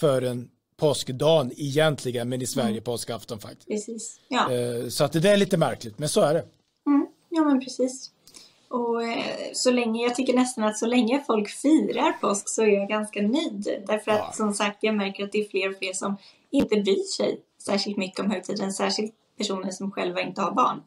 förrän 0.00 0.48
påskdagen 0.76 1.52
egentligen, 1.56 2.28
men 2.28 2.42
i 2.42 2.46
Sverige 2.46 2.70
mm. 2.70 2.84
påskafton 2.84 3.38
faktiskt. 3.38 3.68
Precis. 3.68 4.20
Ja. 4.28 4.50
Så 4.90 5.04
att 5.04 5.12
det 5.12 5.30
är 5.30 5.36
lite 5.36 5.56
märkligt, 5.56 5.98
men 5.98 6.08
så 6.08 6.20
är 6.20 6.34
det. 6.34 6.44
Mm. 6.86 7.06
Ja, 7.28 7.44
men 7.44 7.60
precis. 7.60 8.10
Och 8.70 9.02
så 9.52 9.70
länge, 9.70 10.02
jag 10.02 10.14
tycker 10.14 10.34
nästan 10.34 10.64
att 10.64 10.78
så 10.78 10.86
länge 10.86 11.24
folk 11.26 11.48
firar 11.48 12.12
påsk 12.12 12.48
så 12.48 12.62
är 12.62 12.68
jag 12.68 12.88
ganska 12.88 13.22
nöjd. 13.22 13.84
Därför 13.86 14.10
att 14.10 14.18
ja. 14.18 14.32
som 14.32 14.54
sagt, 14.54 14.78
jag 14.80 14.94
märker 14.94 15.24
att 15.24 15.32
det 15.32 15.38
är 15.38 15.48
fler 15.48 15.70
och 15.70 15.78
fler 15.78 15.92
som 15.92 16.16
inte 16.50 16.76
bryr 16.76 17.16
sig 17.16 17.40
särskilt 17.66 17.96
mycket 17.96 18.20
om 18.20 18.30
högtiden, 18.30 18.72
särskilt 18.72 19.12
personer 19.38 19.70
som 19.70 19.90
själva 19.90 20.20
inte 20.20 20.40
har 20.40 20.52
barn. 20.52 20.80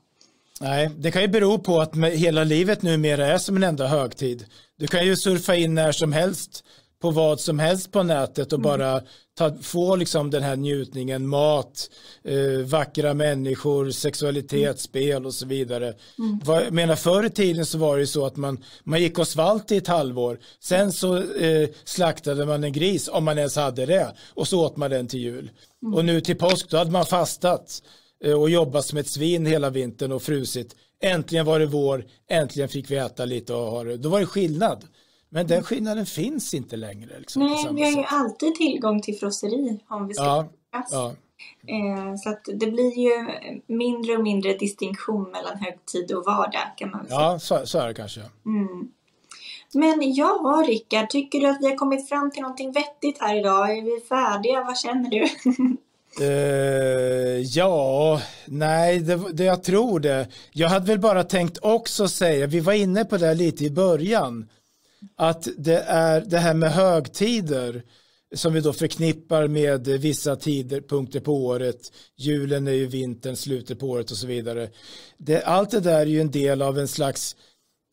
Nej, 0.62 0.90
det 0.98 1.12
kan 1.12 1.22
ju 1.22 1.28
bero 1.28 1.60
på 1.60 1.82
att 1.82 1.96
hela 1.96 2.44
livet 2.44 2.82
numera 2.82 3.28
är 3.28 3.38
som 3.38 3.56
en 3.56 3.64
enda 3.64 3.88
högtid. 3.88 4.46
Du 4.78 4.88
kan 4.88 5.06
ju 5.06 5.16
surfa 5.16 5.56
in 5.56 5.76
när 5.76 5.92
som 5.92 6.14
helst 6.14 6.64
på 7.04 7.12
vad 7.12 7.40
som 7.40 7.60
helst 7.60 7.92
på 7.92 8.04
nätet 8.04 8.54
och 8.54 8.60
mm. 8.60 8.64
bara 8.64 9.02
ta, 9.38 9.56
få 9.62 9.96
liksom 9.96 10.30
den 10.30 10.44
här 10.44 10.56
njutningen, 10.56 11.28
mat, 11.28 11.90
eh, 12.24 12.66
vackra 12.66 13.14
människor, 13.14 13.92
sexualitet, 13.92 14.64
mm. 14.64 14.78
spel 14.78 15.26
och 15.26 15.34
så 15.34 15.46
vidare. 15.46 15.94
Mm. 16.20 16.40
jag 16.46 16.72
menar, 16.72 16.96
förr 16.96 17.26
i 17.26 17.30
tiden 17.30 17.66
så 17.66 17.78
var 17.78 17.96
det 17.96 18.02
ju 18.02 18.08
så 18.08 18.26
att 18.26 18.36
man, 18.36 18.64
man 18.84 19.02
gick 19.02 19.20
och 19.20 19.28
svalt 19.28 19.72
i 19.72 19.78
ett 19.78 19.88
halvår, 19.88 20.40
sen 20.60 20.92
så 20.92 21.18
eh, 21.18 21.70
slaktade 21.84 22.46
man 22.46 22.64
en 22.64 22.74
gris 22.74 23.08
om 23.08 23.24
man 23.24 23.38
ens 23.38 23.56
hade 23.56 23.86
det 23.86 24.14
och 24.34 24.48
så 24.48 24.66
åt 24.66 24.78
man 24.78 24.92
den 24.92 25.08
till 25.08 25.20
jul. 25.20 25.52
Mm. 25.82 25.94
Och 25.94 26.06
nu 26.06 26.22
till 26.22 26.38
påsk 26.38 26.70
då 26.70 26.78
hade 26.78 26.92
man 26.92 27.06
fastat 27.06 27.84
eh, 28.24 28.42
och 28.42 28.50
jobbat 28.50 28.86
som 28.86 28.98
ett 28.98 29.10
svin 29.10 29.46
hela 29.46 29.70
vintern 29.70 30.12
och 30.12 30.22
frusit. 30.24 30.76
Äntligen 31.02 31.46
var 31.46 31.60
det 31.60 31.66
vår, 31.66 32.06
äntligen 32.30 32.70
fick 32.70 32.92
vi 32.92 32.96
äta 32.96 33.26
lite 33.26 33.54
och 33.54 33.72
ha 33.72 33.84
det. 33.84 33.98
Då 33.98 34.10
var 34.10 34.20
det 34.20 34.26
skillnad. 34.26 34.86
Men 35.34 35.48
den 35.48 35.64
skillnaden 35.64 36.06
finns 36.06 36.54
inte 36.54 36.76
längre. 36.76 37.20
Liksom, 37.20 37.42
Nej, 37.42 37.68
vi 37.72 37.84
har 37.84 37.92
ju 37.92 38.04
alltid 38.08 38.56
tillgång 38.56 39.02
till 39.02 39.16
frosseri 39.20 39.80
om 39.88 40.08
vi 40.08 40.14
ska 40.14 40.24
ja, 40.24 40.48
ja. 40.92 41.14
Eh, 41.68 42.16
så 42.16 42.30
att 42.30 42.42
det 42.46 42.68
blir 42.72 43.00
ju 43.00 43.28
mindre 43.68 44.18
och 44.18 44.24
mindre 44.24 44.54
distinktion 44.54 45.32
mellan 45.32 45.58
högtid 45.58 46.12
och 46.12 46.26
vardag 46.26 46.78
kan 46.78 46.92
man 46.92 47.08
säga. 47.08 47.20
Ja, 47.20 47.40
så, 47.40 47.66
så 47.66 47.80
är 47.80 47.88
det 47.88 47.94
kanske. 47.94 48.22
Mm. 48.46 48.92
Men 49.74 50.14
ja, 50.14 50.64
Rickard, 50.68 51.10
tycker 51.10 51.40
du 51.40 51.48
att 51.48 51.58
vi 51.62 51.70
har 51.70 51.76
kommit 51.76 52.10
fram 52.10 52.32
till 52.32 52.42
någonting 52.42 52.72
vettigt 52.72 53.22
här 53.22 53.40
idag? 53.40 53.78
Är 53.78 53.82
vi 53.82 54.02
färdiga? 54.10 54.64
Vad 54.64 54.78
känner 54.78 55.10
du? 55.10 55.28
Uh, 56.26 57.42
ja, 57.42 58.22
nej, 58.46 59.00
det, 59.00 59.34
det, 59.34 59.44
jag 59.44 59.64
tror 59.64 60.00
det. 60.00 60.28
Jag 60.52 60.70
hade 60.70 60.86
väl 60.86 61.00
bara 61.00 61.24
tänkt 61.24 61.58
också 61.62 62.08
säga, 62.08 62.48
vi 62.48 62.60
var 62.60 62.74
inne 62.74 63.06
på 63.06 63.18
det 63.18 63.34
lite 63.34 63.66
i 63.66 63.72
början, 63.72 64.50
att 65.18 65.48
det 65.58 65.80
är 65.88 66.22
det 66.22 66.38
här 66.38 66.54
med 66.54 66.72
högtider 66.72 67.84
som 68.36 68.54
vi 68.54 68.62
då 68.62 68.74
förknippar 68.74 69.48
med 69.48 69.88
vissa 69.88 70.36
tidpunkter 70.36 71.20
på 71.20 71.46
året. 71.46 71.92
Julen 72.18 72.68
är 72.68 72.72
ju 72.72 72.86
vintern, 72.86 73.36
slutet 73.36 73.80
på 73.80 73.88
året 73.88 74.12
och 74.12 74.18
så 74.18 74.28
vidare. 74.28 74.70
Det, 75.18 75.42
allt 75.42 75.72
det 75.72 75.80
där 75.80 76.00
är 76.00 76.06
ju 76.06 76.22
en 76.22 76.32
del 76.32 76.62
av 76.62 76.80
en 76.80 76.88
slags 76.88 77.36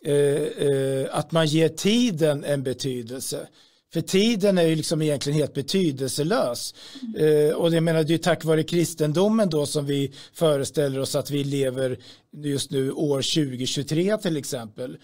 eh, 0.05 0.15
eh, 0.15 1.07
att 1.11 1.33
man 1.33 1.47
ger 1.47 1.69
tiden 1.69 2.45
en 2.45 2.63
betydelse. 2.63 3.49
För 3.93 4.01
tiden 4.01 4.59
är 4.59 4.63
ju 4.63 4.77
liksom 4.77 5.03
egentligen 5.03 5.39
helt 5.39 5.55
betydelselös. 5.55 6.75
Mm. 7.03 7.49
Eh, 7.49 7.55
och 7.55 7.75
jag 7.75 7.83
menar, 7.83 8.05
det 8.05 8.15
är 8.15 8.19
tack 8.19 8.45
vare 8.45 8.63
kristendomen 8.63 9.51
då 9.51 9.67
som 9.67 9.87
vi 9.87 10.13
föreställer 10.33 11.01
oss 11.01 11.15
att 11.15 11.31
vi 11.31 11.45
lever 11.45 11.99
just 12.37 12.71
nu 12.71 12.93
år 12.93 13.17
2023 13.17 14.17
till 14.17 14.37
exempel. 14.37 14.99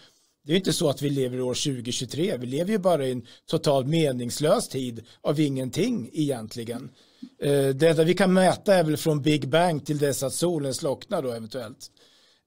Det 0.47 0.53
är 0.53 0.57
inte 0.57 0.73
så 0.73 0.89
att 0.89 1.03
vi 1.03 1.11
lever 1.11 1.39
i 1.39 1.43
år 1.43 1.55
2023, 1.55 2.37
vi 2.37 2.47
lever 2.47 2.73
ju 2.73 2.79
bara 2.79 3.07
i 3.07 3.13
en 3.13 3.27
totalt 3.47 3.87
meningslös 3.87 4.69
tid 4.69 5.05
av 5.21 5.41
ingenting 5.41 6.11
egentligen. 6.13 6.91
Eh, 7.43 7.69
det 7.69 7.89
enda 7.89 8.05
vi 8.05 8.15
kan 8.15 8.33
mäta 8.33 8.75
är 8.75 8.85
väl 8.85 8.97
från 8.97 9.23
Big 9.23 9.49
Bang 9.49 9.87
till 9.87 9.99
dess 9.99 10.23
att 10.23 10.35
solen 10.35 10.75
slocknar 10.75 11.23
då 11.23 11.31
eventuellt. 11.31 11.91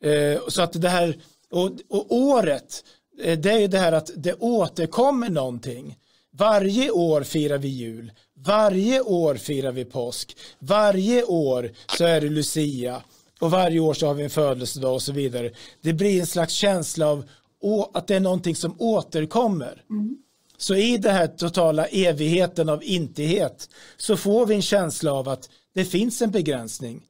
Eh, 0.04 0.47
så 0.47 0.62
att 0.62 0.82
det 0.82 0.89
här, 0.89 1.18
och, 1.50 1.72
och 1.89 2.12
året, 2.12 2.84
eh, 3.24 3.39
det 3.39 3.52
är 3.52 3.60
ju 3.60 3.68
det 3.68 3.80
här 3.80 3.91
att 3.91 4.12
det 4.16 4.34
återkommer 4.34 5.30
någonting. 5.30 5.97
Varje 6.32 6.91
år 6.91 7.24
firar 7.24 7.58
vi 7.58 7.68
jul, 7.68 8.12
varje 8.45 9.02
år 9.02 9.36
firar 9.36 9.72
vi 9.72 9.86
påsk, 9.86 10.38
varje 10.60 11.24
år 11.24 11.72
så 11.97 12.06
är 12.06 12.22
det 12.22 12.30
Lucia 12.30 13.02
och 13.39 13.52
varje 13.52 13.80
år 13.80 13.93
så 13.93 14.08
har 14.08 14.14
vi 14.14 14.24
en 14.24 14.30
födelsedag 14.30 14.93
och 14.93 15.02
så 15.02 15.12
vidare. 15.12 15.52
Det 15.82 15.93
blir 15.93 16.20
en 16.20 16.28
slags 16.28 16.54
känsla 16.54 17.08
av 17.08 17.24
att 17.93 18.07
det 18.07 18.16
är 18.16 18.20
någonting 18.20 18.55
som 18.55 18.76
återkommer. 18.78 19.84
Mm. 19.89 20.18
Så 20.57 20.76
i 20.76 20.97
den 20.97 21.16
här 21.16 21.28
totala 21.28 21.86
evigheten 21.86 22.70
av 22.70 22.84
intighet 22.84 23.70
så 23.97 24.18
får 24.18 24.45
vi 24.45 24.55
en 24.55 24.62
känsla 24.62 25.14
av 25.14 25.30
att 25.30 25.49
det 25.74 25.86
finns 25.86 26.22
en 26.22 26.32
begränsning. 26.32 27.01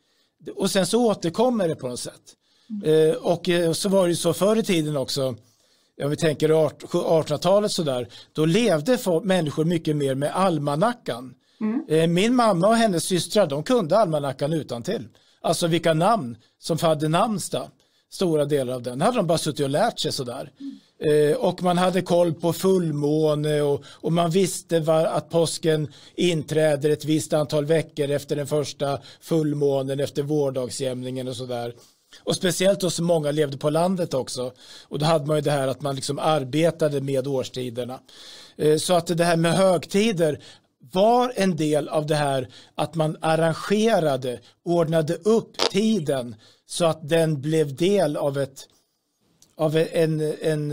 Och 0.55 0.71
sen 0.71 0.85
så 0.85 1.05
återkommer 1.05 1.67
det 1.67 1.75
på 1.75 1.87
något 1.87 1.99
sätt. 1.99 2.35
Mm. 2.69 3.09
Eh, 3.09 3.15
och 3.15 3.49
eh, 3.49 3.71
så 3.71 3.89
var 3.89 4.03
det 4.03 4.09
ju 4.09 4.15
så 4.15 4.33
förr 4.33 4.55
i 4.55 4.63
tiden 4.63 4.97
också, 4.97 5.35
om 6.03 6.09
vi 6.09 6.15
tänker 6.15 6.49
1800-talet 6.49 7.71
sådär, 7.71 8.07
då 8.33 8.45
levde 8.45 8.97
människor 9.23 9.65
mycket 9.65 9.95
mer 9.95 10.15
med 10.15 10.35
almanackan. 10.35 11.33
Mm. 11.61 11.85
Eh, 11.89 12.07
min 12.07 12.35
mamma 12.35 12.67
och 12.67 12.75
hennes 12.75 13.03
systrar, 13.03 13.47
de 13.47 13.63
kunde 13.63 13.97
almanackan 13.97 14.53
utan 14.53 14.83
till. 14.83 15.07
Alltså 15.41 15.67
vilka 15.67 15.93
namn 15.93 16.37
som 16.59 16.77
hade 16.77 17.07
namnsdag 17.07 17.67
stora 18.09 18.45
delar 18.45 18.73
av 18.73 18.83
den. 18.83 19.01
hade 19.01 19.17
de 19.17 19.27
bara 19.27 19.37
suttit 19.37 19.63
och 19.63 19.69
lärt 19.69 19.99
sig 19.99 20.11
sådär. 20.11 20.51
Eh, 21.03 21.37
och 21.37 21.63
man 21.63 21.77
hade 21.77 22.01
koll 22.01 22.33
på 22.33 22.53
fullmåne 22.53 23.61
och, 23.61 23.83
och 23.85 24.13
man 24.13 24.31
visste 24.31 24.79
var, 24.79 25.05
att 25.05 25.29
påsken 25.29 25.87
inträder 26.15 26.89
ett 26.89 27.05
visst 27.05 27.33
antal 27.33 27.65
veckor 27.65 28.09
efter 28.09 28.35
den 28.35 28.47
första 28.47 28.99
fullmånen, 29.21 29.99
efter 29.99 30.23
vårdagsjämningen 30.23 31.27
och 31.27 31.35
sådär. 31.35 31.73
Och 32.23 32.35
speciellt 32.35 32.79
då 32.79 32.89
så 32.89 33.03
många 33.03 33.31
levde 33.31 33.57
på 33.57 33.69
landet 33.69 34.13
också. 34.13 34.51
Och 34.83 34.99
då 34.99 35.05
hade 35.05 35.25
man 35.25 35.35
ju 35.35 35.41
det 35.41 35.51
här 35.51 35.67
att 35.67 35.81
man 35.81 35.95
liksom 35.95 36.19
arbetade 36.19 37.01
med 37.01 37.27
årstiderna. 37.27 37.99
Eh, 38.57 38.77
så 38.77 38.93
att 38.93 39.17
det 39.17 39.23
här 39.23 39.37
med 39.37 39.53
högtider 39.53 40.39
var 40.91 41.33
en 41.35 41.55
del 41.55 41.89
av 41.89 42.05
det 42.05 42.15
här 42.15 42.47
att 42.75 42.95
man 42.95 43.17
arrangerade, 43.21 44.39
ordnade 44.65 45.15
upp 45.15 45.57
tiden 45.57 46.35
så 46.69 46.85
att 46.85 47.09
den 47.09 47.41
blev 47.41 47.75
del 47.75 48.17
av, 48.17 48.37
ett, 48.37 48.67
av 49.55 49.77
en, 49.77 50.21
en, 50.41 50.71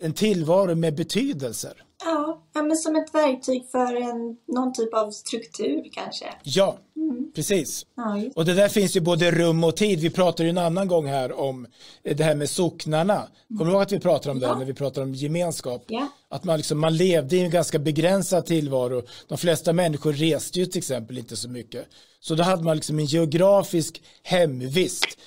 en 0.00 0.12
tillvaro 0.12 0.74
med 0.74 0.94
betydelser. 0.94 1.85
Ja, 2.06 2.42
men 2.54 2.76
som 2.76 2.96
ett 2.96 3.14
verktyg 3.14 3.64
för 3.70 3.96
en, 3.96 4.36
någon 4.48 4.72
typ 4.72 4.94
av 4.94 5.10
struktur 5.10 5.88
kanske. 5.92 6.26
Ja, 6.42 6.78
mm. 6.96 7.32
precis. 7.34 7.86
Ja, 7.96 8.20
och 8.34 8.44
det 8.44 8.54
där 8.54 8.68
finns 8.68 8.96
ju 8.96 9.00
både 9.00 9.30
rum 9.30 9.64
och 9.64 9.76
tid. 9.76 10.00
Vi 10.00 10.10
pratade 10.10 10.42
ju 10.42 10.50
en 10.50 10.58
annan 10.58 10.88
gång 10.88 11.06
här 11.06 11.40
om 11.40 11.66
det 12.02 12.24
här 12.24 12.34
med 12.34 12.50
socknarna. 12.50 13.14
Mm. 13.14 13.58
Kommer 13.58 13.64
du 13.64 13.72
ihåg 13.72 13.82
att 13.82 13.92
vi 13.92 14.00
pratade 14.00 14.30
om 14.30 14.40
det 14.40 14.58
när 14.58 14.64
vi 14.64 14.74
pratade 14.74 15.06
om 15.06 15.14
gemenskap? 15.14 15.84
Ja. 15.86 16.08
Att 16.28 16.44
man, 16.44 16.56
liksom, 16.56 16.80
man 16.80 16.96
levde 16.96 17.36
i 17.36 17.40
en 17.40 17.50
ganska 17.50 17.78
begränsad 17.78 18.46
tillvaro. 18.46 19.02
De 19.28 19.38
flesta 19.38 19.72
människor 19.72 20.12
reste 20.12 20.58
ju 20.58 20.66
till 20.66 20.78
exempel 20.78 21.18
inte 21.18 21.36
så 21.36 21.48
mycket. 21.48 21.86
Så 22.20 22.34
då 22.34 22.42
hade 22.42 22.62
man 22.62 22.76
liksom 22.76 22.98
en 22.98 23.04
geografisk 23.04 24.02
hemvist, 24.22 25.18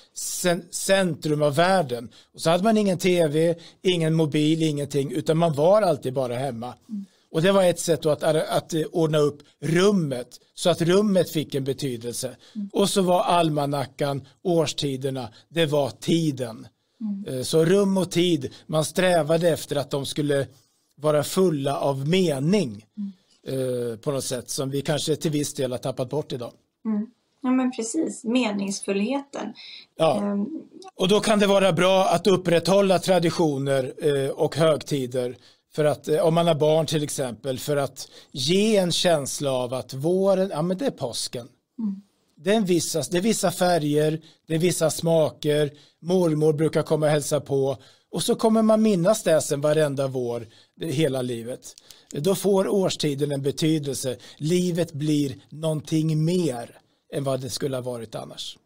centrum 0.70 1.42
av 1.42 1.54
världen. 1.54 2.08
Och 2.34 2.40
så 2.40 2.50
hade 2.50 2.64
man 2.64 2.76
ingen 2.76 2.98
tv, 2.98 3.54
ingen 3.82 4.14
mobil, 4.14 4.62
ingenting, 4.62 5.12
utan 5.12 5.38
man 5.38 5.52
var 5.52 5.82
alltid 5.82 6.14
bara 6.14 6.34
hemma. 6.34 6.69
Mm. 6.88 7.04
Och 7.30 7.42
det 7.42 7.52
var 7.52 7.64
ett 7.64 7.80
sätt 7.80 8.06
att, 8.06 8.22
att 8.22 8.74
ordna 8.92 9.18
upp 9.18 9.42
rummet 9.60 10.40
så 10.54 10.70
att 10.70 10.82
rummet 10.82 11.30
fick 11.30 11.54
en 11.54 11.64
betydelse. 11.64 12.36
Mm. 12.54 12.70
Och 12.72 12.90
så 12.90 13.02
var 13.02 13.22
almanackan, 13.22 14.26
årstiderna, 14.42 15.28
det 15.48 15.66
var 15.66 15.90
tiden. 15.90 16.66
Mm. 17.00 17.38
Eh, 17.38 17.42
så 17.42 17.64
rum 17.64 17.96
och 17.96 18.10
tid, 18.10 18.52
man 18.66 18.84
strävade 18.84 19.48
efter 19.48 19.76
att 19.76 19.90
de 19.90 20.06
skulle 20.06 20.46
vara 20.96 21.24
fulla 21.24 21.78
av 21.78 22.08
mening 22.08 22.86
mm. 22.96 23.98
på 23.98 24.12
något 24.12 24.24
sätt 24.24 24.50
som 24.50 24.70
vi 24.70 24.82
kanske 24.82 25.16
till 25.16 25.30
viss 25.30 25.54
del 25.54 25.72
har 25.72 25.78
tappat 25.78 26.10
bort 26.10 26.32
idag. 26.32 26.52
Mm. 26.84 27.06
Ja 27.42 27.50
men 27.50 27.72
precis, 27.72 28.24
meningsfullheten. 28.24 29.54
Ja. 29.96 30.20
Um, 30.22 30.62
och 30.94 31.08
då 31.08 31.20
kan 31.20 31.38
det 31.38 31.46
vara 31.46 31.72
bra 31.72 32.04
att 32.04 32.26
upprätthålla 32.26 32.98
traditioner 32.98 33.92
eh, 33.98 34.30
och 34.30 34.56
högtider 34.56 35.36
för 35.72 35.84
att 35.84 36.08
eh, 36.08 36.18
om 36.26 36.34
man 36.34 36.46
har 36.46 36.54
barn 36.54 36.86
till 36.86 37.02
exempel 37.02 37.58
för 37.58 37.76
att 37.76 38.08
ge 38.30 38.76
en 38.76 38.92
känsla 38.92 39.52
av 39.52 39.74
att 39.74 39.94
våren, 39.94 40.50
ja 40.52 40.62
men 40.62 40.78
det 40.78 40.86
är 40.86 40.90
påsken. 40.90 41.48
Mm. 41.78 42.02
Det, 42.36 42.54
är 42.54 42.60
vissa, 42.60 43.02
det 43.10 43.18
är 43.18 43.22
vissa 43.22 43.50
färger, 43.50 44.20
det 44.46 44.54
är 44.54 44.58
vissa 44.58 44.90
smaker, 44.90 45.70
mormor 46.00 46.52
brukar 46.52 46.82
komma 46.82 47.06
och 47.06 47.12
hälsa 47.12 47.40
på 47.40 47.76
och 48.10 48.22
så 48.22 48.34
kommer 48.34 48.62
man 48.62 48.82
minnas 48.82 49.22
det 49.22 49.40
sen 49.40 49.60
varenda 49.60 50.08
vår 50.08 50.46
hela 50.80 51.22
livet. 51.22 51.74
Då 52.12 52.34
får 52.34 52.68
årstiden 52.68 53.32
en 53.32 53.42
betydelse. 53.42 54.16
Livet 54.36 54.92
blir 54.92 55.36
någonting 55.48 56.24
mer 56.24 56.78
än 57.12 57.24
vad 57.24 57.40
det 57.40 57.50
skulle 57.50 57.76
ha 57.76 57.82
varit 57.82 58.14
annars. 58.14 58.58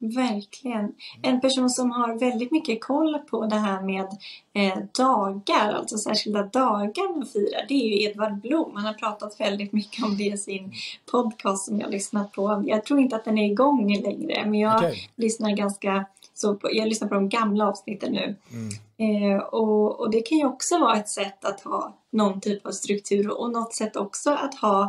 Verkligen. 0.00 0.94
En 1.22 1.40
person 1.40 1.70
som 1.70 1.90
har 1.90 2.18
väldigt 2.18 2.50
mycket 2.50 2.84
koll 2.84 3.18
på 3.18 3.46
det 3.46 3.56
här 3.56 3.82
med 3.82 4.06
eh, 4.52 4.78
dagar, 4.98 5.72
alltså 5.72 5.98
särskilda 5.98 6.42
dagar 6.42 7.16
man 7.16 7.26
firar, 7.26 7.64
det 7.68 7.74
är 7.74 7.88
ju 7.88 8.02
Edvard 8.02 8.40
Blom. 8.40 8.72
Han 8.74 8.84
har 8.84 8.92
pratat 8.92 9.40
väldigt 9.40 9.72
mycket 9.72 10.04
om 10.04 10.16
det 10.16 10.24
i 10.24 10.38
sin 10.38 10.72
podcast 11.10 11.64
som 11.64 11.80
jag 11.80 11.90
lyssnat 11.90 12.32
på. 12.32 12.64
Jag 12.66 12.84
tror 12.84 13.00
inte 13.00 13.16
att 13.16 13.24
den 13.24 13.38
är 13.38 13.50
igång 13.50 13.94
längre, 13.94 14.44
men 14.44 14.54
jag 14.54 14.76
okay. 14.76 14.96
lyssnar 15.16 15.50
ganska 15.50 16.06
så 16.34 16.54
på, 16.54 16.68
jag 16.72 16.88
lyssnar 16.88 17.08
på 17.08 17.14
de 17.14 17.28
gamla 17.28 17.68
avsnitten 17.68 18.12
nu. 18.12 18.36
Mm. 18.52 19.32
Eh, 19.32 19.38
och, 19.38 20.00
och, 20.00 20.10
det 20.10 20.20
kan 20.20 20.38
ju 20.38 20.46
också 20.46 20.78
vara 20.78 20.96
ett 20.96 21.08
sätt 21.08 21.44
att 21.44 21.60
ha 21.60 21.96
någon 22.10 22.40
typ 22.40 22.66
av 22.66 22.70
struktur 22.70 23.40
och 23.40 23.52
något 23.52 23.74
sätt 23.74 23.96
också 23.96 24.30
att 24.30 24.54
ha, 24.54 24.82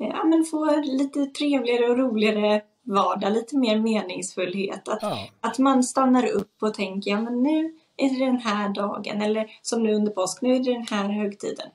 eh, 0.00 0.06
ja 0.06 0.24
men 0.24 0.44
få 0.44 0.80
lite 0.84 1.26
trevligare 1.26 1.90
och 1.90 1.98
roligare 1.98 2.62
vardag, 2.88 3.32
lite 3.32 3.56
mer 3.56 3.78
meningsfullhet. 3.78 4.88
Att, 4.88 4.98
ja. 5.02 5.28
att 5.40 5.58
man 5.58 5.84
stannar 5.84 6.26
upp 6.26 6.62
och 6.62 6.74
tänker, 6.74 7.10
ja 7.10 7.20
men 7.20 7.42
nu 7.42 7.74
är 7.96 8.18
det 8.18 8.26
den 8.26 8.40
här 8.40 8.68
dagen 8.68 9.22
eller 9.22 9.46
som 9.62 9.82
nu 9.82 9.94
under 9.94 10.12
påsk, 10.12 10.42
nu 10.42 10.56
är 10.56 10.58
det 10.58 10.72
den 10.72 10.86
här 10.90 11.08
högtiden. 11.08 11.68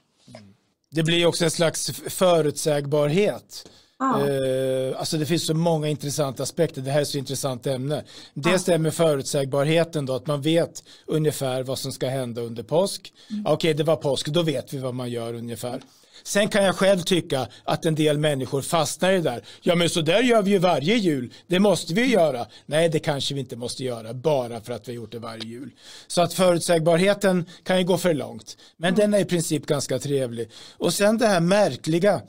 Det 0.89 1.03
blir 1.03 1.25
också 1.25 1.43
en 1.43 1.51
slags 1.51 1.91
förutsägbarhet. 1.91 3.69
Ah. 4.03 4.19
Eh, 4.19 4.99
alltså 4.99 5.17
det 5.17 5.25
finns 5.25 5.45
så 5.45 5.53
många 5.53 5.87
intressanta 5.87 6.43
aspekter. 6.43 6.81
Det 6.81 6.91
här 6.91 7.01
är 7.01 7.05
så 7.05 7.17
intressant 7.17 7.67
ämne. 7.67 8.03
Dels 8.33 8.65
det 8.65 8.77
med 8.77 8.93
förutsägbarheten 8.93 10.05
då, 10.05 10.15
att 10.15 10.27
man 10.27 10.41
vet 10.41 10.83
ungefär 11.05 11.63
vad 11.63 11.79
som 11.79 11.91
ska 11.91 12.07
hända 12.07 12.41
under 12.41 12.63
påsk. 12.63 13.13
Mm. 13.29 13.41
Okej, 13.41 13.53
okay, 13.53 13.73
det 13.73 13.83
var 13.83 13.95
påsk, 13.95 14.27
då 14.27 14.41
vet 14.41 14.73
vi 14.73 14.77
vad 14.77 14.93
man 14.93 15.09
gör 15.09 15.33
ungefär. 15.33 15.81
Sen 16.23 16.47
kan 16.47 16.63
jag 16.63 16.75
själv 16.75 16.99
tycka 16.99 17.47
att 17.63 17.85
en 17.85 17.95
del 17.95 18.17
människor 18.17 18.61
fastnar 18.61 19.11
i 19.11 19.15
det 19.15 19.21
där. 19.21 19.43
Ja 19.61 19.75
men 19.75 19.89
så 19.89 20.01
där 20.01 20.23
gör 20.23 20.41
vi 20.41 20.51
ju 20.51 20.57
varje 20.57 20.95
jul. 20.95 21.33
Det 21.47 21.59
måste 21.59 21.93
vi 21.93 22.05
göra. 22.05 22.45
Nej 22.65 22.89
det 22.89 22.99
kanske 22.99 23.33
vi 23.33 23.39
inte 23.39 23.55
måste 23.55 23.83
göra 23.83 24.13
bara 24.13 24.61
för 24.61 24.73
att 24.73 24.87
vi 24.87 24.91
har 24.91 24.95
gjort 24.95 25.11
det 25.11 25.19
varje 25.19 25.43
jul. 25.43 25.71
Så 26.07 26.21
att 26.21 26.33
förutsägbarheten 26.33 27.45
kan 27.63 27.77
ju 27.77 27.83
gå 27.83 27.97
för 27.97 28.13
långt. 28.13 28.57
Men 28.77 28.93
mm. 28.93 28.99
den 28.99 29.13
är 29.13 29.19
i 29.19 29.25
princip 29.25 29.65
ganska 29.65 29.99
trevlig. 29.99 30.49
Och 30.77 30.93
sen 30.93 31.17
det 31.17 31.27
här 31.27 31.39
märkliga 31.39 32.21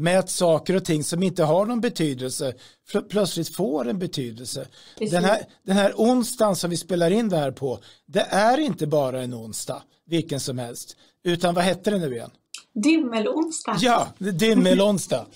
med 0.00 0.18
att 0.18 0.30
saker 0.30 0.76
och 0.76 0.84
ting 0.84 1.04
som 1.04 1.22
inte 1.22 1.44
har 1.44 1.66
någon 1.66 1.80
betydelse 1.80 2.54
plötsligt 3.08 3.56
får 3.56 3.88
en 3.88 3.98
betydelse. 3.98 4.66
Den 4.98 5.24
här, 5.24 5.44
den 5.62 5.76
här 5.76 5.92
onsdagen 5.96 6.56
som 6.56 6.70
vi 6.70 6.76
spelar 6.76 7.10
in 7.10 7.28
det 7.28 7.36
här 7.36 7.50
på, 7.50 7.78
det 8.06 8.26
är 8.30 8.58
inte 8.58 8.86
bara 8.86 9.22
en 9.22 9.34
onsdag, 9.34 9.82
vilken 10.06 10.40
som 10.40 10.58
helst, 10.58 10.96
utan 11.24 11.54
vad 11.54 11.64
hette 11.64 11.90
det 11.90 11.98
nu 11.98 12.14
igen? 12.14 12.30
Dymmelonsdag. 12.74 13.76
Ja, 13.80 14.08
dymmelonsdag. 14.18 15.26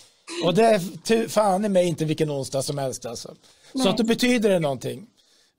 Och 0.44 0.54
det 0.54 0.62
är 0.62 1.28
fan 1.28 1.64
i 1.64 1.68
mig 1.68 1.86
inte 1.86 2.04
vilken 2.04 2.30
onsdag 2.30 2.62
som 2.62 2.78
helst 2.78 3.06
alltså. 3.06 3.34
Så 3.82 3.88
att 3.88 3.96
då 3.96 4.04
betyder 4.04 4.50
det 4.50 4.58
någonting. 4.58 5.06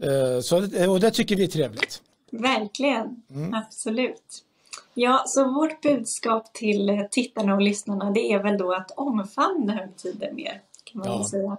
Eh, 0.03 0.41
så, 0.41 0.58
och 0.91 0.99
det 0.99 1.12
tycker 1.12 1.36
vi 1.36 1.43
är 1.43 1.47
trevligt. 1.47 2.01
Verkligen, 2.32 3.24
mm. 3.30 3.53
absolut. 3.53 4.45
Ja, 4.98 5.24
så 5.28 5.52
vårt 5.52 5.82
budskap 5.82 6.54
till 6.54 7.08
tittarna 7.12 7.56
och 7.56 7.62
lyssnarna 7.62 8.12
det 8.12 8.32
är 8.32 8.43
väl 8.43 8.58
då 8.58 8.74
att 8.74 8.91
omfamna 8.91 9.74
högtider 9.74 10.32
mer, 10.32 10.62
kan 10.84 11.00
man 11.00 11.08
ja. 11.08 11.28
säga. 11.30 11.58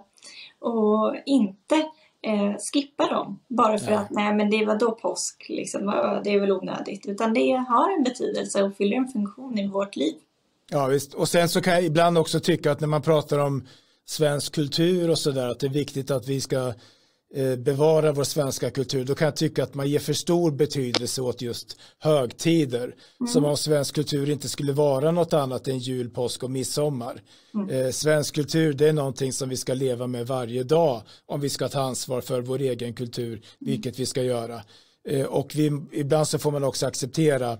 Och 0.59 1.15
inte 1.25 1.75
eh, 2.21 2.55
skippa 2.73 3.07
dem 3.07 3.39
bara 3.47 3.77
för 3.77 3.91
ja. 3.91 3.99
att 3.99 4.09
nej 4.09 4.33
men 4.33 4.49
det 4.49 4.65
var 4.65 4.75
då 4.75 4.91
påsk, 4.91 5.45
liksom, 5.49 5.85
det 6.23 6.29
är 6.29 6.39
väl 6.39 6.51
onödigt. 6.51 7.05
Utan 7.05 7.33
det 7.33 7.51
har 7.51 7.97
en 7.97 8.03
betydelse 8.03 8.63
och 8.63 8.77
fyller 8.77 8.97
en 8.97 9.07
funktion 9.07 9.59
i 9.59 9.67
vårt 9.67 9.95
liv. 9.95 10.15
Ja 10.69 10.87
visst, 10.87 11.13
och 11.13 11.27
sen 11.27 11.49
så 11.49 11.61
kan 11.61 11.73
jag 11.73 11.83
ibland 11.83 12.17
också 12.17 12.39
tycka 12.39 12.71
att 12.71 12.79
när 12.79 12.87
man 12.87 13.01
pratar 13.01 13.39
om 13.39 13.67
svensk 14.05 14.55
kultur 14.55 15.09
och 15.09 15.17
sådär 15.17 15.47
att 15.47 15.59
det 15.59 15.67
är 15.67 15.71
viktigt 15.71 16.11
att 16.11 16.27
vi 16.27 16.41
ska 16.41 16.73
bevara 17.57 18.11
vår 18.11 18.23
svenska 18.23 18.69
kultur, 18.69 19.05
då 19.05 19.15
kan 19.15 19.25
jag 19.25 19.35
tycka 19.35 19.63
att 19.63 19.73
man 19.73 19.89
ger 19.89 19.99
för 19.99 20.13
stor 20.13 20.51
betydelse 20.51 21.21
åt 21.21 21.41
just 21.41 21.77
högtider. 21.99 22.83
Mm. 22.83 23.27
Som 23.33 23.45
om 23.45 23.57
svensk 23.57 23.95
kultur 23.95 24.29
inte 24.29 24.49
skulle 24.49 24.73
vara 24.73 25.11
något 25.11 25.33
annat 25.33 25.67
än 25.67 25.79
jul, 25.79 26.09
påsk 26.09 26.43
och 26.43 26.51
midsommar. 26.51 27.21
Mm. 27.53 27.69
Eh, 27.69 27.91
svensk 27.91 28.35
kultur, 28.35 28.73
det 28.73 28.89
är 28.89 28.93
någonting 28.93 29.33
som 29.33 29.49
vi 29.49 29.57
ska 29.57 29.73
leva 29.73 30.07
med 30.07 30.27
varje 30.27 30.63
dag 30.63 31.01
om 31.25 31.41
vi 31.41 31.49
ska 31.49 31.69
ta 31.69 31.81
ansvar 31.81 32.21
för 32.21 32.41
vår 32.41 32.61
egen 32.61 32.93
kultur, 32.93 33.41
vilket 33.59 33.99
vi 33.99 34.05
ska 34.05 34.23
göra. 34.23 34.61
Eh, 35.09 35.25
och 35.25 35.55
vi, 35.55 35.71
ibland 35.91 36.27
så 36.27 36.39
får 36.39 36.51
man 36.51 36.63
också 36.63 36.85
acceptera 36.85 37.57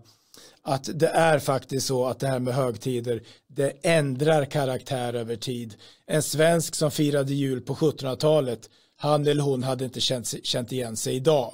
att 0.61 0.89
det 0.93 1.07
är 1.07 1.39
faktiskt 1.39 1.87
så 1.87 2.05
att 2.05 2.19
det 2.19 2.27
här 2.27 2.39
med 2.39 2.53
högtider 2.53 3.21
det 3.47 3.73
ändrar 3.81 4.45
karaktär 4.45 5.13
över 5.13 5.35
tid. 5.35 5.75
En 6.05 6.23
svensk 6.23 6.75
som 6.75 6.91
firade 6.91 7.33
jul 7.33 7.61
på 7.61 7.75
1700-talet 7.75 8.69
han 8.97 9.27
eller 9.27 9.43
hon 9.43 9.63
hade 9.63 9.85
inte 9.85 10.01
känt, 10.01 10.45
känt 10.45 10.71
igen 10.71 10.97
sig 10.97 11.15
idag. 11.15 11.53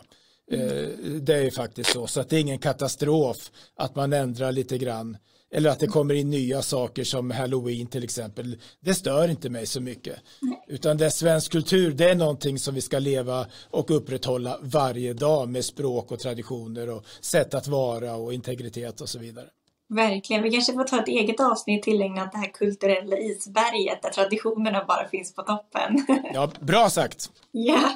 Mm. 0.52 1.26
Det 1.26 1.34
är 1.36 1.52
faktiskt 1.52 1.90
så, 1.90 2.08
så 2.08 2.22
att 2.22 2.30
det 2.30 2.36
är 2.36 2.42
ingen 2.42 2.60
katastrof 2.60 3.52
att 3.76 3.96
man 3.96 4.14
ändrar 4.14 4.52
lite 4.52 4.78
grann. 4.78 5.18
Eller 5.52 5.70
att 5.70 5.80
det 5.80 5.88
kommer 5.88 6.14
in 6.14 6.30
nya 6.30 6.62
saker 6.62 7.04
som 7.04 7.32
halloween 7.32 7.88
till 7.88 8.04
exempel. 8.04 8.58
Det 8.80 8.94
stör 8.94 9.28
inte 9.28 9.50
mig 9.50 9.66
så 9.66 9.82
mycket. 9.82 10.20
Mm. 10.42 10.56
Utan 10.68 10.98
det 10.98 11.06
är 11.06 11.10
svensk 11.10 11.52
kultur, 11.52 11.92
det 11.92 12.10
är 12.10 12.16
någonting 12.16 12.60
som 12.60 12.76
vi 12.76 12.82
ska 12.82 13.00
leva 13.00 13.48
och 13.70 13.92
upprätthålla 13.92 14.60
varje 14.62 15.14
dag 15.14 15.50
med 15.50 15.66
språk 15.66 16.12
och 16.12 16.20
traditioner 16.20 16.90
och 16.90 17.06
sätt 17.22 17.54
att 17.54 17.68
vara 17.68 18.16
och 18.16 18.34
integritet 18.34 19.02
och 19.02 19.10
så 19.10 19.20
vidare. 19.20 19.48
Verkligen. 19.90 20.44
Vi 20.44 20.52
kanske 20.52 20.74
får 20.74 20.84
ta 20.84 21.00
ett 21.00 21.08
eget 21.08 21.40
avsnitt 21.40 21.84
tillägnat 21.84 22.32
det 22.32 22.38
här 22.38 22.48
kulturella 22.48 23.18
isberget 23.18 24.02
där 24.02 24.10
traditionerna 24.10 24.86
bara 24.88 25.08
finns 25.08 25.36
på 25.36 25.42
toppen. 25.42 26.06
Ja, 26.34 26.50
bra 26.60 26.90
sagt. 26.90 27.32
Ja, 27.52 27.90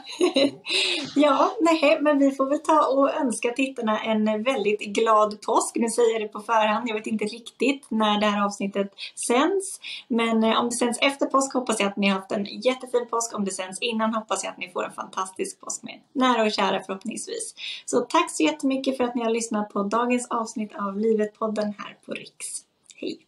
ja 1.16 1.52
nej, 1.62 1.98
men 2.02 2.20
vi 2.20 2.32
får 2.32 2.46
väl 2.46 2.60
ta 2.60 2.88
och 2.88 3.16
önska 3.22 3.52
tittarna 3.52 4.00
en 4.00 4.44
väldigt 4.44 4.80
glad 4.80 5.42
påsk. 5.42 5.76
Nu 5.76 5.90
säger 5.90 6.14
jag 6.14 6.22
det 6.22 6.28
på 6.28 6.40
förhand. 6.40 6.90
Jag 6.90 6.96
vet 6.96 7.08
inte 7.08 7.26
riktigt 7.26 7.86
när 7.90 8.20
det 8.20 8.26
här 8.26 8.46
avsnittet 8.46 8.92
sänds. 9.28 9.80
Men 10.08 10.44
eh, 10.44 10.60
om 10.60 10.70
det 10.70 10.76
sänds 10.76 11.00
efter 11.02 11.26
påsk 11.26 11.54
hoppas 11.54 11.80
jag 11.80 11.90
att 11.90 11.98
ni 11.98 12.08
har 12.08 12.20
haft 12.20 12.32
en 12.32 12.46
jättefin 12.46 13.08
påsk. 13.10 13.36
Om 13.36 13.46
det 13.46 13.52
sänds 13.52 13.82
innan 13.82 14.14
hoppas 14.14 14.44
jag 14.44 14.52
att 14.52 14.58
ni 14.58 14.70
får 14.70 14.86
en 14.86 14.94
fantastisk 14.94 15.60
påsk 15.60 15.84
med 15.84 16.00
nära 16.14 16.44
och 16.44 16.52
kära 16.52 16.84
förhoppningsvis. 16.84 17.56
Så 17.86 18.00
tack 18.00 18.32
så 18.32 18.44
jättemycket 18.44 18.98
för 18.98 19.04
att 19.04 19.16
ni 19.16 19.24
har 19.24 19.30
lyssnat 19.30 19.70
på 19.70 19.84
dagens 19.84 20.28
avsnitt 20.30 20.76
av 20.76 20.98
Livet-podden 21.00 21.74
här 21.78 21.94
på 22.06 22.14
Riks. 22.14 22.62
Hej! 22.96 23.27